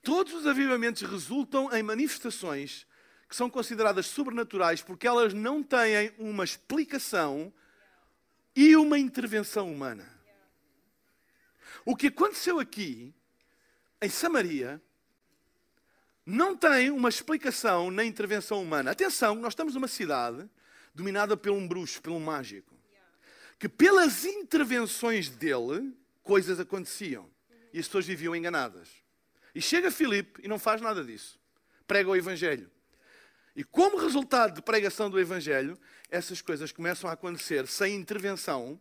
Todos 0.00 0.34
os 0.34 0.46
avivamentos 0.46 1.02
resultam 1.02 1.76
em 1.76 1.82
manifestações 1.82 2.86
que 3.28 3.34
são 3.34 3.50
consideradas 3.50 4.06
sobrenaturais 4.06 4.80
porque 4.80 5.04
elas 5.04 5.34
não 5.34 5.64
têm 5.64 6.12
uma 6.16 6.44
explicação 6.44 7.52
e 8.54 8.76
uma 8.76 8.96
intervenção 8.96 9.68
humana. 9.68 10.08
O 11.84 11.96
que 11.96 12.06
aconteceu 12.06 12.60
aqui, 12.60 13.12
em 14.00 14.08
Samaria, 14.08 14.80
não 16.24 16.56
tem 16.56 16.92
uma 16.92 17.08
explicação 17.08 17.90
na 17.90 18.04
intervenção 18.04 18.62
humana. 18.62 18.92
Atenção, 18.92 19.34
nós 19.34 19.54
estamos 19.54 19.74
numa 19.74 19.88
cidade 19.88 20.48
dominada 20.94 21.36
por 21.36 21.50
um 21.50 21.66
bruxo, 21.66 22.00
por 22.00 22.12
um 22.12 22.20
mágico, 22.20 22.75
que 23.58 23.68
pelas 23.68 24.24
intervenções 24.24 25.28
dele, 25.28 25.96
coisas 26.22 26.60
aconteciam 26.60 27.28
e 27.72 27.78
as 27.78 27.86
pessoas 27.86 28.06
viviam 28.06 28.34
enganadas. 28.34 28.88
E 29.54 29.60
chega 29.60 29.90
Filipe 29.90 30.40
e 30.42 30.48
não 30.48 30.58
faz 30.58 30.80
nada 30.80 31.02
disso. 31.02 31.38
Prega 31.86 32.10
o 32.10 32.16
Evangelho. 32.16 32.70
E 33.54 33.64
como 33.64 33.96
resultado 33.96 34.54
de 34.54 34.62
pregação 34.62 35.08
do 35.08 35.18
Evangelho, 35.18 35.78
essas 36.10 36.42
coisas 36.42 36.72
começam 36.72 37.08
a 37.08 37.14
acontecer 37.14 37.66
sem 37.66 37.94
intervenção 37.94 38.78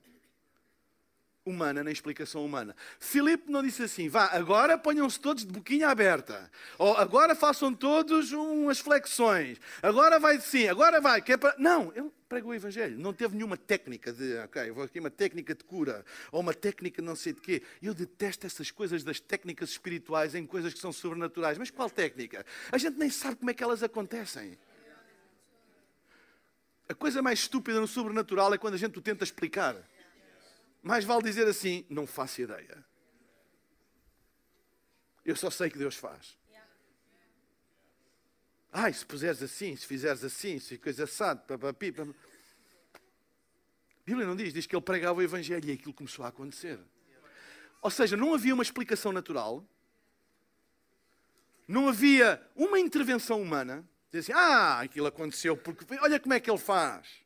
humana 1.45 1.83
nem 1.83 1.93
explicação 1.93 2.43
humana. 2.43 2.75
Filipe 2.99 3.51
não 3.51 3.61
disse 3.61 3.83
assim, 3.83 4.09
vá, 4.09 4.25
agora 4.31 4.77
ponham-se 4.77 5.19
todos 5.19 5.45
de 5.45 5.53
boquinha 5.53 5.89
aberta. 5.89 6.51
Ou 6.77 6.97
agora 6.97 7.35
façam 7.35 7.73
todos 7.73 8.31
umas 8.31 8.79
flexões. 8.79 9.59
Agora 9.81 10.19
vai 10.19 10.39
sim, 10.41 10.67
agora 10.67 10.99
vai. 10.99 11.21
Que 11.21 11.33
é 11.33 11.37
para... 11.37 11.55
Não, 11.59 11.93
ele 11.95 12.11
pregou 12.27 12.51
o 12.51 12.55
Evangelho. 12.55 12.97
Não 12.97 13.13
teve 13.13 13.35
nenhuma 13.35 13.57
técnica 13.57 14.11
de, 14.11 14.37
ok, 14.37 14.71
vou 14.71 14.83
aqui 14.83 14.99
uma 14.99 15.09
técnica 15.09 15.53
de 15.53 15.63
cura. 15.63 16.05
Ou 16.31 16.41
uma 16.41 16.53
técnica 16.53 17.01
não 17.01 17.15
sei 17.15 17.33
de 17.33 17.41
quê. 17.41 17.61
Eu 17.81 17.93
detesto 17.93 18.45
essas 18.45 18.71
coisas 18.71 19.03
das 19.03 19.19
técnicas 19.19 19.69
espirituais 19.69 20.35
em 20.35 20.45
coisas 20.45 20.73
que 20.73 20.79
são 20.79 20.91
sobrenaturais. 20.91 21.57
Mas 21.57 21.69
qual 21.69 21.89
técnica? 21.89 22.45
A 22.71 22.77
gente 22.77 22.97
nem 22.97 23.09
sabe 23.09 23.37
como 23.37 23.51
é 23.51 23.53
que 23.53 23.63
elas 23.63 23.83
acontecem. 23.83 24.57
A 26.87 26.93
coisa 26.93 27.21
mais 27.21 27.39
estúpida 27.39 27.79
no 27.79 27.87
sobrenatural 27.87 28.53
é 28.53 28.57
quando 28.57 28.75
a 28.75 28.77
gente 28.77 28.97
o 28.97 29.01
tenta 29.01 29.23
explicar. 29.23 29.75
Mais 30.83 31.03
vale 31.03 31.23
dizer 31.23 31.47
assim: 31.47 31.85
não 31.89 32.05
faço 32.05 32.41
ideia. 32.41 32.85
Eu 35.25 35.35
só 35.35 35.49
sei 35.49 35.69
que 35.69 35.77
Deus 35.77 35.95
faz. 35.95 36.37
Ai, 38.77 38.91
se 38.91 39.05
puseres 39.05 39.41
assim, 39.41 39.75
se 39.75 39.85
fizeres 39.87 40.23
assim, 40.23 40.59
se 40.59 40.77
coisa 40.77 41.05
assado, 41.05 41.41
papapi, 41.47 41.93
A 41.97 42.05
Bíblia 44.05 44.27
não 44.27 44.35
diz, 44.35 44.53
diz 44.53 44.65
que 44.65 44.75
ele 44.75 44.81
pregava 44.83 45.19
o 45.19 45.21
Evangelho 45.21 45.69
e 45.69 45.71
aquilo 45.71 45.93
começou 45.93 46.25
a 46.25 46.27
acontecer. 46.27 46.77
Ou 47.81 47.89
seja, 47.89 48.17
não 48.17 48.33
havia 48.33 48.53
uma 48.53 48.63
explicação 48.63 49.13
natural, 49.13 49.65
não 51.67 51.87
havia 51.87 52.45
uma 52.55 52.77
intervenção 52.79 53.41
humana. 53.41 53.87
Diz 54.11 54.25
assim, 54.25 54.33
ah, 54.33 54.81
aquilo 54.81 55.07
aconteceu 55.07 55.55
porque 55.55 55.85
olha 55.99 56.19
como 56.19 56.33
é 56.33 56.39
que 56.39 56.49
ele 56.49 56.57
faz 56.57 57.25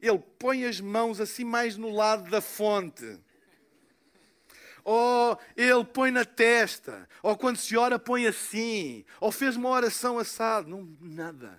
ele 0.00 0.18
põe 0.38 0.64
as 0.64 0.80
mãos 0.80 1.20
assim 1.20 1.44
mais 1.44 1.76
no 1.76 1.90
lado 1.90 2.30
da 2.30 2.40
fonte. 2.40 3.18
Ou 4.84 5.38
ele 5.56 5.84
põe 5.84 6.10
na 6.10 6.24
testa. 6.24 7.08
Ou 7.22 7.36
quando 7.36 7.56
se 7.56 7.76
ora, 7.76 7.98
põe 7.98 8.26
assim. 8.26 9.04
Ou 9.20 9.30
fez 9.30 9.56
uma 9.56 9.68
oração 9.68 10.18
assado. 10.18 10.68
Não, 10.68 10.96
nada. 11.00 11.58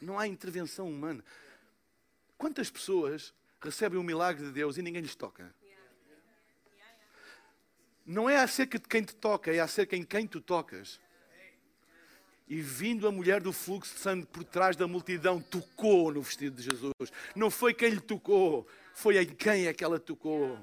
Não 0.00 0.18
há 0.18 0.26
intervenção 0.26 0.88
humana. 0.88 1.24
Quantas 2.36 2.70
pessoas 2.70 3.32
recebem 3.60 3.98
o 3.98 4.02
milagre 4.02 4.44
de 4.44 4.52
Deus 4.52 4.76
e 4.76 4.82
ninguém 4.82 5.02
lhes 5.02 5.14
toca? 5.14 5.54
Não 8.04 8.30
é 8.30 8.36
acerca 8.36 8.78
de 8.78 8.86
quem 8.86 9.02
te 9.02 9.16
toca, 9.16 9.52
é 9.52 9.58
acerca 9.58 9.96
em 9.96 10.04
quem 10.04 10.26
tu 10.26 10.40
tocas. 10.40 11.00
E 12.46 12.60
vindo 12.60 13.08
a 13.08 13.10
mulher 13.10 13.40
do 13.40 13.52
fluxo 13.52 13.94
de 13.94 14.00
sangue 14.00 14.26
por 14.26 14.44
trás 14.44 14.76
da 14.76 14.86
multidão, 14.86 15.40
tocou 15.40 16.12
no 16.12 16.22
vestido 16.22 16.56
de 16.56 16.62
Jesus. 16.62 16.92
Não 17.34 17.50
foi 17.50 17.74
quem 17.74 17.90
lhe 17.90 18.00
tocou, 18.00 18.68
foi 18.94 19.18
em 19.20 19.26
quem 19.26 19.66
é 19.66 19.74
que 19.74 19.82
ela 19.82 19.98
tocou. 19.98 20.56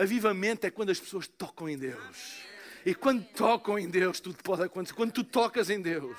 Avivamento 0.00 0.66
é 0.66 0.70
quando 0.70 0.90
as 0.90 1.00
pessoas 1.00 1.26
tocam 1.26 1.68
em 1.68 1.76
Deus. 1.76 2.42
E 2.86 2.94
quando 2.94 3.24
tocam 3.24 3.78
em 3.78 3.88
Deus, 3.88 4.20
tudo 4.20 4.42
pode 4.42 4.62
acontecer. 4.62 4.94
Quando 4.94 5.12
tu 5.12 5.24
tocas 5.24 5.68
em 5.70 5.80
Deus, 5.82 6.18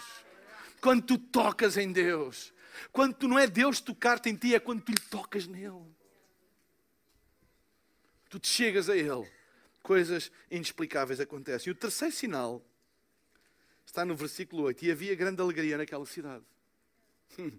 quando 0.82 1.04
tu 1.04 1.18
tocas 1.18 1.78
em 1.78 1.92
Deus, 1.92 2.54
quando 2.92 3.14
tu 3.16 3.28
não 3.28 3.40
é 3.40 3.48
Deus 3.48 3.80
tocar-te 3.80 4.30
em 4.30 4.36
ti, 4.36 4.54
é 4.54 4.60
quando 4.60 4.82
tu 4.82 4.92
lhe 4.92 5.00
tocas 5.10 5.48
nele. 5.48 5.86
Tu 8.30 8.38
te 8.38 8.48
chegas 8.48 8.90
a 8.90 8.96
Ele, 8.96 9.28
coisas 9.82 10.32
inexplicáveis 10.52 11.20
acontecem. 11.20 11.70
E 11.70 11.72
o 11.72 11.76
terceiro 11.76 12.14
sinal 12.14 12.64
Está 13.90 14.06
no 14.06 14.16
versículo 14.16 14.62
8. 14.66 14.86
E 14.86 14.92
havia 14.92 15.16
grande 15.16 15.42
alegria 15.42 15.76
naquela 15.76 16.06
cidade. 16.06 16.46
Hum. 17.40 17.58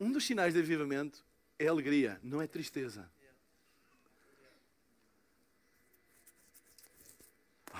Um 0.00 0.10
dos 0.10 0.26
sinais 0.26 0.54
de 0.54 0.58
avivamento 0.58 1.24
é 1.56 1.68
alegria, 1.68 2.18
não 2.20 2.42
é 2.42 2.48
tristeza. 2.48 3.08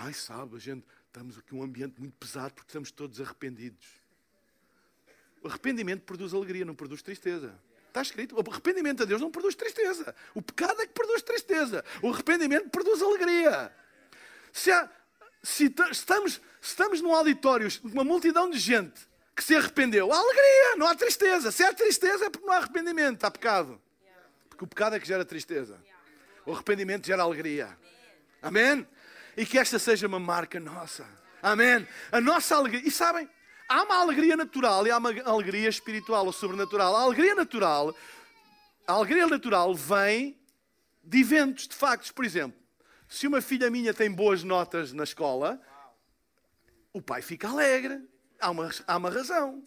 Ai, 0.09 0.15
sabe, 0.15 0.57
a 0.57 0.59
gente, 0.59 0.87
estamos 1.07 1.37
aqui 1.37 1.55
um 1.55 1.63
ambiente 1.63 2.01
muito 2.01 2.17
pesado 2.17 2.55
porque 2.55 2.71
estamos 2.71 2.91
todos 2.91 3.21
arrependidos. 3.21 3.87
O 5.43 5.49
arrependimento 5.49 6.01
produz 6.01 6.33
alegria, 6.33 6.65
não 6.65 6.75
produz 6.75 7.03
tristeza. 7.03 7.55
Está 7.89 8.01
escrito, 8.01 8.35
o 8.35 8.51
arrependimento 8.51 9.03
a 9.03 9.05
Deus 9.05 9.21
não 9.21 9.31
produz 9.31 9.55
tristeza. 9.55 10.15
O 10.35 10.41
pecado 10.41 10.81
é 10.81 10.87
que 10.87 10.95
produz 10.95 11.21
tristeza. 11.21 11.85
O 12.03 12.09
arrependimento 12.09 12.71
produz 12.71 13.03
alegria. 13.03 13.71
Se 14.51 14.73
há, 14.73 14.91
se 15.43 15.75
estamos, 15.91 16.41
estamos 16.59 17.03
num 17.03 17.15
auditório, 17.15 17.69
uma 17.85 18.03
multidão 18.03 18.49
de 18.49 18.59
gente 18.59 19.07
que 19.37 19.45
se 19.45 19.55
arrependeu, 19.55 20.11
há 20.11 20.17
alegria, 20.17 20.77
não 20.79 20.87
há 20.87 20.95
tristeza. 20.95 21.53
Se 21.53 21.63
há 21.63 21.75
tristeza 21.75 22.25
é 22.25 22.31
porque 22.31 22.47
não 22.47 22.55
há 22.55 22.57
arrependimento, 22.57 23.25
há 23.25 23.31
pecado. 23.31 23.79
Porque 24.49 24.65
o 24.65 24.67
pecado 24.67 24.97
é 24.97 25.01
que 25.01 25.07
gera 25.07 25.27
tristeza. 25.27 25.79
O 26.47 26.53
arrependimento 26.55 27.07
gera 27.07 27.25
alegria. 27.25 27.79
Amém? 28.41 28.89
E 29.39 29.47
que 29.47 29.57
esta 29.57 29.79
seja 29.79 30.09
uma 30.09 30.19
marca 30.19 30.59
nossa. 30.59 31.07
Amém? 31.41 31.87
A 32.11 32.21
nossa 32.21 32.57
alegria. 32.57 32.83
E 32.85 32.91
sabem, 32.91 33.31
há 33.69 33.85
uma 33.85 33.95
alegria 33.95 34.37
natural 34.37 34.85
e 34.85 34.91
há 34.91 34.99
uma 34.99 35.11
alegria 35.23 35.69
espiritual 35.69 36.27
ou 36.27 36.33
sobrenatural. 36.33 36.97
A 36.97 37.03
alegria 37.03 37.37
natural, 37.37 37.95
a 38.85 38.95
alegria 38.95 39.29
natural 39.29 39.73
vem 39.77 40.37
de 41.05 41.21
eventos, 41.21 41.69
de 41.69 41.77
factos. 41.77 42.11
Por 42.11 42.25
exemplo, 42.25 42.59
se 43.09 43.29
uma 43.29 43.41
filha 43.41 43.71
minha 43.71 43.95
tem 43.95 44.11
boas 44.11 44.43
notas 44.43 44.93
na 44.93 45.05
escola, 45.05 45.61
o 46.93 47.01
pai 47.01 47.23
fica 47.23 47.49
alegre. 47.49 48.03
Há 48.41 48.51
uma, 48.51 48.71
há 48.89 48.97
uma 48.97 49.09
razão. 49.09 49.63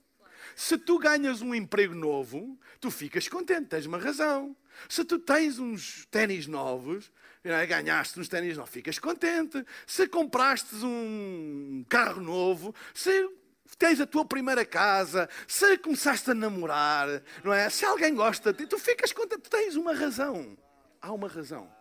Se 0.54 0.78
tu 0.78 1.00
ganhas 1.00 1.42
um 1.42 1.56
emprego 1.56 1.96
novo, 1.96 2.60
tu 2.82 2.92
ficas 2.92 3.30
contente, 3.30 3.70
tens 3.70 3.86
uma 3.86 3.98
razão. 3.98 4.54
Se 4.90 5.06
tu 5.06 5.18
tens 5.18 5.60
uns 5.60 6.06
ténis 6.12 6.46
novos? 6.46 7.10
Ganhaste 7.44 8.20
uns 8.20 8.28
ténis 8.28 8.58
novos, 8.58 8.72
ficas 8.72 9.00
contente. 9.00 9.66
Se 9.88 10.08
compraste 10.08 10.76
um 10.76 11.84
carro 11.90 12.22
novo, 12.22 12.74
se 12.94 13.30
tens 13.78 14.00
a 14.00 14.06
tua 14.06 14.26
primeira 14.26 14.66
casa, 14.66 15.30
se 15.48 15.78
começaste 15.78 16.30
a 16.32 16.34
namorar, 16.34 17.08
não 17.44 17.54
é? 17.54 17.70
Se 17.70 17.86
alguém 17.86 18.14
gosta 18.14 18.52
de 18.52 18.60
ti, 18.60 18.68
tu 18.68 18.78
ficas 18.78 19.12
contente, 19.12 19.42
tu 19.42 19.50
tens 19.50 19.76
uma 19.76 19.94
razão. 19.94 20.58
Há 21.02 21.12
uma 21.12 21.28
razão. 21.28 21.72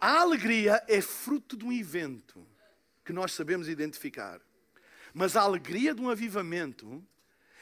A 0.00 0.20
alegria 0.20 0.82
é 0.88 1.00
fruto 1.00 1.56
de 1.56 1.64
um 1.64 1.72
evento 1.72 2.46
que 3.04 3.12
nós 3.12 3.32
sabemos 3.32 3.68
identificar. 3.68 4.40
Mas 5.12 5.36
a 5.36 5.42
alegria 5.42 5.94
de 5.94 6.00
um 6.00 6.08
avivamento, 6.08 7.04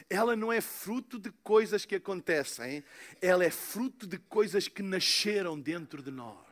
ela 0.08 0.36
não 0.36 0.52
é 0.52 0.60
fruto 0.60 1.18
de 1.18 1.30
coisas 1.42 1.84
que 1.84 1.94
acontecem, 1.94 2.84
ela 3.20 3.44
é 3.44 3.50
fruto 3.50 4.06
de 4.06 4.18
coisas 4.18 4.68
que 4.68 4.82
nasceram 4.82 5.58
dentro 5.58 6.02
de 6.02 6.10
nós. 6.10 6.47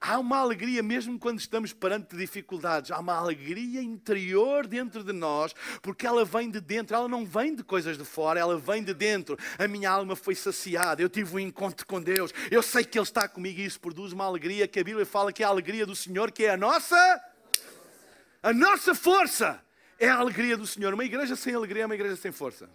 Há 0.00 0.18
uma 0.18 0.38
alegria 0.38 0.82
mesmo 0.82 1.18
quando 1.18 1.38
estamos 1.38 1.72
perante 1.72 2.16
dificuldades. 2.16 2.90
Há 2.90 2.98
uma 2.98 3.14
alegria 3.14 3.82
interior 3.82 4.66
dentro 4.66 5.02
de 5.02 5.12
nós, 5.12 5.54
porque 5.82 6.06
ela 6.06 6.24
vem 6.24 6.50
de 6.50 6.60
dentro, 6.60 6.94
ela 6.94 7.08
não 7.08 7.24
vem 7.24 7.54
de 7.54 7.62
coisas 7.62 7.96
de 7.96 8.04
fora, 8.04 8.38
ela 8.38 8.58
vem 8.58 8.82
de 8.82 8.92
dentro. 8.92 9.38
A 9.58 9.66
minha 9.66 9.90
alma 9.90 10.14
foi 10.14 10.34
saciada, 10.34 11.00
eu 11.00 11.08
tive 11.08 11.34
um 11.34 11.38
encontro 11.38 11.86
com 11.86 12.00
Deus, 12.00 12.32
eu 12.50 12.62
sei 12.62 12.84
que 12.84 12.98
Ele 12.98 13.04
está 13.04 13.28
comigo 13.28 13.60
e 13.60 13.64
isso 13.64 13.80
produz 13.80 14.12
uma 14.12 14.24
alegria 14.24 14.68
que 14.68 14.78
a 14.78 14.84
Bíblia 14.84 15.06
fala 15.06 15.32
que 15.32 15.42
é 15.42 15.46
a 15.46 15.48
alegria 15.48 15.86
do 15.86 15.96
Senhor, 15.96 16.30
que 16.30 16.44
é 16.44 16.50
a 16.50 16.56
nossa, 16.56 16.96
a 18.42 18.52
nossa 18.52 18.94
força. 18.94 19.62
É 19.98 20.10
a 20.10 20.16
alegria 20.16 20.58
do 20.58 20.66
Senhor. 20.66 20.92
Uma 20.92 21.06
igreja 21.06 21.34
sem 21.34 21.54
alegria 21.54 21.84
é 21.84 21.86
uma 21.86 21.94
igreja 21.94 22.16
sem 22.16 22.30
força. 22.30 22.68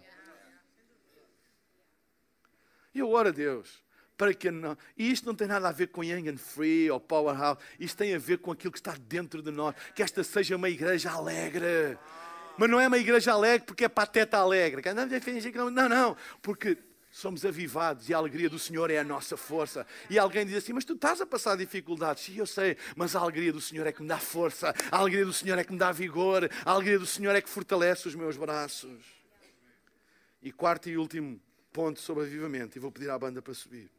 E 2.92 2.98
eu 2.98 3.08
oro 3.08 3.28
a 3.28 3.32
Deus 3.32 3.80
para 4.22 4.32
que 4.32 4.52
não. 4.52 4.78
E 4.96 5.10
isto 5.10 5.26
não 5.26 5.34
tem 5.34 5.48
nada 5.48 5.68
a 5.68 5.72
ver 5.72 5.88
com 5.88 6.04
Young 6.04 6.28
and 6.28 6.36
Free 6.36 6.88
ou 6.88 7.00
Powerhouse. 7.00 7.60
Isto 7.80 7.96
tem 7.96 8.14
a 8.14 8.18
ver 8.20 8.38
com 8.38 8.52
aquilo 8.52 8.70
que 8.70 8.78
está 8.78 8.94
dentro 8.96 9.42
de 9.42 9.50
nós. 9.50 9.74
Que 9.96 10.00
esta 10.00 10.22
seja 10.22 10.54
uma 10.54 10.70
igreja 10.70 11.10
alegre. 11.10 11.98
Mas 12.56 12.70
não 12.70 12.78
é 12.78 12.86
uma 12.86 12.98
igreja 12.98 13.32
alegre 13.32 13.66
porque 13.66 13.84
é 13.84 13.88
pateta 13.88 14.38
alegre. 14.38 14.80
Não, 15.72 15.88
não. 15.88 16.16
Porque 16.40 16.78
somos 17.10 17.44
avivados 17.44 18.08
e 18.08 18.14
a 18.14 18.16
alegria 18.16 18.48
do 18.48 18.60
Senhor 18.60 18.92
é 18.92 18.98
a 18.98 19.02
nossa 19.02 19.36
força. 19.36 19.84
E 20.08 20.20
alguém 20.20 20.46
diz 20.46 20.58
assim: 20.58 20.72
Mas 20.72 20.84
tu 20.84 20.92
estás 20.92 21.20
a 21.20 21.26
passar 21.26 21.56
dificuldades. 21.56 22.22
Sim, 22.22 22.36
eu 22.36 22.46
sei, 22.46 22.76
mas 22.94 23.16
a 23.16 23.18
alegria 23.18 23.52
do 23.52 23.60
Senhor 23.60 23.88
é 23.88 23.90
que 23.90 24.02
me 24.02 24.08
dá 24.08 24.18
força, 24.18 24.72
a 24.88 24.98
alegria 24.98 25.24
do 25.24 25.32
Senhor 25.32 25.58
é 25.58 25.64
que 25.64 25.72
me 25.72 25.78
dá 25.80 25.90
vigor, 25.90 26.48
a 26.64 26.70
alegria 26.70 27.00
do 27.00 27.06
Senhor 27.06 27.34
é 27.34 27.40
que 27.40 27.50
fortalece 27.50 28.06
os 28.06 28.14
meus 28.14 28.36
braços. 28.36 29.02
E 30.40 30.52
quarto 30.52 30.88
e 30.88 30.96
último 30.96 31.40
ponto 31.72 31.98
sobre 31.98 32.22
avivamento, 32.22 32.78
e 32.78 32.80
vou 32.80 32.92
pedir 32.92 33.10
à 33.10 33.18
banda 33.18 33.42
para 33.42 33.54
subir. 33.54 33.90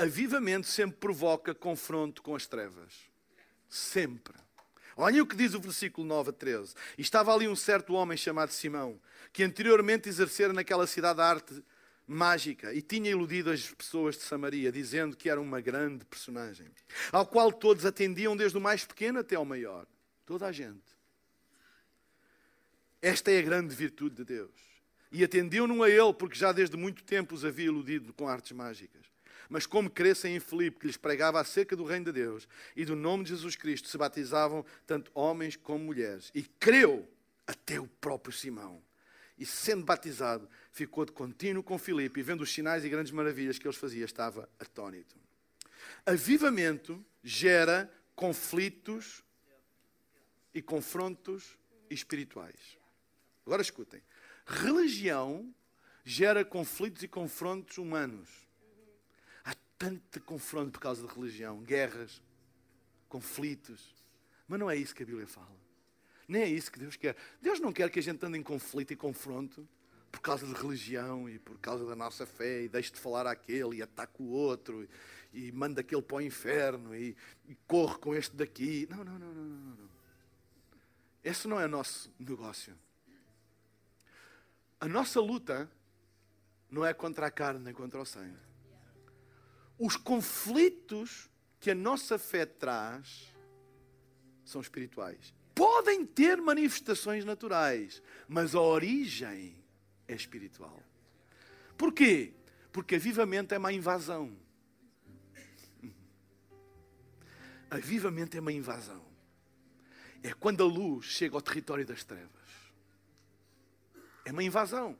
Avivamento 0.00 0.66
sempre 0.66 0.96
provoca 0.96 1.54
confronto 1.54 2.22
com 2.22 2.34
as 2.34 2.46
trevas. 2.46 2.94
Sempre. 3.68 4.32
Olhem 4.96 5.20
o 5.20 5.26
que 5.26 5.36
diz 5.36 5.52
o 5.52 5.60
versículo 5.60 6.06
9 6.06 6.30
a 6.30 6.32
13. 6.32 6.74
E 6.96 7.02
estava 7.02 7.34
ali 7.34 7.46
um 7.46 7.54
certo 7.54 7.92
homem 7.92 8.16
chamado 8.16 8.50
Simão, 8.50 8.98
que 9.30 9.42
anteriormente 9.42 10.08
exercera 10.08 10.54
naquela 10.54 10.86
cidade 10.86 11.20
a 11.20 11.26
arte 11.26 11.62
mágica 12.06 12.72
e 12.72 12.80
tinha 12.80 13.10
iludido 13.10 13.50
as 13.50 13.70
pessoas 13.74 14.16
de 14.16 14.22
Samaria, 14.22 14.72
dizendo 14.72 15.14
que 15.14 15.28
era 15.28 15.38
uma 15.38 15.60
grande 15.60 16.02
personagem, 16.06 16.68
ao 17.12 17.26
qual 17.26 17.52
todos 17.52 17.84
atendiam, 17.84 18.34
desde 18.34 18.56
o 18.56 18.60
mais 18.60 18.86
pequeno 18.86 19.18
até 19.18 19.36
ao 19.36 19.44
maior. 19.44 19.86
Toda 20.24 20.46
a 20.46 20.52
gente. 20.52 20.96
Esta 23.02 23.30
é 23.30 23.38
a 23.38 23.42
grande 23.42 23.74
virtude 23.74 24.16
de 24.16 24.24
Deus. 24.24 24.70
E 25.12 25.22
atendiam-no 25.22 25.82
a 25.82 25.90
ele, 25.90 26.14
porque 26.14 26.38
já 26.38 26.52
desde 26.52 26.78
muito 26.78 27.04
tempo 27.04 27.34
os 27.34 27.44
havia 27.44 27.66
iludido 27.66 28.14
com 28.14 28.26
artes 28.26 28.52
mágicas. 28.52 28.99
Mas 29.50 29.66
como 29.66 29.90
crescem 29.90 30.36
em 30.36 30.40
Filipe, 30.40 30.78
que 30.78 30.86
lhes 30.86 30.96
pregava 30.96 31.40
acerca 31.40 31.74
do 31.74 31.84
reino 31.84 32.04
de 32.06 32.12
Deus 32.12 32.48
e 32.76 32.84
do 32.84 32.94
nome 32.94 33.24
de 33.24 33.30
Jesus 33.30 33.56
Cristo, 33.56 33.88
se 33.88 33.98
batizavam 33.98 34.64
tanto 34.86 35.10
homens 35.12 35.56
como 35.56 35.84
mulheres. 35.84 36.30
E 36.32 36.44
creu 36.44 37.06
até 37.44 37.80
o 37.80 37.88
próprio 37.88 38.32
Simão. 38.32 38.80
E 39.36 39.44
sendo 39.44 39.84
batizado, 39.84 40.48
ficou 40.70 41.04
de 41.04 41.10
contínuo 41.10 41.64
com 41.64 41.76
Filipe 41.78 42.20
e 42.20 42.22
vendo 42.22 42.42
os 42.42 42.52
sinais 42.52 42.84
e 42.84 42.88
grandes 42.88 43.10
maravilhas 43.10 43.58
que 43.58 43.66
eles 43.66 43.76
faziam, 43.76 44.04
estava 44.04 44.48
atónito. 44.60 45.16
Avivamento 46.06 47.04
gera 47.24 47.92
conflitos 48.14 49.24
e 50.54 50.62
confrontos 50.62 51.58
espirituais. 51.90 52.78
Agora 53.44 53.62
escutem. 53.62 54.00
Religião 54.46 55.52
gera 56.04 56.44
conflitos 56.44 57.02
e 57.02 57.08
confrontos 57.08 57.78
humanos 57.78 58.49
tanto 59.80 60.20
confronto 60.20 60.72
por 60.72 60.80
causa 60.80 61.06
de 61.06 61.12
religião, 61.12 61.62
guerras, 61.62 62.22
conflitos. 63.08 63.94
Mas 64.46 64.60
não 64.60 64.70
é 64.70 64.76
isso 64.76 64.94
que 64.94 65.02
a 65.02 65.06
Bíblia 65.06 65.26
fala. 65.26 65.56
Nem 66.28 66.42
é 66.42 66.48
isso 66.48 66.70
que 66.70 66.78
Deus 66.78 66.96
quer. 66.96 67.16
Deus 67.40 67.58
não 67.60 67.72
quer 67.72 67.88
que 67.88 67.98
a 67.98 68.02
gente 68.02 68.24
ande 68.24 68.38
em 68.38 68.42
conflito 68.42 68.92
e 68.92 68.96
confronto 68.96 69.66
por 70.12 70.20
causa 70.20 70.46
de 70.46 70.52
religião 70.52 71.30
e 71.30 71.38
por 71.38 71.58
causa 71.58 71.86
da 71.86 71.96
nossa 71.96 72.26
fé 72.26 72.64
e 72.64 72.68
deixe 72.68 72.92
de 72.92 73.00
falar 73.00 73.26
àquele 73.26 73.76
e 73.76 73.82
ataque 73.82 74.22
o 74.22 74.26
outro 74.26 74.86
e, 75.32 75.46
e 75.46 75.52
manda 75.52 75.80
aquele 75.80 76.02
para 76.02 76.18
o 76.18 76.20
inferno 76.20 76.94
e, 76.94 77.16
e 77.48 77.54
corre 77.66 77.96
com 77.98 78.14
este 78.14 78.36
daqui. 78.36 78.86
Não, 78.90 79.02
não, 79.02 79.18
não, 79.18 79.32
não, 79.32 79.44
não, 79.44 79.76
não. 79.76 79.90
Esse 81.24 81.48
não 81.48 81.58
é 81.58 81.64
o 81.64 81.68
nosso 81.68 82.12
negócio. 82.18 82.76
A 84.78 84.86
nossa 84.86 85.20
luta 85.20 85.70
não 86.70 86.84
é 86.84 86.92
contra 86.92 87.26
a 87.26 87.30
carne 87.30 87.64
nem 87.64 87.72
contra 87.72 87.98
o 87.98 88.04
sangue 88.04 88.49
os 89.80 89.96
conflitos 89.96 91.30
que 91.58 91.70
a 91.70 91.74
nossa 91.74 92.18
fé 92.18 92.44
traz 92.44 93.34
são 94.44 94.60
espirituais. 94.60 95.32
Podem 95.54 96.04
ter 96.04 96.36
manifestações 96.36 97.24
naturais, 97.24 98.02
mas 98.28 98.54
a 98.54 98.60
origem 98.60 99.56
é 100.06 100.14
espiritual. 100.14 100.82
Porquê? 101.78 102.34
Porque 102.70 102.96
avivamento 102.96 103.54
é 103.54 103.58
uma 103.58 103.72
invasão. 103.72 104.36
Avivamento 107.70 108.36
é 108.36 108.40
uma 108.40 108.52
invasão. 108.52 109.02
É 110.22 110.34
quando 110.34 110.62
a 110.62 110.66
luz 110.66 111.06
chega 111.06 111.36
ao 111.36 111.40
território 111.40 111.86
das 111.86 112.04
trevas. 112.04 112.30
É 114.26 114.32
uma 114.32 114.44
invasão. 114.44 114.98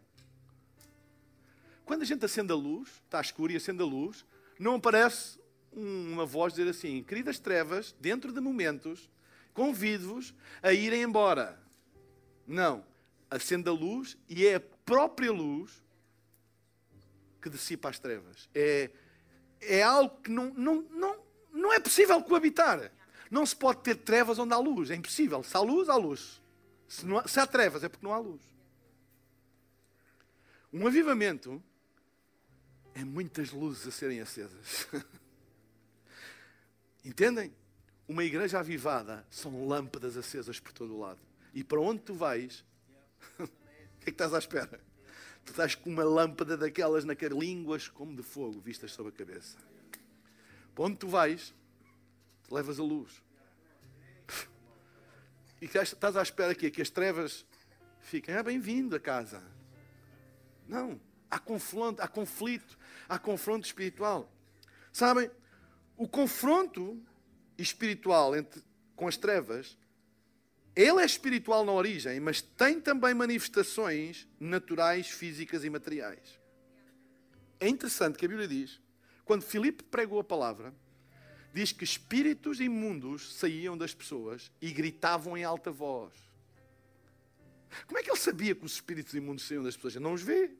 Quando 1.85 2.03
a 2.03 2.07
gente 2.07 2.24
acende 2.24 2.53
a 2.53 2.57
luz, 2.57 2.89
está 3.05 3.20
escuro 3.20 3.53
e 3.53 3.57
acende 3.57 3.83
a 3.83 3.85
luz, 3.87 4.24
não 4.61 4.74
aparece 4.74 5.40
uma 5.72 6.26
voz 6.26 6.52
dizer 6.52 6.68
assim: 6.68 7.02
queridas 7.02 7.38
trevas, 7.38 7.96
dentro 7.98 8.30
de 8.30 8.40
momentos, 8.40 9.08
convido-vos 9.54 10.34
a 10.62 10.72
irem 10.72 11.02
embora. 11.02 11.58
Não. 12.46 12.84
Acende 13.30 13.68
a 13.68 13.72
luz 13.72 14.18
e 14.28 14.46
é 14.46 14.56
a 14.56 14.61
própria 14.61 15.32
luz 15.32 15.82
que 17.40 17.48
dissipa 17.48 17.88
as 17.88 17.98
trevas. 17.98 18.50
É, 18.54 18.90
é 19.61 19.82
algo 19.82 20.20
que 20.20 20.30
não, 20.30 20.52
não, 20.52 20.82
não, 20.90 21.18
não 21.52 21.72
é 21.72 21.80
possível 21.80 22.20
coabitar. 22.22 22.92
Não 23.30 23.46
se 23.46 23.56
pode 23.56 23.80
ter 23.80 23.94
trevas 23.94 24.38
onde 24.38 24.52
há 24.52 24.58
luz. 24.58 24.90
É 24.90 24.96
impossível. 24.96 25.42
Se 25.42 25.56
há 25.56 25.61
luz, 25.61 25.88
há 25.88 25.96
luz. 25.96 26.42
Se, 26.86 27.06
há, 27.16 27.28
se 27.28 27.40
há 27.40 27.46
trevas, 27.46 27.84
é 27.84 27.88
porque 27.88 28.04
não 28.04 28.12
há 28.12 28.18
luz. 28.18 28.42
Um 30.72 30.86
avivamento 30.86 31.62
é 32.95 33.05
muitas 33.05 33.51
luzes 33.51 33.86
a 33.86 33.91
serem 33.91 34.20
acesas. 34.20 34.86
Entendem? 37.05 37.53
Uma 38.07 38.24
igreja 38.24 38.59
avivada 38.59 39.24
são 39.30 39.66
lâmpadas 39.66 40.16
acesas 40.16 40.59
por 40.59 40.72
todo 40.72 40.95
o 40.95 41.01
lado. 41.01 41.20
E 41.55 41.62
para 41.62 41.80
onde 41.80 42.03
tu 42.03 42.14
vais, 42.14 42.64
o 43.38 43.47
que 43.47 43.53
é 44.03 44.05
que 44.05 44.11
estás 44.11 44.34
à 44.34 44.38
espera? 44.38 44.80
Tu 45.45 45.53
estás 45.53 45.74
com 45.74 45.91
uma 45.91 46.05
lâmpada 46.05 46.57
daquelas 46.57 47.05
naquelas 47.05 47.38
línguas 47.38 47.88
como 47.88 48.14
de 48.14 48.22
fogo 48.22 48.61
vistas 48.61 48.93
sobre 48.93 49.12
a 49.12 49.16
cabeça. 49.16 49.57
Para 50.74 50.84
onde 50.84 50.97
tu 50.97 51.09
vais, 51.09 51.55
tu 52.43 52.55
levas 52.55 52.78
a 52.78 52.82
luz. 52.82 53.22
E 55.61 55.66
estás 55.66 56.16
à 56.16 56.22
espera 56.22 56.53
aqui 56.53 56.70
que 56.70 56.80
as 56.80 56.88
trevas 56.88 57.45
fiquem. 58.01 58.34
Ah, 58.34 58.43
bem-vindo 58.43 58.97
a 58.97 59.01
casa. 59.01 59.43
Não. 60.66 60.99
Há 61.31 61.39
confronto, 61.39 62.03
há 62.03 62.09
conflito, 62.09 62.78
há 63.09 63.18
confronto 63.18 63.66
espiritual. 63.66 64.31
Sabem, 64.93 65.31
o 65.97 66.09
confronto 66.09 67.01
espiritual 67.57 68.35
entre, 68.35 68.62
com 68.97 69.07
as 69.07 69.16
trevas, 69.16 69.78
ele 70.74 71.01
é 71.01 71.05
espiritual 71.05 71.64
na 71.64 71.72
origem, 71.72 72.18
mas 72.20 72.41
tem 72.41 72.81
também 72.81 73.12
manifestações 73.14 74.26
naturais, 74.39 75.09
físicas 75.09 75.64
e 75.64 75.70
materiais. 75.70 76.41
É 77.59 77.68
interessante 77.68 78.16
que 78.16 78.24
a 78.24 78.28
Bíblia 78.28 78.49
diz, 78.49 78.81
quando 79.24 79.43
Filipe 79.43 79.85
pregou 79.85 80.18
a 80.18 80.24
palavra, 80.24 80.74
diz 81.53 81.72
que 81.72 81.85
espíritos 81.85 82.61
imundos 82.61 83.35
saíam 83.35 83.76
das 83.76 83.95
pessoas 83.95 84.51
e 84.61 84.70
gritavam 84.70 85.37
em 85.37 85.45
alta 85.45 85.70
voz. 85.70 86.14
Como 87.87 87.99
é 87.99 88.03
que 88.03 88.11
ele 88.11 88.18
sabia 88.18 88.55
que 88.55 88.64
os 88.64 88.72
espíritos 88.72 89.14
imundos 89.14 89.47
saíam 89.47 89.62
das 89.62 89.76
pessoas? 89.76 89.95
Ele 89.95 90.05
não 90.05 90.14
os 90.14 90.22
vê. 90.22 90.51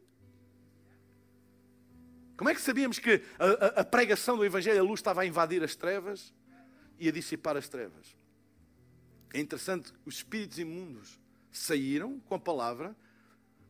Como 2.41 2.49
é 2.49 2.55
que 2.55 2.62
sabíamos 2.62 2.99
que 2.99 3.22
a, 3.38 3.45
a, 3.45 3.66
a 3.82 3.84
pregação 3.84 4.34
do 4.34 4.47
Evangelho, 4.47 4.80
a 4.80 4.82
luz 4.82 5.01
estava 5.01 5.20
a 5.20 5.26
invadir 5.26 5.62
as 5.62 5.76
trevas 5.76 6.32
e 6.99 7.07
a 7.07 7.12
dissipar 7.12 7.55
as 7.55 7.68
trevas? 7.68 8.16
É 9.34 9.38
interessante, 9.38 9.93
os 10.07 10.14
espíritos 10.14 10.59
imundos 10.59 11.20
saíram 11.53 12.18
com 12.20 12.34
a 12.34 12.38
palavra, 12.38 12.97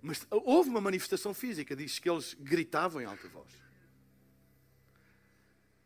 mas 0.01 0.25
houve 0.31 0.71
uma 0.71 0.81
manifestação 0.81 1.35
física, 1.35 1.75
diz 1.75 1.99
que 1.99 2.09
eles 2.09 2.37
gritavam 2.39 3.03
em 3.03 3.07
alta 3.07 3.27
voz. 3.27 3.53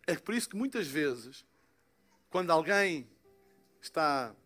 É 0.06 0.14
por 0.16 0.34
isso 0.34 0.50
que 0.50 0.56
muitas 0.56 0.86
vezes, 0.86 1.42
quando 2.28 2.50
alguém 2.50 3.08
está 3.80 4.36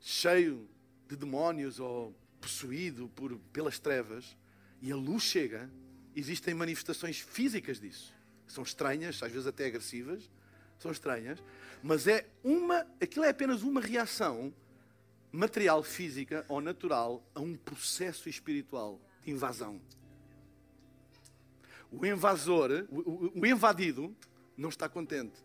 cheio 0.00 0.66
de 1.06 1.14
demónios 1.14 1.78
ou 1.78 2.16
possuído 2.40 3.10
por, 3.10 3.38
pelas 3.52 3.78
trevas 3.78 4.34
e 4.80 4.90
a 4.90 4.96
luz 4.96 5.24
chega, 5.24 5.70
existem 6.16 6.54
manifestações 6.54 7.20
físicas 7.20 7.78
disso. 7.78 8.14
São 8.48 8.64
estranhas, 8.64 9.22
às 9.22 9.30
vezes 9.30 9.46
até 9.46 9.66
agressivas, 9.66 10.30
são 10.78 10.90
estranhas, 10.90 11.42
mas 11.82 12.06
é 12.06 12.26
uma, 12.42 12.86
aquilo 13.00 13.24
é 13.24 13.28
apenas 13.28 13.62
uma 13.62 13.80
reação 13.80 14.52
material, 15.30 15.82
física 15.82 16.44
ou 16.48 16.60
natural 16.60 17.22
a 17.34 17.40
um 17.40 17.54
processo 17.54 18.28
espiritual 18.28 19.00
de 19.22 19.30
invasão. 19.30 19.80
O 21.90 22.04
invasor, 22.04 22.86
o, 22.90 23.32
o, 23.38 23.46
invadido, 23.46 24.16
não 24.56 24.70
está 24.70 24.88
contente. 24.88 25.44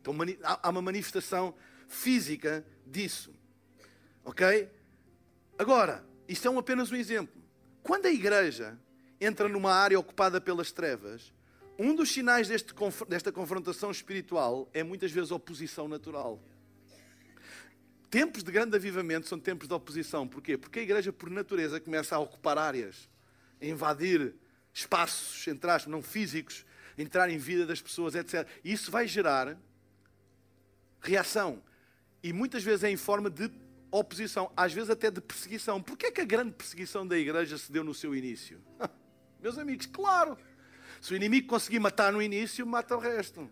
Então, 0.00 0.14
há 0.42 0.70
uma 0.70 0.80
manifestação 0.80 1.54
física 1.88 2.64
disso. 2.86 3.34
Ok? 4.24 4.70
Agora, 5.58 6.04
isto 6.26 6.46
é 6.46 6.50
um, 6.50 6.58
apenas 6.58 6.90
um 6.90 6.96
exemplo. 6.96 7.42
Quando 7.82 8.06
a 8.06 8.10
igreja 8.10 8.78
entra 9.20 9.48
numa 9.48 9.72
área 9.72 9.98
ocupada 9.98 10.40
pelas 10.40 10.72
trevas, 10.72 11.32
um 11.78 11.94
dos 11.94 12.10
sinais 12.10 12.46
deste, 12.46 12.74
desta 13.08 13.32
confrontação 13.32 13.90
espiritual 13.90 14.68
é 14.74 14.82
muitas 14.82 15.10
vezes 15.10 15.30
oposição 15.30 15.88
natural. 15.88 16.38
Tempos 18.10 18.42
de 18.42 18.52
grande 18.52 18.76
avivamento 18.76 19.26
são 19.26 19.38
tempos 19.38 19.66
de 19.66 19.72
oposição. 19.72 20.28
Porquê? 20.28 20.58
Porque 20.58 20.80
a 20.80 20.82
igreja, 20.82 21.10
por 21.10 21.30
natureza, 21.30 21.80
começa 21.80 22.16
a 22.16 22.18
ocupar 22.18 22.58
áreas, 22.58 23.08
a 23.62 23.64
invadir 23.64 24.34
espaços, 24.74 25.48
entre 25.48 25.70
aspas, 25.70 25.90
não 25.90 26.02
físicos, 26.02 26.66
entrar 26.98 27.30
em 27.30 27.38
vida 27.38 27.64
das 27.64 27.80
pessoas, 27.80 28.14
etc. 28.14 28.46
E 28.62 28.72
isso 28.72 28.90
vai 28.90 29.08
gerar 29.08 29.56
reação. 31.00 31.62
E 32.22 32.30
muitas 32.30 32.62
vezes 32.62 32.84
é 32.84 32.90
em 32.90 32.96
forma 32.98 33.30
de 33.30 33.50
oposição, 33.90 34.52
às 34.54 34.72
vezes 34.72 34.90
até 34.90 35.10
de 35.10 35.22
perseguição. 35.22 35.80
Porquê 35.80 36.06
é 36.06 36.10
que 36.10 36.20
a 36.20 36.26
grande 36.26 36.52
perseguição 36.52 37.06
da 37.06 37.16
igreja 37.16 37.56
se 37.56 37.72
deu 37.72 37.82
no 37.82 37.94
seu 37.94 38.14
início? 38.14 38.60
Meus 39.42 39.58
amigos, 39.58 39.86
claro. 39.86 40.36
Se 41.00 41.12
o 41.12 41.16
inimigo 41.16 41.48
conseguir 41.48 41.78
matar 41.78 42.12
no 42.12 42.20
início, 42.20 42.66
mata 42.66 42.96
o 42.96 43.00
resto. 43.00 43.48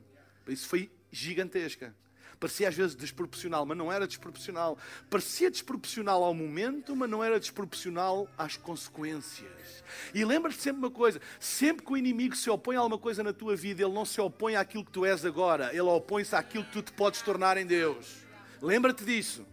Isso 0.47 0.69
foi 0.69 0.91
gigantesca. 1.11 1.95
Parecia 2.39 2.69
às 2.69 2.75
vezes 2.75 2.95
desproporcional, 2.95 3.67
mas 3.67 3.77
não 3.77 3.93
era 3.93 4.07
desproporcional. 4.07 4.79
Parecia 5.11 5.51
desproporcional 5.51 6.23
ao 6.23 6.33
momento, 6.33 6.95
mas 6.95 7.11
não 7.11 7.23
era 7.25 7.41
desproporcional 7.41 8.29
às 8.39 8.57
consequências. 8.57 9.83
E 10.15 10.25
lembra-te 10.25 10.61
sempre 10.61 10.79
uma 10.79 10.91
coisa: 10.91 11.21
sempre 11.41 11.85
que 11.85 11.93
o 11.93 11.97
inimigo 11.97 12.37
se 12.37 12.49
opõe 12.49 12.77
a 12.77 12.81
alguma 12.81 12.99
coisa 12.99 13.23
na 13.25 13.33
tua 13.33 13.57
vida, 13.57 13.83
ele 13.83 13.93
não 13.93 14.05
se 14.05 14.21
opõe 14.21 14.55
àquilo 14.55 14.85
que 14.85 14.93
tu 14.93 15.05
és 15.05 15.25
agora, 15.25 15.71
ele 15.71 15.81
opõe-se 15.81 16.37
àquilo 16.37 16.65
que 16.65 16.73
tu 16.73 16.83
te 16.83 16.93
podes 16.93 17.23
tornar 17.23 17.57
em 17.57 17.67
Deus. 17.67 18.19
Lembra-te 18.63 19.05
disso. 19.05 19.45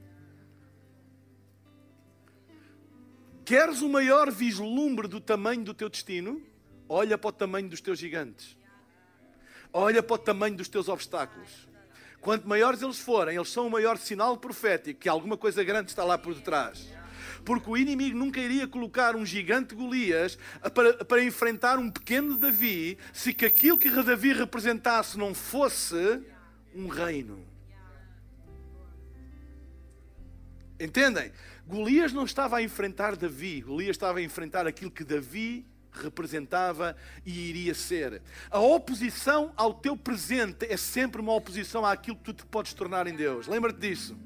Queres 3.45 3.83
o 3.83 3.87
maior 3.87 4.31
vislumbre 4.31 5.07
do 5.07 5.21
tamanho 5.21 5.63
do 5.63 5.71
teu 5.71 5.87
destino? 5.87 6.41
Olha 6.89 7.15
para 7.15 7.29
o 7.29 7.31
tamanho 7.31 7.69
dos 7.69 7.79
teus 7.79 7.99
gigantes. 7.99 8.57
Olha 9.71 10.01
para 10.01 10.15
o 10.15 10.17
tamanho 10.17 10.57
dos 10.57 10.67
teus 10.67 10.89
obstáculos. 10.89 11.67
Quanto 12.19 12.47
maiores 12.47 12.81
eles 12.81 12.99
forem, 12.99 13.35
eles 13.35 13.49
são 13.49 13.67
o 13.67 13.69
maior 13.69 13.99
sinal 13.99 14.35
profético 14.35 14.99
que 14.99 15.07
alguma 15.07 15.37
coisa 15.37 15.63
grande 15.63 15.91
está 15.91 16.03
lá 16.03 16.17
por 16.17 16.33
detrás. 16.33 16.87
Porque 17.45 17.69
o 17.69 17.77
inimigo 17.77 18.17
nunca 18.17 18.39
iria 18.39 18.67
colocar 18.67 19.15
um 19.15 19.23
gigante 19.23 19.75
Golias 19.75 20.39
para, 20.73 21.05
para 21.05 21.23
enfrentar 21.23 21.77
um 21.77 21.91
pequeno 21.91 22.39
Davi 22.39 22.97
se 23.13 23.31
que 23.31 23.45
aquilo 23.45 23.77
que 23.77 23.91
Davi 23.91 24.33
representasse 24.33 25.19
não 25.19 25.35
fosse 25.35 26.19
um 26.73 26.87
reino. 26.87 27.45
Entendem? 30.79 31.31
Golias 31.67 32.11
não 32.11 32.25
estava 32.25 32.57
a 32.57 32.61
enfrentar 32.61 33.15
Davi, 33.15 33.61
Golias 33.61 33.95
estava 33.95 34.19
a 34.19 34.21
enfrentar 34.21 34.67
aquilo 34.67 34.91
que 34.91 35.03
Davi 35.03 35.65
representava 35.91 36.95
e 37.25 37.49
iria 37.49 37.73
ser. 37.73 38.21
A 38.49 38.59
oposição 38.59 39.53
ao 39.55 39.73
teu 39.73 39.95
presente 39.95 40.65
é 40.69 40.77
sempre 40.77 41.21
uma 41.21 41.33
oposição 41.33 41.85
àquilo 41.85 42.17
que 42.17 42.23
tu 42.23 42.33
te 42.33 42.45
podes 42.45 42.73
tornar 42.73 43.07
em 43.07 43.15
Deus. 43.15 43.47
Lembra-te 43.47 43.79
disso. 43.79 44.17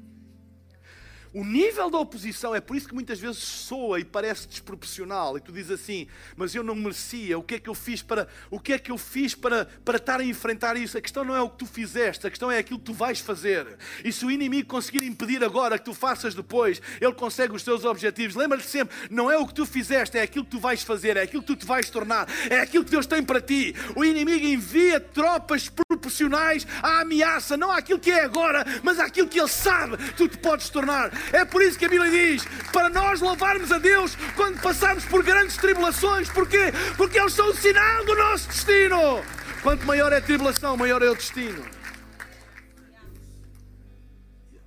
O 1.32 1.44
nível 1.44 1.92
da 1.92 2.00
oposição 2.00 2.56
é 2.56 2.60
por 2.60 2.76
isso 2.76 2.88
que 2.88 2.94
muitas 2.94 3.20
vezes 3.20 3.38
soa 3.38 4.00
e 4.00 4.06
parece 4.06 4.48
desproporcional 4.48 5.38
e 5.38 5.42
tu 5.42 5.52
dizes 5.52 5.72
assim, 5.72 6.08
mas 6.36 6.56
eu 6.56 6.64
não 6.64 6.74
merecia, 6.74 7.38
o 7.38 7.44
que 7.44 7.56
é 7.56 7.60
que 7.60 7.70
eu 7.70 7.76
fiz 7.76 8.02
para, 8.02 8.28
o 8.50 8.60
que 8.60 8.74
é 8.74 8.80
que 8.80 8.92
eu 8.92 8.98
fiz 8.98 9.36
para, 9.36 9.66
para 9.86 9.98
estar 9.98 10.20
a 10.20 10.24
enfrentar 10.24 10.76
isso? 10.76 10.98
A 10.98 11.02
questão 11.02 11.24
não 11.24 11.36
é 11.36 11.42
o 11.42 11.50
que 11.50 11.60
tu 11.60 11.66
fizeste, 11.68 12.26
a 12.26 12.32
questão 12.32 12.50
é 12.50 12.58
aquilo 12.58 12.80
que 12.80 12.86
tu 12.86 12.94
vais 12.94 13.20
fazer. 13.20 13.78
E 14.04 14.12
se 14.12 14.26
o 14.26 14.32
inimigo 14.32 14.68
conseguir 14.68 15.04
impedir 15.04 15.44
agora 15.44 15.78
que 15.78 15.86
tu 15.86 15.94
faças 15.94 16.34
depois, 16.34 16.82
ele 17.00 17.14
consegue 17.14 17.54
os 17.54 17.62
teus 17.62 17.86
objetivos. 17.86 18.36
Lembra-te 18.36 18.66
sempre, 18.66 18.96
não 19.12 19.30
é 19.30 19.38
o 19.38 19.46
que 19.46 19.54
tu 19.54 19.68
fizeste, 19.68 20.18
é 20.18 20.24
aquilo 20.24 20.46
que 20.46 20.52
tu 20.52 20.60
vais 20.60 20.82
fazer, 20.82 21.16
é 21.16 21.22
aquilo 21.22 21.44
que 21.44 21.48
tu 21.48 21.56
te 21.56 21.66
vais 21.66 21.90
tornar, 21.92 22.28
é 22.50 22.60
aquilo 22.60 22.84
que 22.84 22.92
Deus 22.92 23.06
tem 23.06 23.24
para 23.24 23.40
ti. 23.40 23.76
O 23.96 24.04
inimigo 24.04 24.48
envia 24.48 25.00
tropas 25.00 25.70
proporcionais 26.00 26.66
à 26.82 27.02
ameaça, 27.02 27.58
não 27.58 27.70
àquilo 27.70 28.00
que 28.00 28.10
é 28.10 28.24
agora, 28.24 28.66
mas 28.82 29.00
àquilo 29.00 29.28
que 29.28 29.40
ele 29.40 29.48
sabe 29.48 29.98
que 29.98 30.14
tu 30.14 30.28
te 30.28 30.38
podes 30.38 30.70
tornar. 30.70 31.12
É 31.32 31.44
por 31.46 31.62
isso 31.62 31.78
que 31.78 31.86
a 31.86 31.90
Bíblia 31.90 32.10
diz: 32.10 32.46
para 32.72 32.90
nós 32.90 33.20
louvarmos 33.20 33.72
a 33.72 33.78
Deus 33.78 34.16
quando 34.36 34.62
passamos 34.62 35.06
por 35.06 35.24
grandes 35.24 35.58
tribulações. 35.58 36.30
Porquê? 36.30 36.72
Porque 36.98 37.20
eles 37.20 37.34
são 37.34 37.50
o 37.50 37.56
sinal 37.56 38.06
do 38.06 38.16
nosso 38.16 38.48
destino. 38.48 39.24
Quanto 39.62 39.86
maior 39.86 40.12
é 40.14 40.18
a 40.18 40.22
tribulação, 40.22 40.78
maior 40.78 41.02
é 41.02 41.10
o 41.10 41.16
destino. 41.16 41.66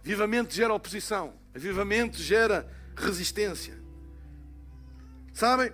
Vivamento 0.02 0.52
gera 0.52 0.74
oposição, 0.74 1.34
avivamento 1.54 2.18
gera 2.18 2.68
resistência. 2.96 3.80
Sabem? 5.32 5.72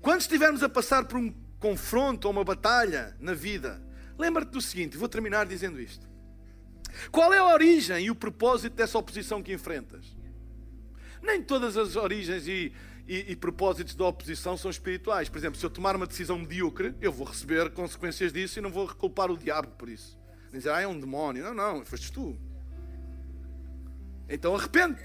Quando 0.00 0.22
estivermos 0.22 0.62
a 0.62 0.68
passar 0.68 1.04
por 1.04 1.18
um 1.18 1.32
confronto 1.58 2.26
ou 2.26 2.32
uma 2.32 2.44
batalha 2.44 3.14
na 3.20 3.34
vida, 3.34 3.85
lembra-te 4.18 4.50
do 4.50 4.60
seguinte: 4.60 4.96
vou 4.96 5.08
terminar 5.08 5.46
dizendo 5.46 5.80
isto. 5.80 6.06
Qual 7.10 7.32
é 7.32 7.38
a 7.38 7.52
origem 7.52 8.06
e 8.06 8.10
o 8.10 8.14
propósito 8.14 8.74
dessa 8.74 8.98
oposição 8.98 9.42
que 9.42 9.52
enfrentas? 9.52 10.16
Nem 11.22 11.42
todas 11.42 11.76
as 11.76 11.96
origens 11.96 12.46
e, 12.46 12.72
e, 13.06 13.32
e, 13.32 13.36
propósitos 13.36 13.94
da 13.94 14.06
oposição 14.06 14.56
são 14.56 14.70
espirituais. 14.70 15.28
Por 15.28 15.38
exemplo, 15.38 15.58
se 15.58 15.66
eu 15.66 15.70
tomar 15.70 15.96
uma 15.96 16.06
decisão 16.06 16.38
medíocre, 16.38 16.94
eu 17.00 17.12
vou 17.12 17.26
receber 17.26 17.70
consequências 17.70 18.32
disso 18.32 18.58
e 18.58 18.62
não 18.62 18.70
vou 18.70 18.88
culpar 18.88 19.30
o 19.30 19.36
diabo 19.36 19.68
por 19.76 19.88
isso. 19.88 20.18
Dizer, 20.52 20.70
ah, 20.70 20.80
é 20.80 20.86
um 20.86 20.98
demónio. 20.98 21.44
Não, 21.44 21.54
não, 21.54 21.84
foste 21.84 22.10
tu. 22.12 22.38
Então 24.28 24.54
arrepende, 24.54 25.00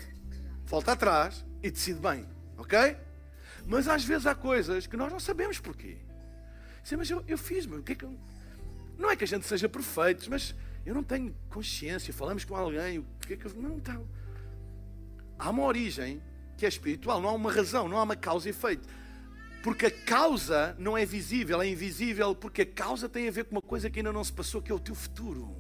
volta 0.66 0.94
atrás 0.94 1.46
e 1.62 1.70
decide 1.70 2.00
bem, 2.00 2.28
ok? 2.58 2.98
Mas 3.66 3.88
às 3.88 4.04
vezes 4.04 4.26
há 4.26 4.34
coisas 4.34 4.88
que 4.88 4.98
nós 4.98 5.12
não 5.12 5.20
sabemos 5.20 5.60
porquê. 5.60 5.98
Sim, 6.84 6.96
mas 6.96 7.10
eu, 7.10 7.24
eu 7.28 7.38
fiz, 7.38 7.66
mas 7.66 7.80
o 7.80 7.84
que 7.84 7.92
é 7.92 7.96
que 7.96 8.06
eu... 8.06 8.18
Não 9.02 9.10
é 9.10 9.16
que 9.16 9.24
a 9.24 9.28
gente 9.28 9.48
seja 9.48 9.68
perfeito, 9.68 10.30
mas 10.30 10.54
eu 10.86 10.94
não 10.94 11.04
tenho 11.04 11.36
consciência. 11.50 12.14
Falamos 12.14 12.46
com 12.46 12.56
alguém, 12.56 13.00
o 13.00 13.06
que 13.26 13.34
é 13.34 13.36
que 13.36 13.48
eu. 13.48 13.54
Não, 13.56 13.76
então. 13.76 14.08
Há 15.40 15.50
uma 15.50 15.64
origem 15.64 16.22
que 16.56 16.68
é 16.68 16.70
espiritual, 16.70 17.20
não 17.20 17.30
há 17.30 17.34
uma 17.34 17.52
razão, 17.52 17.90
não 17.90 17.98
há 17.98 18.04
uma 18.04 18.16
causa 18.16 18.48
e 18.48 18.52
efeito. 18.52 18.88
Porque 19.64 19.88
a 19.88 19.92
causa 19.92 20.76
não 20.78 20.96
é 20.96 21.04
visível, 21.04 21.60
é 21.60 21.68
invisível, 21.68 22.36
porque 22.36 22.62
a 22.62 22.66
causa 22.66 23.10
tem 23.10 23.28
a 23.28 23.32
ver 23.32 23.46
com 23.46 23.56
uma 23.56 23.62
coisa 23.62 23.90
que 23.90 24.00
ainda 24.00 24.14
não 24.14 24.24
se 24.24 24.32
passou, 24.32 24.62
que 24.62 24.72
é 24.72 24.76
o 24.76 24.80
teu 24.80 24.94
futuro. 24.94 25.56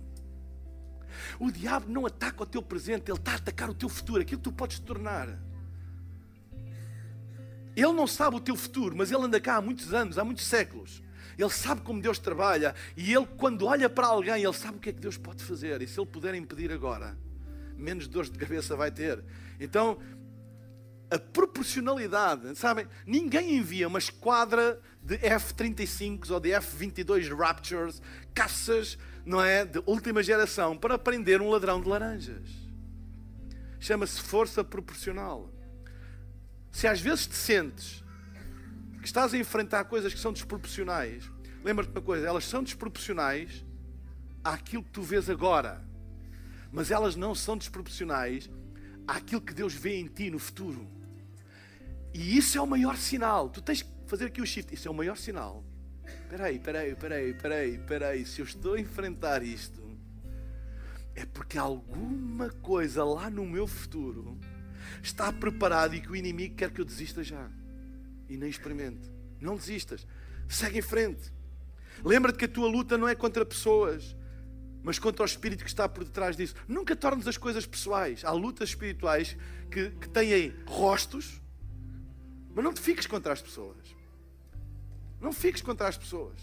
O 1.40 1.52
diabo 1.52 1.92
não 1.92 2.06
ataca 2.06 2.44
o 2.44 2.46
teu 2.46 2.62
presente, 2.62 3.10
ele 3.10 3.18
está 3.18 3.32
a 3.32 3.36
atacar 3.36 3.72
o 3.72 3.74
teu 3.74 3.90
futuro, 3.90 4.22
aquilo 4.22 4.40
que 4.40 4.44
tu 4.44 4.52
podes 4.52 4.78
tornar. 4.78 5.28
Ele 7.76 7.94
não 7.94 8.06
sabe 8.06 8.36
o 8.36 8.40
teu 8.40 8.56
futuro, 8.56 8.96
mas 8.96 9.12
ele 9.12 9.24
anda 9.24 9.42
cá 9.42 9.56
há 9.56 9.62
muitos 9.62 9.94
anos, 9.96 10.20
há 10.20 10.24
muitos 10.24 10.46
séculos. 10.46 11.02
Ele 11.42 11.50
sabe 11.50 11.82
como 11.82 12.02
Deus 12.02 12.20
trabalha 12.20 12.76
e 12.96 13.14
ele, 13.14 13.26
quando 13.38 13.66
olha 13.66 13.90
para 13.90 14.08
alguém, 14.08 14.44
ele 14.44 14.54
sabe 14.54 14.78
o 14.78 14.80
que 14.80 14.90
é 14.90 14.94
que 14.94 15.00
Deus 15.00 15.18
pode 15.18 15.44
fazer. 15.44 15.82
E 15.82 15.88
se 15.88 16.00
ele 16.00 16.06
puder 16.06 16.36
impedir 16.36 16.72
agora, 16.72 17.18
menos 17.76 18.08
dores 18.08 18.30
de 18.30 18.38
cabeça 18.38 18.76
vai 18.76 18.92
ter. 18.92 19.24
Então, 19.60 19.98
a 21.10 21.18
proporcionalidade, 21.18 22.56
sabem? 22.56 22.88
Ninguém 23.06 23.58
envia 23.58 23.88
uma 23.88 24.00
esquadra 24.00 24.80
de 25.02 25.16
F-35s 25.16 26.30
ou 26.30 26.40
de 26.40 26.52
F-22 26.52 27.36
Raptures, 27.36 28.02
caças, 28.34 28.98
não 29.26 29.44
é, 29.44 29.66
de 29.66 29.82
última 29.86 30.22
geração, 30.22 30.78
para 30.78 30.98
prender 30.98 31.42
um 31.42 31.50
ladrão 31.50 31.82
de 31.82 31.90
laranjas. 31.90 32.50
Chama-se 33.80 34.22
força 34.22 34.64
proporcional. 34.64 35.50
Se 36.72 36.88
às 36.88 37.02
vezes 37.02 37.26
te 37.26 37.36
sentes 37.36 38.01
que 39.02 39.08
estás 39.08 39.34
a 39.34 39.38
enfrentar 39.38 39.86
coisas 39.86 40.14
que 40.14 40.20
são 40.20 40.32
desproporcionais, 40.32 41.30
lembra-te 41.64 41.92
uma 41.92 42.02
coisa: 42.02 42.28
elas 42.28 42.46
são 42.46 42.64
desproporcionais 42.64 43.66
àquilo 44.44 44.84
que 44.84 44.92
tu 44.92 45.02
vês 45.02 45.30
agora, 45.30 45.84
mas 46.72 46.92
elas 46.92 47.16
não 47.16 47.34
são 47.34 47.58
desproporcionais 47.58 48.50
àquilo 49.08 49.42
que 49.42 49.54
Deus 49.54 49.74
vê 49.74 49.96
em 49.96 50.06
ti 50.06 50.30
no 50.30 50.38
futuro. 50.38 50.88
E 52.14 52.38
isso 52.38 52.58
é 52.58 52.62
o 52.62 52.68
maior 52.68 52.96
sinal. 52.96 53.50
Tu 53.50 53.62
tens 53.62 53.82
que 53.82 53.90
fazer 54.06 54.26
aqui 54.26 54.42
o 54.42 54.46
shift. 54.46 54.74
Isso 54.74 54.88
é 54.88 54.92
o 54.92 54.94
maior 54.94 55.18
sinal. 55.18 55.64
Espera 56.06 56.46
aí, 56.46 56.58
espera 56.58 56.80
aí, 56.80 56.92
espera 56.92 57.16
aí, 57.16 57.30
espera 57.30 57.56
aí, 57.56 57.76
espera 57.76 58.08
aí. 58.10 58.26
Se 58.26 58.42
eu 58.42 58.46
estou 58.46 58.74
a 58.74 58.80
enfrentar 58.80 59.42
isto, 59.42 59.82
é 61.16 61.26
porque 61.26 61.58
alguma 61.58 62.50
coisa 62.50 63.04
lá 63.04 63.30
no 63.30 63.46
meu 63.46 63.66
futuro 63.66 64.38
está 65.02 65.32
preparado 65.32 65.96
e 65.96 66.02
que 66.02 66.12
o 66.12 66.16
inimigo 66.16 66.56
quer 66.56 66.70
que 66.70 66.82
eu 66.82 66.86
desista 66.86 67.24
já 67.24 67.50
e 68.32 68.38
nem 68.38 68.50
experimente. 68.50 69.12
Não 69.40 69.56
desistas. 69.56 70.08
Segue 70.48 70.80
em 70.80 70.82
frente. 70.82 71.32
Lembra-te 72.04 72.38
que 72.38 72.46
a 72.46 72.48
tua 72.48 72.68
luta 72.68 72.98
não 72.98 73.08
é 73.08 73.14
contra 73.14 73.46
pessoas, 73.46 74.16
mas 74.82 74.98
contra 74.98 75.24
o 75.24 75.26
espírito 75.26 75.64
que 75.64 75.70
está 75.70 75.88
por 75.88 76.04
detrás 76.04 76.36
disso. 76.36 76.56
Nunca 76.68 76.96
tornes 76.96 77.28
as 77.28 77.38
coisas 77.38 77.66
pessoais. 77.66 78.24
Há 78.24 78.32
lutas 78.32 78.70
espirituais 78.70 79.38
que, 79.70 79.90
que 79.92 80.10
têm 80.10 80.56
rostos, 80.66 81.42
mas 82.56 82.64
não 82.64 82.74
te 82.74 82.82
fiques 82.82 83.06
contra 83.06 83.34
as 83.34 83.42
pessoas. 83.42 83.96
Não 85.20 85.34
fiques 85.34 85.62
contra 85.62 85.88
as 85.88 85.98
pessoas. 85.98 86.40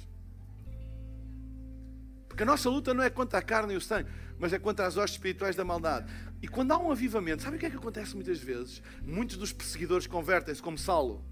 Porque 2.28 2.42
a 2.42 2.46
nossa 2.46 2.68
luta 2.68 2.94
não 2.94 3.02
é 3.02 3.10
contra 3.10 3.38
a 3.38 3.42
carne 3.42 3.74
e 3.74 3.76
o 3.76 3.80
sangue, 3.80 4.08
mas 4.38 4.52
é 4.52 4.58
contra 4.58 4.86
as 4.86 4.96
hostes 4.96 5.16
espirituais 5.16 5.56
da 5.56 5.64
maldade. 5.64 6.12
E 6.40 6.46
quando 6.46 6.70
há 6.70 6.78
um 6.78 6.92
avivamento, 6.92 7.42
sabe 7.42 7.56
o 7.56 7.58
que 7.58 7.66
é 7.66 7.70
que 7.70 7.76
acontece 7.76 8.14
muitas 8.14 8.38
vezes? 8.38 8.80
Muitos 9.02 9.36
dos 9.36 9.52
perseguidores 9.52 10.06
convertem-se, 10.06 10.62
como 10.62 10.78
Saulo. 10.78 11.24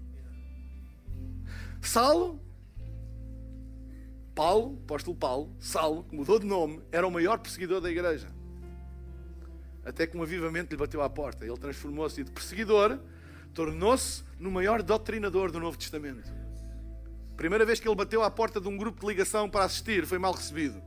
Saulo, 1.81 2.39
Paulo, 4.37 4.79
apóstolo 4.83 5.17
Paulo, 5.17 5.55
Saulo, 5.59 6.03
que 6.03 6.15
mudou 6.15 6.37
de 6.37 6.45
nome, 6.45 6.81
era 6.91 7.07
o 7.07 7.11
maior 7.11 7.39
perseguidor 7.39 7.81
da 7.81 7.89
igreja. 7.89 8.27
Até 9.83 10.05
que 10.05 10.17
um 10.17 10.21
avivamento 10.21 10.71
lhe 10.71 10.77
bateu 10.77 11.01
à 11.01 11.09
porta. 11.09 11.45
Ele 11.45 11.57
transformou-se 11.57 12.23
de 12.23 12.29
perseguidor, 12.29 12.99
tornou-se 13.53 14.23
no 14.37 14.51
maior 14.51 14.83
doutrinador 14.83 15.51
do 15.51 15.59
Novo 15.59 15.77
Testamento. 15.77 16.31
Primeira 17.35 17.65
vez 17.65 17.79
que 17.79 17.87
ele 17.87 17.95
bateu 17.95 18.21
à 18.21 18.29
porta 18.29 18.61
de 18.61 18.67
um 18.67 18.77
grupo 18.77 19.01
de 19.01 19.07
ligação 19.07 19.49
para 19.49 19.65
assistir, 19.65 20.05
foi 20.05 20.19
mal 20.19 20.33
recebido. 20.33 20.81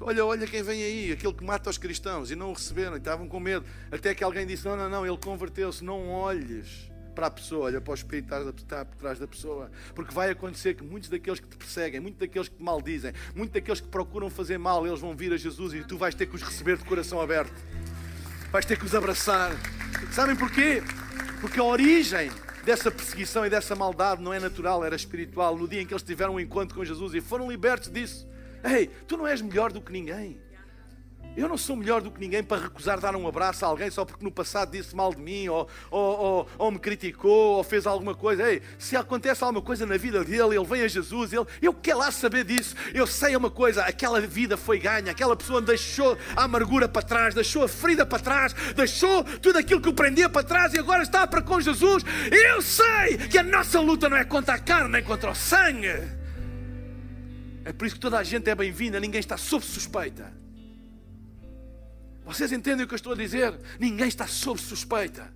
Olha, 0.00 0.26
olha 0.26 0.46
quem 0.46 0.62
vem 0.62 0.82
aí, 0.82 1.12
aquele 1.12 1.32
que 1.32 1.44
mata 1.44 1.70
os 1.70 1.78
cristãos. 1.78 2.30
E 2.30 2.34
não 2.34 2.50
o 2.50 2.52
receberam, 2.52 2.96
estavam 2.96 3.28
com 3.28 3.38
medo. 3.38 3.64
Até 3.90 4.14
que 4.14 4.24
alguém 4.24 4.46
disse: 4.46 4.66
Não, 4.66 4.76
não, 4.76 4.90
não, 4.90 5.06
ele 5.06 5.16
converteu-se. 5.16 5.84
Não 5.84 6.10
olhes 6.10 6.90
para 7.14 7.28
a 7.28 7.30
pessoa, 7.30 7.66
olha 7.66 7.80
para 7.80 7.92
o 7.92 7.94
espírito 7.94 8.28
que 8.52 8.62
está 8.62 8.84
por 8.84 8.96
trás 8.96 9.18
da 9.18 9.26
pessoa. 9.26 9.70
Porque 9.94 10.12
vai 10.12 10.30
acontecer 10.30 10.74
que 10.74 10.82
muitos 10.82 11.08
daqueles 11.08 11.40
que 11.40 11.46
te 11.46 11.56
perseguem, 11.56 12.00
muitos 12.00 12.18
daqueles 12.18 12.48
que 12.48 12.56
te 12.56 12.62
maldizem, 12.62 13.12
muitos 13.34 13.54
daqueles 13.54 13.80
que 13.80 13.88
procuram 13.88 14.28
fazer 14.28 14.58
mal, 14.58 14.86
eles 14.86 15.00
vão 15.00 15.16
vir 15.16 15.32
a 15.32 15.36
Jesus 15.36 15.72
e 15.74 15.84
tu 15.84 15.96
vais 15.96 16.14
ter 16.14 16.26
que 16.26 16.34
os 16.34 16.42
receber 16.42 16.76
de 16.76 16.84
coração 16.84 17.20
aberto. 17.20 17.54
Vais 18.50 18.66
ter 18.66 18.78
que 18.78 18.84
os 18.84 18.94
abraçar. 18.94 19.52
Sabem 20.12 20.36
porquê? 20.36 20.82
Porque 21.40 21.58
a 21.58 21.64
origem 21.64 22.30
dessa 22.64 22.90
perseguição 22.90 23.44
e 23.46 23.50
dessa 23.50 23.74
maldade 23.74 24.22
não 24.22 24.32
é 24.32 24.40
natural, 24.40 24.84
era 24.84 24.96
espiritual. 24.96 25.56
No 25.56 25.68
dia 25.68 25.82
em 25.82 25.86
que 25.86 25.92
eles 25.92 26.02
tiveram 26.02 26.34
um 26.34 26.40
encontro 26.40 26.74
com 26.74 26.84
Jesus 26.84 27.14
e 27.14 27.20
foram 27.20 27.50
libertos 27.50 27.90
disso. 27.90 28.26
Ei, 28.64 28.88
tu 29.06 29.16
não 29.16 29.26
és 29.26 29.42
melhor 29.42 29.70
do 29.70 29.80
que 29.80 29.92
ninguém. 29.92 30.40
Eu 31.36 31.48
não 31.48 31.58
sou 31.58 31.74
melhor 31.74 32.00
do 32.00 32.12
que 32.12 32.20
ninguém 32.20 32.44
para 32.44 32.62
recusar 32.62 33.00
dar 33.00 33.16
um 33.16 33.26
abraço 33.26 33.64
a 33.64 33.68
alguém 33.68 33.90
só 33.90 34.04
porque 34.04 34.24
no 34.24 34.30
passado 34.30 34.70
disse 34.70 34.94
mal 34.94 35.12
de 35.12 35.20
mim, 35.20 35.48
ou, 35.48 35.68
ou, 35.90 36.18
ou, 36.18 36.48
ou, 36.58 36.70
me 36.70 36.78
criticou, 36.78 37.56
ou 37.56 37.64
fez 37.64 37.86
alguma 37.86 38.14
coisa. 38.14 38.48
Ei, 38.48 38.62
se 38.78 38.96
acontece 38.96 39.42
alguma 39.42 39.60
coisa 39.60 39.84
na 39.84 39.96
vida 39.96 40.24
dele, 40.24 40.56
ele 40.56 40.64
vem 40.64 40.82
a 40.82 40.88
Jesus, 40.88 41.32
ele, 41.32 41.44
eu 41.60 41.74
quero 41.74 41.98
lá 41.98 42.12
saber 42.12 42.44
disso. 42.44 42.76
Eu 42.94 43.04
sei 43.04 43.34
uma 43.34 43.50
coisa: 43.50 43.82
aquela 43.82 44.20
vida 44.20 44.56
foi 44.56 44.78
ganha, 44.78 45.10
aquela 45.10 45.34
pessoa 45.34 45.60
deixou 45.60 46.16
a 46.36 46.44
amargura 46.44 46.88
para 46.88 47.02
trás, 47.02 47.34
deixou 47.34 47.64
a 47.64 47.68
ferida 47.68 48.06
para 48.06 48.20
trás, 48.20 48.52
deixou 48.76 49.24
tudo 49.24 49.58
aquilo 49.58 49.80
que 49.80 49.88
o 49.88 49.94
prendia 49.94 50.28
para 50.28 50.44
trás 50.44 50.72
e 50.72 50.78
agora 50.78 51.02
está 51.02 51.26
para 51.26 51.42
com 51.42 51.60
Jesus. 51.60 52.04
Eu 52.30 52.62
sei 52.62 53.18
que 53.28 53.38
a 53.38 53.42
nossa 53.42 53.80
luta 53.80 54.08
não 54.08 54.16
é 54.16 54.24
contra 54.24 54.54
a 54.54 54.58
carne 54.58 54.90
nem 54.90 55.02
contra 55.02 55.32
o 55.32 55.34
sangue. 55.34 55.88
É 57.64 57.72
por 57.72 57.86
isso 57.86 57.96
que 57.96 58.00
toda 58.00 58.18
a 58.18 58.22
gente 58.22 58.48
é 58.48 58.54
bem-vinda, 58.54 59.00
ninguém 59.00 59.18
está 59.18 59.36
sob 59.36 59.64
suspeita. 59.64 60.43
Vocês 62.24 62.52
entendem 62.52 62.84
o 62.84 62.88
que 62.88 62.94
eu 62.94 62.96
estou 62.96 63.12
a 63.12 63.16
dizer? 63.16 63.58
Ninguém 63.78 64.08
está 64.08 64.26
sob 64.26 64.60
suspeita. 64.60 65.32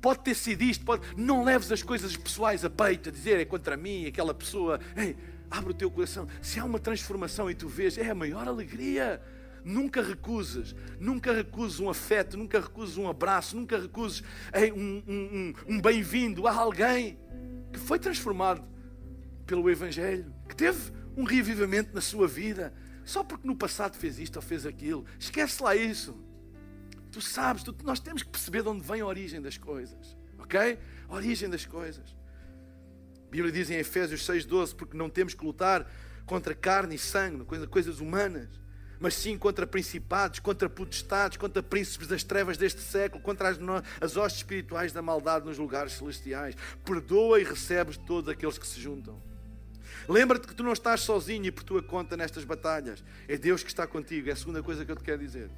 Pode 0.00 0.20
ter 0.20 0.34
sido 0.34 0.62
isto, 0.62 0.84
pode... 0.84 1.02
não 1.16 1.44
leves 1.44 1.72
as 1.72 1.82
coisas 1.82 2.16
pessoais 2.16 2.64
a 2.64 2.70
peito, 2.70 3.08
a 3.08 3.12
dizer 3.12 3.40
é 3.40 3.44
contra 3.44 3.76
mim, 3.76 4.06
aquela 4.06 4.34
pessoa. 4.34 4.78
Ei, 4.96 5.16
abre 5.50 5.70
o 5.70 5.74
teu 5.74 5.90
coração. 5.90 6.26
Se 6.42 6.58
há 6.58 6.64
uma 6.64 6.78
transformação 6.78 7.50
e 7.50 7.54
tu 7.54 7.68
vês, 7.68 7.96
é 7.96 8.10
a 8.10 8.14
maior 8.14 8.46
alegria. 8.46 9.22
Nunca 9.64 10.02
recuses, 10.02 10.74
nunca 11.00 11.32
recuses 11.32 11.80
um 11.80 11.88
afeto, 11.88 12.36
nunca 12.36 12.60
recuses 12.60 12.98
um 12.98 13.08
abraço, 13.08 13.56
nunca 13.56 13.78
recuses 13.78 14.22
ei, 14.52 14.70
um, 14.70 15.02
um, 15.08 15.14
um, 15.14 15.54
um 15.76 15.80
bem-vindo 15.80 16.46
a 16.46 16.52
alguém 16.52 17.18
que 17.72 17.78
foi 17.78 17.98
transformado 17.98 18.62
pelo 19.46 19.70
Evangelho, 19.70 20.30
que 20.46 20.54
teve 20.54 20.92
um 21.16 21.24
reavivamento 21.24 21.94
na 21.94 22.02
sua 22.02 22.28
vida, 22.28 22.74
só 23.04 23.22
porque 23.22 23.46
no 23.46 23.56
passado 23.56 23.96
fez 23.96 24.18
isto 24.18 24.36
ou 24.36 24.42
fez 24.42 24.64
aquilo. 24.64 25.04
Esquece 25.18 25.62
lá 25.62 25.76
isso. 25.76 26.16
Tu 27.12 27.20
sabes, 27.20 27.62
tu, 27.62 27.74
nós 27.84 28.00
temos 28.00 28.22
que 28.22 28.28
perceber 28.28 28.62
de 28.62 28.68
onde 28.68 28.82
vem 28.82 29.00
a 29.00 29.06
origem 29.06 29.40
das 29.40 29.56
coisas. 29.56 30.16
Ok? 30.38 30.78
A 31.08 31.14
origem 31.14 31.48
das 31.48 31.64
coisas. 31.64 32.16
A 33.26 33.30
Bíblia 33.30 33.52
diz 33.52 33.70
em 33.70 33.76
Efésios 33.76 34.26
6,12: 34.26 34.74
porque 34.74 34.96
não 34.96 35.08
temos 35.08 35.34
que 35.34 35.44
lutar 35.44 35.88
contra 36.26 36.54
carne 36.54 36.94
e 36.94 36.98
sangue, 36.98 37.44
coisas 37.68 38.00
humanas, 38.00 38.48
mas 38.98 39.14
sim 39.14 39.36
contra 39.36 39.66
principados, 39.66 40.38
contra 40.38 40.68
potestades, 40.68 41.36
contra 41.36 41.62
príncipes 41.62 42.08
das 42.08 42.24
trevas 42.24 42.56
deste 42.56 42.80
século, 42.80 43.22
contra 43.22 43.50
as, 43.50 43.58
as 44.00 44.16
hostes 44.16 44.40
espirituais 44.40 44.92
da 44.92 45.02
maldade 45.02 45.44
nos 45.44 45.58
lugares 45.58 45.92
celestiais. 45.92 46.54
Perdoa 46.84 47.40
e 47.40 47.44
recebes 47.44 47.96
todos 47.98 48.30
aqueles 48.30 48.56
que 48.56 48.66
se 48.66 48.80
juntam. 48.80 49.20
Lembra-te 50.08 50.46
que 50.46 50.54
tu 50.54 50.62
não 50.62 50.72
estás 50.72 51.00
sozinho 51.00 51.46
e 51.46 51.50
por 51.50 51.64
tua 51.64 51.82
conta 51.82 52.16
nestas 52.16 52.44
batalhas. 52.44 53.02
É 53.28 53.36
Deus 53.36 53.62
que 53.62 53.68
está 53.68 53.86
contigo. 53.86 54.28
É 54.28 54.32
a 54.32 54.36
segunda 54.36 54.62
coisa 54.62 54.84
que 54.84 54.92
eu 54.92 54.96
te 54.96 55.02
quero 55.02 55.18
dizer. 55.18 55.50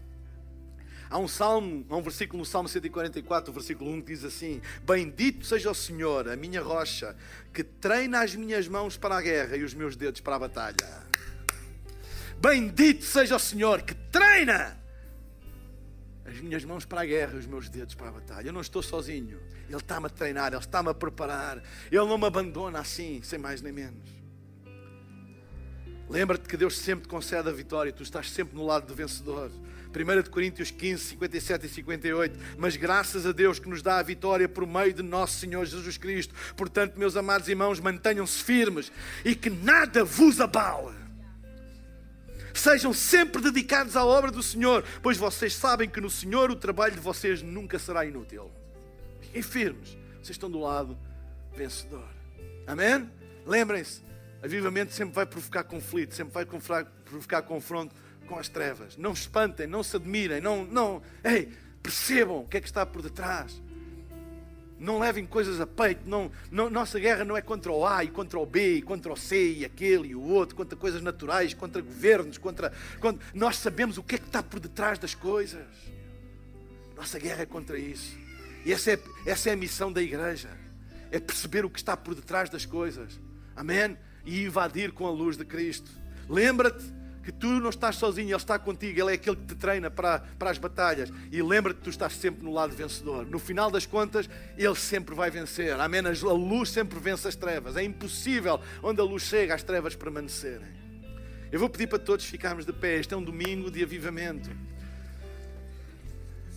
Há 1.09 1.19
um 1.19 1.29
salmo, 1.29 1.87
há 1.89 1.97
um 1.97 2.03
versículo 2.03 2.41
no 2.41 2.45
Salmo 2.45 2.69
144, 2.69 3.53
versículo 3.53 3.93
1, 3.93 4.03
que 4.03 4.13
diz 4.13 4.25
assim: 4.25 4.61
Bendito 4.83 5.47
seja 5.47 5.71
o 5.71 5.75
Senhor, 5.75 6.29
a 6.29 6.37
minha 6.37 6.61
rocha, 6.61 7.17
que 7.53 7.63
treina 7.63 8.23
as 8.23 8.35
minhas 8.35 8.67
mãos 8.67 8.97
para 8.97 9.17
a 9.17 9.23
guerra 9.23 9.57
e 9.57 9.63
os 9.63 9.73
meus 9.73 9.95
dedos 9.95 10.21
para 10.21 10.35
a 10.35 10.39
batalha. 10.41 11.07
Bendito 12.39 13.05
seja 13.05 13.37
o 13.37 13.39
Senhor, 13.39 13.83
que 13.83 13.95
treina 13.95 14.77
as 16.25 16.41
minhas 16.41 16.65
mãos 16.65 16.85
para 16.85 17.03
a 17.03 17.07
guerra 17.07 17.35
e 17.35 17.39
os 17.39 17.47
meus 17.47 17.69
dedos 17.69 17.95
para 17.95 18.09
a 18.09 18.13
batalha. 18.13 18.49
Eu 18.49 18.53
não 18.53 18.61
estou 18.61 18.83
sozinho. 18.83 19.41
Ele 19.69 19.77
está-me 19.77 20.07
a 20.07 20.11
treinar, 20.11 20.53
Ele 20.53 20.61
está-me 20.61 20.91
a 20.91 20.95
preparar. 20.95 21.63
Ele 21.91 22.05
não 22.05 22.19
me 22.19 22.27
abandona 22.27 22.81
assim, 22.81 23.23
sem 23.23 23.39
mais 23.39 23.63
nem 23.63 23.73
menos. 23.73 24.16
Lembra-te 26.09 26.49
que 26.49 26.57
Deus 26.57 26.79
sempre 26.79 27.07
te 27.07 27.09
concede 27.09 27.49
a 27.49 27.53
vitória, 27.53 27.93
tu 27.93 28.03
estás 28.03 28.31
sempre 28.31 28.57
no 28.57 28.65
lado 28.65 28.87
do 28.87 28.95
vencedor. 28.95 29.51
1 29.97 30.31
Coríntios 30.31 30.71
15, 30.71 31.03
57 31.03 31.67
e 31.67 31.69
58. 31.69 32.39
Mas 32.59 32.77
graças 32.77 33.27
a 33.27 33.33
Deus 33.33 33.59
que 33.59 33.69
nos 33.69 33.83
dá 33.83 33.99
a 33.99 34.03
vitória 34.03 34.49
por 34.49 34.67
meio 34.67 34.93
de 34.93 35.03
nosso 35.03 35.39
Senhor 35.39 35.65
Jesus 35.65 35.97
Cristo. 35.97 36.35
Portanto, 36.57 36.99
meus 36.99 37.17
amados 37.17 37.49
irmãos, 37.49 37.81
mantenham-se 37.81 38.43
firmes 38.43 38.93
e 39.25 39.35
que 39.35 39.49
nada 39.49 40.05
vos 40.05 40.41
abale. 40.41 40.95
Sejam 42.53 42.93
sempre 42.93 43.43
dedicados 43.43 43.97
à 43.97 44.05
obra 44.05 44.31
do 44.31 44.43
Senhor, 44.43 44.83
pois 45.03 45.19
vocês 45.19 45.55
sabem 45.55 45.89
que 45.89 46.01
no 46.01 46.09
Senhor 46.09 46.51
o 46.51 46.57
trabalho 46.57 46.95
de 46.95 47.01
vocês 47.01 47.43
nunca 47.43 47.79
será 47.79 48.05
inútil. 48.05 48.51
Fiquem 49.21 49.43
firmes, 49.43 49.91
vocês 50.15 50.31
estão 50.31 50.51
do 50.51 50.61
lado 50.61 50.97
vencedor. 51.55 52.09
Amém? 52.67 53.11
Lembrem-se, 53.47 54.01
avivamento 54.43 54.93
sempre 54.93 55.15
vai 55.15 55.27
provocar 55.27 55.65
conflito, 55.65 56.15
sempre 56.15 56.35
vai 56.35 56.45
provocar 56.45 57.43
confronto 57.43 57.95
com 58.27 58.39
as 58.39 58.49
trevas. 58.49 58.97
Não 58.97 59.13
espantem, 59.13 59.67
não 59.67 59.83
se 59.83 59.97
admirem, 59.97 60.41
não, 60.41 60.65
não, 60.65 61.03
ei, 61.25 61.53
percebam 61.83 62.41
o 62.41 62.47
que 62.47 62.57
é 62.57 62.61
que 62.61 62.67
está 62.67 62.85
por 62.85 63.03
detrás. 63.03 63.61
Não 64.79 64.99
levem 64.99 65.25
coisas 65.25 65.59
a 65.61 65.67
peito. 65.67 66.03
Não, 66.07 66.31
não, 66.51 66.69
nossa 66.69 67.01
guerra 67.01 67.25
não 67.25 67.37
é 67.37 67.41
contra 67.41 67.73
o 67.73 67.87
A 67.87 68.05
e 68.05 68.09
contra 68.09 68.39
o 68.39 68.45
B, 68.45 68.77
e 68.77 68.83
contra 68.83 69.11
o 69.11 69.17
C 69.17 69.53
e 69.53 69.65
aquele 69.65 70.09
e 70.09 70.15
o 70.15 70.21
outro, 70.21 70.55
contra 70.55 70.77
coisas 70.77 71.01
naturais, 71.01 71.55
contra 71.55 71.81
governos, 71.81 72.37
contra, 72.37 72.73
contra. 73.01 73.25
Nós 73.33 73.57
sabemos 73.57 73.97
o 73.97 74.03
que 74.03 74.17
é 74.17 74.19
que 74.19 74.27
está 74.27 74.43
por 74.43 74.61
detrás 74.61 74.99
das 74.99 75.15
coisas. 75.15 75.67
Nossa 76.95 77.19
guerra 77.19 77.43
é 77.43 77.47
contra 77.47 77.79
isso. 77.79 78.17
E 78.65 78.73
essa 78.73 78.93
é, 78.93 78.99
essa 79.25 79.49
é 79.49 79.53
a 79.53 79.57
missão 79.57 79.91
da 79.91 80.03
igreja. 80.03 80.51
É 81.11 81.19
perceber 81.21 81.65
o 81.65 81.71
que 81.71 81.79
está 81.79 81.97
por 81.97 82.15
detrás 82.15 82.51
das 82.51 82.67
coisas. 82.67 83.19
Amém? 83.55 83.97
E 84.27 84.45
invadir 84.45 84.93
com 84.93 85.07
a 85.07 85.11
luz 85.11 85.37
de 85.37 85.45
Cristo. 85.45 85.91
Lembra-te 86.29 86.85
que 87.27 87.33
tu 87.33 87.49
não 87.49 87.71
estás 87.71 87.97
sozinho, 87.97 88.29
Ele 88.29 88.37
está 88.37 88.57
contigo, 88.57 89.01
Ele 89.01 89.11
é 89.11 89.15
aquele 89.15 89.35
que 89.35 89.47
te 89.47 89.55
treina 89.57 89.91
para, 89.91 90.21
para 90.39 90.51
as 90.51 90.59
batalhas. 90.59 91.13
E 91.33 91.43
lembra-te 91.43 91.79
que 91.79 91.83
tu 91.83 91.91
estás 91.91 92.13
sempre 92.13 92.45
no 92.45 92.53
lado 92.53 92.73
vencedor. 92.73 93.27
No 93.27 93.41
final 93.41 93.69
das 93.69 93.85
contas, 93.85 94.31
Ele 94.57 94.75
sempre 94.77 95.13
vai 95.13 95.29
vencer. 95.29 95.73
Amém? 95.81 96.01
A 96.01 96.33
luz 96.33 96.71
sempre 96.71 97.01
vence 97.01 97.27
as 97.27 97.35
trevas. 97.35 97.77
É 97.77 97.83
impossível, 97.83 98.61
onde 98.83 99.01
a 99.01 99.05
luz 99.05 99.25
chega, 99.25 99.55
as 99.55 99.65
trevas 99.65 99.97
permanecerem. 99.97 100.69
Eu 101.51 101.59
vou 101.59 101.69
pedir 101.69 101.89
para 101.89 101.99
todos 101.99 102.25
ficarmos 102.25 102.65
de 102.65 102.73
pé. 102.73 102.99
Este 102.99 103.15
é 103.15 103.17
um 103.17 103.25
domingo 103.25 103.73
de 103.73 103.83
avivamento. 103.83 104.51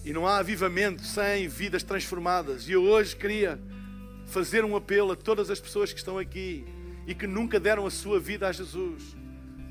E 0.05 0.13
não 0.13 0.27
há 0.27 0.37
avivamento 0.37 1.03
sem 1.03 1.47
vidas 1.47 1.81
transformadas. 1.81 2.67
E 2.67 2.73
eu 2.73 2.83
hoje 2.83 3.15
queria 3.15 3.59
fazer 4.27 4.63
um 4.63 4.75
apelo 4.75 5.13
a 5.13 5.15
todas 5.15 5.49
as 5.49 5.59
pessoas 5.59 5.91
que 5.91 5.97
estão 5.97 6.19
aqui 6.19 6.63
e 7.09 7.13
que 7.13 7.27
nunca 7.27 7.59
deram 7.59 7.85
a 7.85 7.91
sua 7.91 8.21
vida 8.21 8.47
a 8.47 8.53
Jesus 8.53 9.19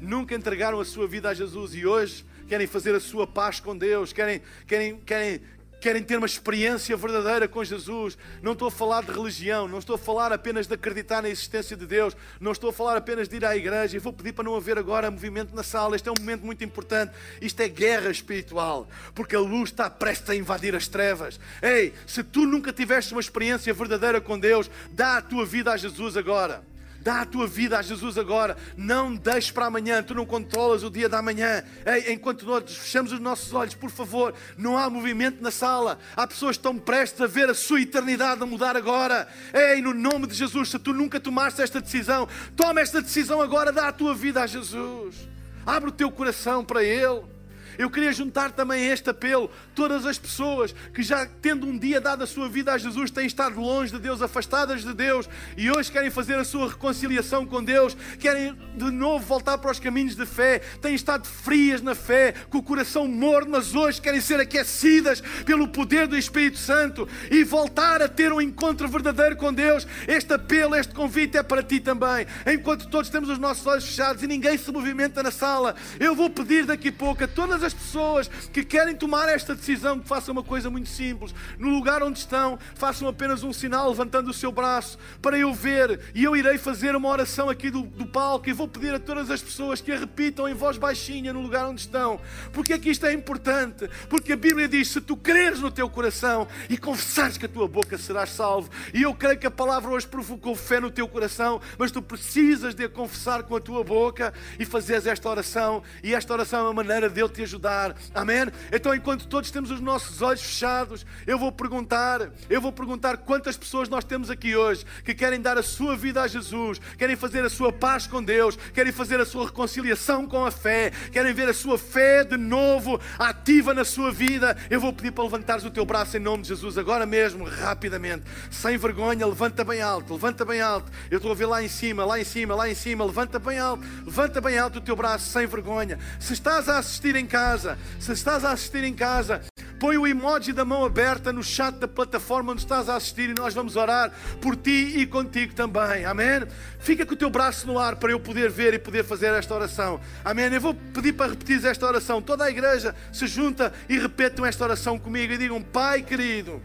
nunca 0.01 0.35
entregaram 0.35 0.81
a 0.81 0.85
sua 0.85 1.07
vida 1.07 1.29
a 1.29 1.35
Jesus 1.35 1.75
e 1.75 1.87
hoje 1.87 2.25
querem 2.49 2.67
fazer 2.67 2.95
a 2.95 3.01
sua 3.01 3.27
paz 3.27 3.61
com 3.61 3.77
Deus, 3.77 4.13
querem, 4.13 4.41
querem, 4.67 4.97
querem, 5.01 5.41
querem 5.81 6.03
ter 6.03 6.17
uma 6.17 6.27
experiência 6.27 6.97
verdadeira 6.97 7.47
com 7.47 7.63
Jesus. 7.63 8.17
Não 8.41 8.53
estou 8.53 8.69
a 8.69 8.71
falar 8.71 9.03
de 9.03 9.13
religião, 9.13 9.69
não 9.69 9.79
estou 9.79 9.97
a 9.97 9.99
falar 9.99 10.33
apenas 10.33 10.67
de 10.67 10.73
acreditar 10.73 11.21
na 11.21 11.29
existência 11.29 11.77
de 11.77 11.85
Deus, 11.85 12.17
não 12.41 12.53
estou 12.53 12.71
a 12.71 12.73
falar 12.73 12.97
apenas 12.97 13.29
de 13.29 13.37
ir 13.37 13.45
à 13.45 13.55
igreja. 13.55 13.97
E 13.97 14.01
vou 14.01 14.15
pedir 14.15 14.33
para 14.33 14.45
não 14.45 14.57
haver 14.57 14.79
agora 14.79 15.11
movimento 15.11 15.55
na 15.55 15.63
sala. 15.63 15.95
Este 15.95 16.09
é 16.09 16.13
um 16.13 16.19
momento 16.19 16.47
muito 16.47 16.65
importante. 16.65 17.13
Isto 17.43 17.61
é 17.61 17.69
guerra 17.69 18.11
espiritual, 18.11 18.89
porque 19.15 19.37
a 19.37 19.41
luz 19.41 19.69
está 19.69 19.91
prestes 19.91 20.31
a 20.31 20.35
invadir 20.35 20.75
as 20.75 20.89
trevas. 20.89 21.39
Ei, 21.61 21.93
se 22.07 22.23
tu 22.23 22.47
nunca 22.47 22.73
tiveste 22.73 23.13
uma 23.13 23.21
experiência 23.21 23.75
verdadeira 23.75 24.23
com 24.23 24.39
Deus, 24.39 24.71
dá 24.91 25.19
a 25.19 25.23
tua 25.23 25.45
vida 25.45 25.71
a 25.71 25.77
Jesus 25.77 26.17
agora. 26.17 26.68
Dá 27.01 27.23
a 27.23 27.27
tua 27.27 27.47
vida 27.47 27.79
a 27.79 27.83
Jesus 27.83 28.19
agora. 28.19 28.57
Não 28.77 29.15
deixes 29.15 29.51
para 29.51 29.67
amanhã. 29.67 30.03
Tu 30.03 30.15
não 30.15 30.27
controlas 30.27 30.83
o 30.83 30.91
dia 30.91 31.09
da 31.09 31.23
manhã. 31.23 31.63
Ei, 31.87 32.13
enquanto 32.13 32.45
nós 32.45 32.65
fechamos 32.77 33.13
os 33.13 33.21
nossos 33.21 33.53
olhos, 33.53 33.75
por 33.75 33.91
favor, 33.91 34.35
não 34.57 34.77
há 34.77 34.91
movimento 34.91 35.43
na 35.43 35.51
sala. 35.51 35.99
Há 36.17 36.27
pessoas 36.27 36.57
que 36.57 36.61
estão 36.61 36.77
prestes 36.77 37.21
a 37.21 37.27
ver 37.27 37.49
a 37.49 37.55
sua 37.55 37.81
eternidade 37.81 38.43
a 38.43 38.47
mudar 38.47 38.77
agora. 38.77 39.29
Ei, 39.55 39.81
no 39.81 39.95
nome 39.95 40.27
de 40.27 40.35
Jesus, 40.35 40.71
se 40.71 40.79
tu 40.79 40.93
nunca 40.93 41.21
tomaste 41.21 41.63
esta 41.63 41.81
decisão, 41.81 42.29
toma 42.57 42.81
esta 42.81 43.01
decisão 43.01 43.41
agora. 43.41 43.73
Dá 43.73 43.89
a 43.89 43.93
tua 43.93 44.15
vida 44.15 44.43
a 44.43 44.47
Jesus. 44.47 45.17
Abre 45.65 45.91
o 45.91 45.93
teu 45.93 46.11
coração 46.11 46.65
para 46.65 46.83
Ele. 46.83 47.38
Eu 47.79 47.89
queria 47.89 48.13
juntar 48.13 48.51
também 48.51 48.87
este 48.89 49.09
apelo. 49.09 49.49
Todas 49.73 50.05
as 50.05 50.19
pessoas 50.19 50.75
que 50.93 51.03
já 51.03 51.25
tendo 51.41 51.65
um 51.65 51.79
dia 51.79 52.01
dado 52.01 52.25
a 52.25 52.27
sua 52.27 52.49
vida 52.49 52.73
a 52.73 52.79
Jesus 52.79 53.11
têm 53.11 53.27
estado 53.27 53.61
longe 53.61 53.93
de 53.93 54.01
Deus, 54.01 54.21
afastadas 54.21 54.83
de 54.83 54.93
Deus 54.93 55.29
e 55.57 55.71
hoje 55.71 55.93
querem 55.93 56.11
fazer 56.11 56.35
a 56.35 56.45
sua 56.45 56.69
reconciliação 56.69 57.47
com 57.47 57.63
Deus, 57.63 57.97
querem 58.19 58.57
de 58.77 58.91
novo 58.91 59.25
voltar 59.25 59.59
para 59.59 59.71
os 59.71 59.79
caminhos 59.79 60.17
de 60.17 60.27
fé, 60.27 60.59
têm 60.81 60.95
estado 60.95 61.27
frias 61.27 61.81
na 61.81 61.95
fé, 61.95 62.35
com 62.51 62.59
o 62.59 62.63
coração 62.63 63.07
morno, 63.07 63.53
mas 63.53 63.75
hoje 63.75 64.01
querem 64.01 64.21
ser 64.21 64.41
aquecidas 64.41 65.21
pelo 65.47 65.69
poder 65.69 66.09
do 66.09 66.17
Espírito 66.17 66.59
Santo 66.59 67.09
e 67.31 67.45
voltar 67.45 68.03
a 68.03 68.09
ter 68.09 68.33
um 68.33 68.41
encontro 68.41 68.89
verdadeiro 68.89 69.37
com 69.37 69.53
Deus. 69.53 69.87
Este 70.07 70.33
apelo, 70.35 70.75
este 70.75 70.93
convite 70.93 71.37
é 71.37 71.43
para 71.43 71.63
ti 71.63 71.79
também. 71.79 72.27
Enquanto 72.47 72.89
todos 72.89 73.09
temos 73.09 73.29
os 73.29 73.39
nossos 73.39 73.67
olhos 73.67 73.85
fechados 73.85 74.23
e 74.23 74.27
ninguém 74.27 74.59
se 74.59 74.73
movimenta 74.73 75.23
na 75.23 75.31
sala, 75.31 75.77
eu 76.01 76.15
vou 76.15 76.29
pedir 76.29 76.67
daqui 76.67 76.89
a 76.89 76.93
pouco 76.93 77.23
a 77.23 77.29
todas 77.29 77.63
as 77.63 77.68
pessoas 77.73 78.29
que 78.53 78.65
querem 78.65 78.95
tomar 78.95 79.29
esta 79.29 79.55
decisão 79.55 79.99
que 79.99 80.09
façam 80.09 80.33
uma 80.33 80.43
coisa 80.43 80.71
muito 80.71 80.89
simples. 80.89 81.35
No 81.59 81.69
lugar 81.71 82.03
onde 82.03 82.19
estão, 82.19 82.59
façam 82.75 83.09
apenas 83.09 83.43
um 83.43 83.53
sinal 83.53 83.89
levantando 83.89 84.31
o 84.31 84.35
seu 84.35 84.51
braço 84.51 84.99
para 85.23 85.39
eu 85.39 85.53
ver 85.55 86.01
e 86.15 86.25
eu 86.25 86.37
irei 86.37 86.59
fazer 86.59 86.97
uma 86.97 87.09
oração 87.09 87.49
aqui 87.49 87.71
do, 87.71 87.83
do 87.83 88.07
palco 88.07 88.49
e 88.49 88.53
vou 88.53 88.67
pedir 88.67 88.95
a 88.95 88.99
todas 88.99 89.31
as 89.31 89.41
pessoas 89.41 89.81
que 89.81 89.93
a 89.93 89.99
repitam 89.99 90.49
em 90.49 90.55
voz 90.55 90.77
baixinha 90.79 91.33
no 91.33 91.41
lugar 91.41 91.67
onde 91.67 91.81
estão. 91.81 92.21
Porque 92.53 92.73
é 92.73 92.79
que 92.79 92.91
isto 92.91 93.07
é 93.07 93.13
importante? 93.13 93.89
Porque 94.09 94.33
a 94.33 94.37
Bíblia 94.37 94.69
diz: 94.69 94.89
se 94.89 95.01
tu 95.01 95.17
creres 95.17 95.61
no 95.61 95.71
teu 95.71 95.89
coração 95.89 96.49
e 96.69 96.77
confessares 96.77 97.37
que 97.37 97.47
a 97.47 97.49
tua 97.49 97.69
boca 97.69 97.97
serás 97.97 98.31
salvo, 98.31 98.71
e 98.93 99.03
eu 99.03 99.15
creio 99.15 99.39
que 99.39 99.47
a 99.47 99.51
palavra 99.51 99.91
hoje 99.91 100.07
provocou 100.07 100.57
fé 100.57 100.81
no 100.81 100.91
teu 100.91 101.07
coração, 101.07 101.61
mas 101.79 101.91
tu 101.91 102.01
precisas 102.03 102.75
de 102.75 102.85
a 102.85 102.89
confessar 102.89 103.43
com 103.43 103.55
a 103.55 103.61
tua 103.61 103.85
boca 103.85 104.33
e 104.59 104.65
fazeres 104.65 105.07
esta 105.07 105.29
oração, 105.29 105.83
e 106.03 106.15
esta 106.15 106.33
oração 106.33 106.61
é 106.61 106.63
uma 106.63 106.75
maneira 106.75 107.09
de 107.09 107.21
eu 107.21 107.29
te 107.29 107.43
ajudar 107.43 107.58
ajudar. 107.59 107.97
Amém? 108.15 108.47
Então, 108.73 108.95
enquanto 108.95 109.27
todos 109.27 109.51
temos 109.51 109.71
os 109.71 109.81
nossos 109.81 110.23
olhos 110.23 110.43
fechados, 110.43 111.05
eu 111.27 111.39
vou 111.39 111.51
perguntar, 111.51 112.31
eu 112.49 112.61
vou 112.61 112.73
perguntar 112.73 113.19
quantas 113.19 113.57
pessoas 113.57 113.89
nós 113.89 114.05
temos 114.05 114.31
aqui 114.31 114.57
hoje 114.57 114.87
que 115.05 115.15
querem 115.15 115.41
dar 115.41 115.59
a 115.59 115.63
sua 115.63 115.97
vida 115.97 116.23
a 116.23 116.29
Jesus, 116.29 116.81
querem 116.97 117.17
fazer 117.17 117.45
a 117.45 117.51
sua 117.51 117.73
paz 117.73 118.07
com 118.07 118.23
Deus, 118.23 118.57
querem 118.73 118.93
fazer 118.93 119.21
a 119.21 119.27
sua 119.27 119.47
reconciliação 119.47 120.27
com 120.27 120.45
a 120.45 120.51
fé, 120.51 120.93
querem 121.13 121.35
ver 121.35 121.49
a 121.49 121.55
sua 121.55 121.77
fé 121.77 122.25
de 122.25 122.37
novo 122.37 123.01
ativa 123.19 123.75
na 123.75 123.85
sua 123.85 124.13
vida. 124.13 124.57
Eu 124.71 124.81
vou 124.81 124.93
pedir 124.93 125.11
para 125.11 125.25
levantares 125.25 125.65
o 125.65 125.71
teu 125.71 125.85
braço 125.85 126.17
em 126.17 126.21
nome 126.21 126.43
de 126.43 126.49
Jesus 126.51 126.79
agora 126.79 127.05
mesmo, 127.05 127.45
rapidamente, 127.45 128.25
sem 128.51 128.77
vergonha, 128.77 129.27
levanta 129.27 129.65
bem 129.65 129.83
alto, 129.83 130.13
levanta 130.13 130.45
bem 130.45 130.61
alto. 130.61 130.91
Eu 131.11 131.17
estou 131.17 131.33
a 131.33 131.35
ver 131.35 131.47
lá 131.47 131.63
em 131.63 131.69
cima, 131.69 132.05
lá 132.05 132.21
em 132.21 132.25
cima, 132.25 132.55
lá 132.55 132.69
em 132.69 132.75
cima, 132.75 133.05
levanta 133.05 133.39
bem 133.39 133.59
alto, 133.59 133.85
levanta 134.05 134.41
bem 134.41 134.59
alto 134.59 134.79
o 134.79 134.81
teu 134.81 134.95
braço 134.95 135.31
sem 135.31 135.47
vergonha. 135.47 135.99
Se 136.21 136.33
estás 136.33 136.69
a 136.69 136.79
assistir 136.79 137.17
em 137.17 137.27
casa, 137.27 137.48
casa, 137.49 137.79
se 137.99 138.13
estás 138.13 138.45
a 138.45 138.53
assistir 138.53 138.85
em 138.85 138.93
casa, 138.93 139.41
põe 139.81 139.97
o 139.97 140.07
emoji 140.07 140.53
da 140.53 140.67
mão 140.67 140.85
aberta 140.85 141.33
no 141.33 141.43
chat 141.43 141.77
da 141.77 141.89
plataforma 141.89 142.53
onde 142.53 142.61
estás 142.61 142.91
a 142.91 142.97
assistir 142.97 143.31
e 143.31 143.35
nós 143.35 143.55
vamos 143.55 143.75
orar 143.75 144.13
por 144.43 144.55
ti 144.55 144.99
e 144.99 145.07
contigo 145.07 145.55
também. 145.55 146.05
Amém? 146.05 146.43
Fica 146.79 147.07
com 147.07 147.15
o 147.15 147.17
teu 147.17 147.31
braço 147.31 147.67
no 147.67 147.79
ar 147.79 147.97
para 147.97 148.11
eu 148.11 148.21
poder 148.21 148.51
ver 148.51 148.75
e 148.75 148.79
poder 148.79 149.03
fazer 149.03 149.33
esta 149.33 149.55
oração. 149.55 149.99
Amém? 150.23 150.53
Eu 150.53 150.61
vou 150.61 150.75
pedir 150.75 151.15
para 151.15 151.31
repetir 151.31 151.65
esta 151.65 151.87
oração. 151.87 152.21
Toda 152.21 152.45
a 152.45 152.51
igreja 152.51 152.95
se 153.11 153.27
junta 153.27 153.73
e 153.89 153.99
repetam 153.99 154.45
esta 154.45 154.65
oração 154.65 154.99
comigo 154.99 155.33
e 155.33 155.39
digam: 155.39 155.63
Pai 155.63 156.03
querido, 156.03 156.63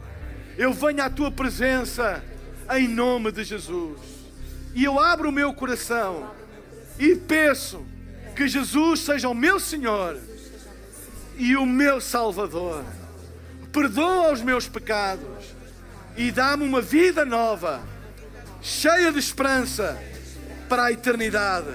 eu 0.57 0.73
venho 0.73 1.01
à 1.01 1.09
tua 1.09 1.31
presença 1.31 2.21
em 2.71 2.89
nome 2.89 3.31
de 3.31 3.45
Jesus. 3.45 3.99
E 4.75 4.83
eu 4.83 4.99
abro 4.99 5.29
o 5.29 5.31
meu 5.31 5.53
coração 5.53 6.29
e 6.99 7.15
peço 7.15 7.85
que 8.35 8.49
Jesus 8.49 8.99
seja 8.99 9.29
o 9.29 9.33
meu 9.33 9.61
Senhor 9.61 10.32
e 11.37 11.55
o 11.55 11.65
meu 11.65 11.99
Salvador. 11.99 12.83
Perdoa 13.71 14.31
os 14.31 14.41
meus 14.41 14.67
pecados 14.67 15.55
e 16.15 16.31
dá-me 16.31 16.63
uma 16.63 16.81
vida 16.81 17.25
nova, 17.25 17.81
cheia 18.61 19.11
de 19.11 19.19
esperança 19.19 19.97
para 20.69 20.85
a 20.85 20.91
eternidade. 20.91 21.73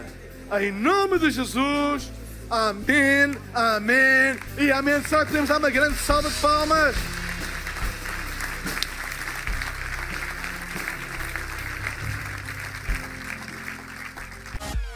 Em 0.61 0.73
nome 0.73 1.19
de 1.19 1.31
Jesus, 1.31 2.11
amém, 2.51 3.37
amém 3.53 4.39
e 4.59 4.71
amém. 4.71 5.03
Será 5.03 5.21
que 5.21 5.27
podemos 5.27 5.49
dar 5.49 5.59
uma 5.59 5.71
grande 5.71 5.99
salva 5.99 6.31
de 6.31 6.37
palmas? 6.37 6.97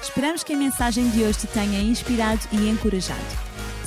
Esperamos 0.02 0.44
que 0.44 0.52
a 0.52 0.56
mensagem 0.56 1.10
de 1.10 1.22
hoje 1.22 1.38
te 1.40 1.46
tenha 1.48 1.80
inspirado 1.80 2.40
e 2.52 2.68
encorajado. 2.68 3.41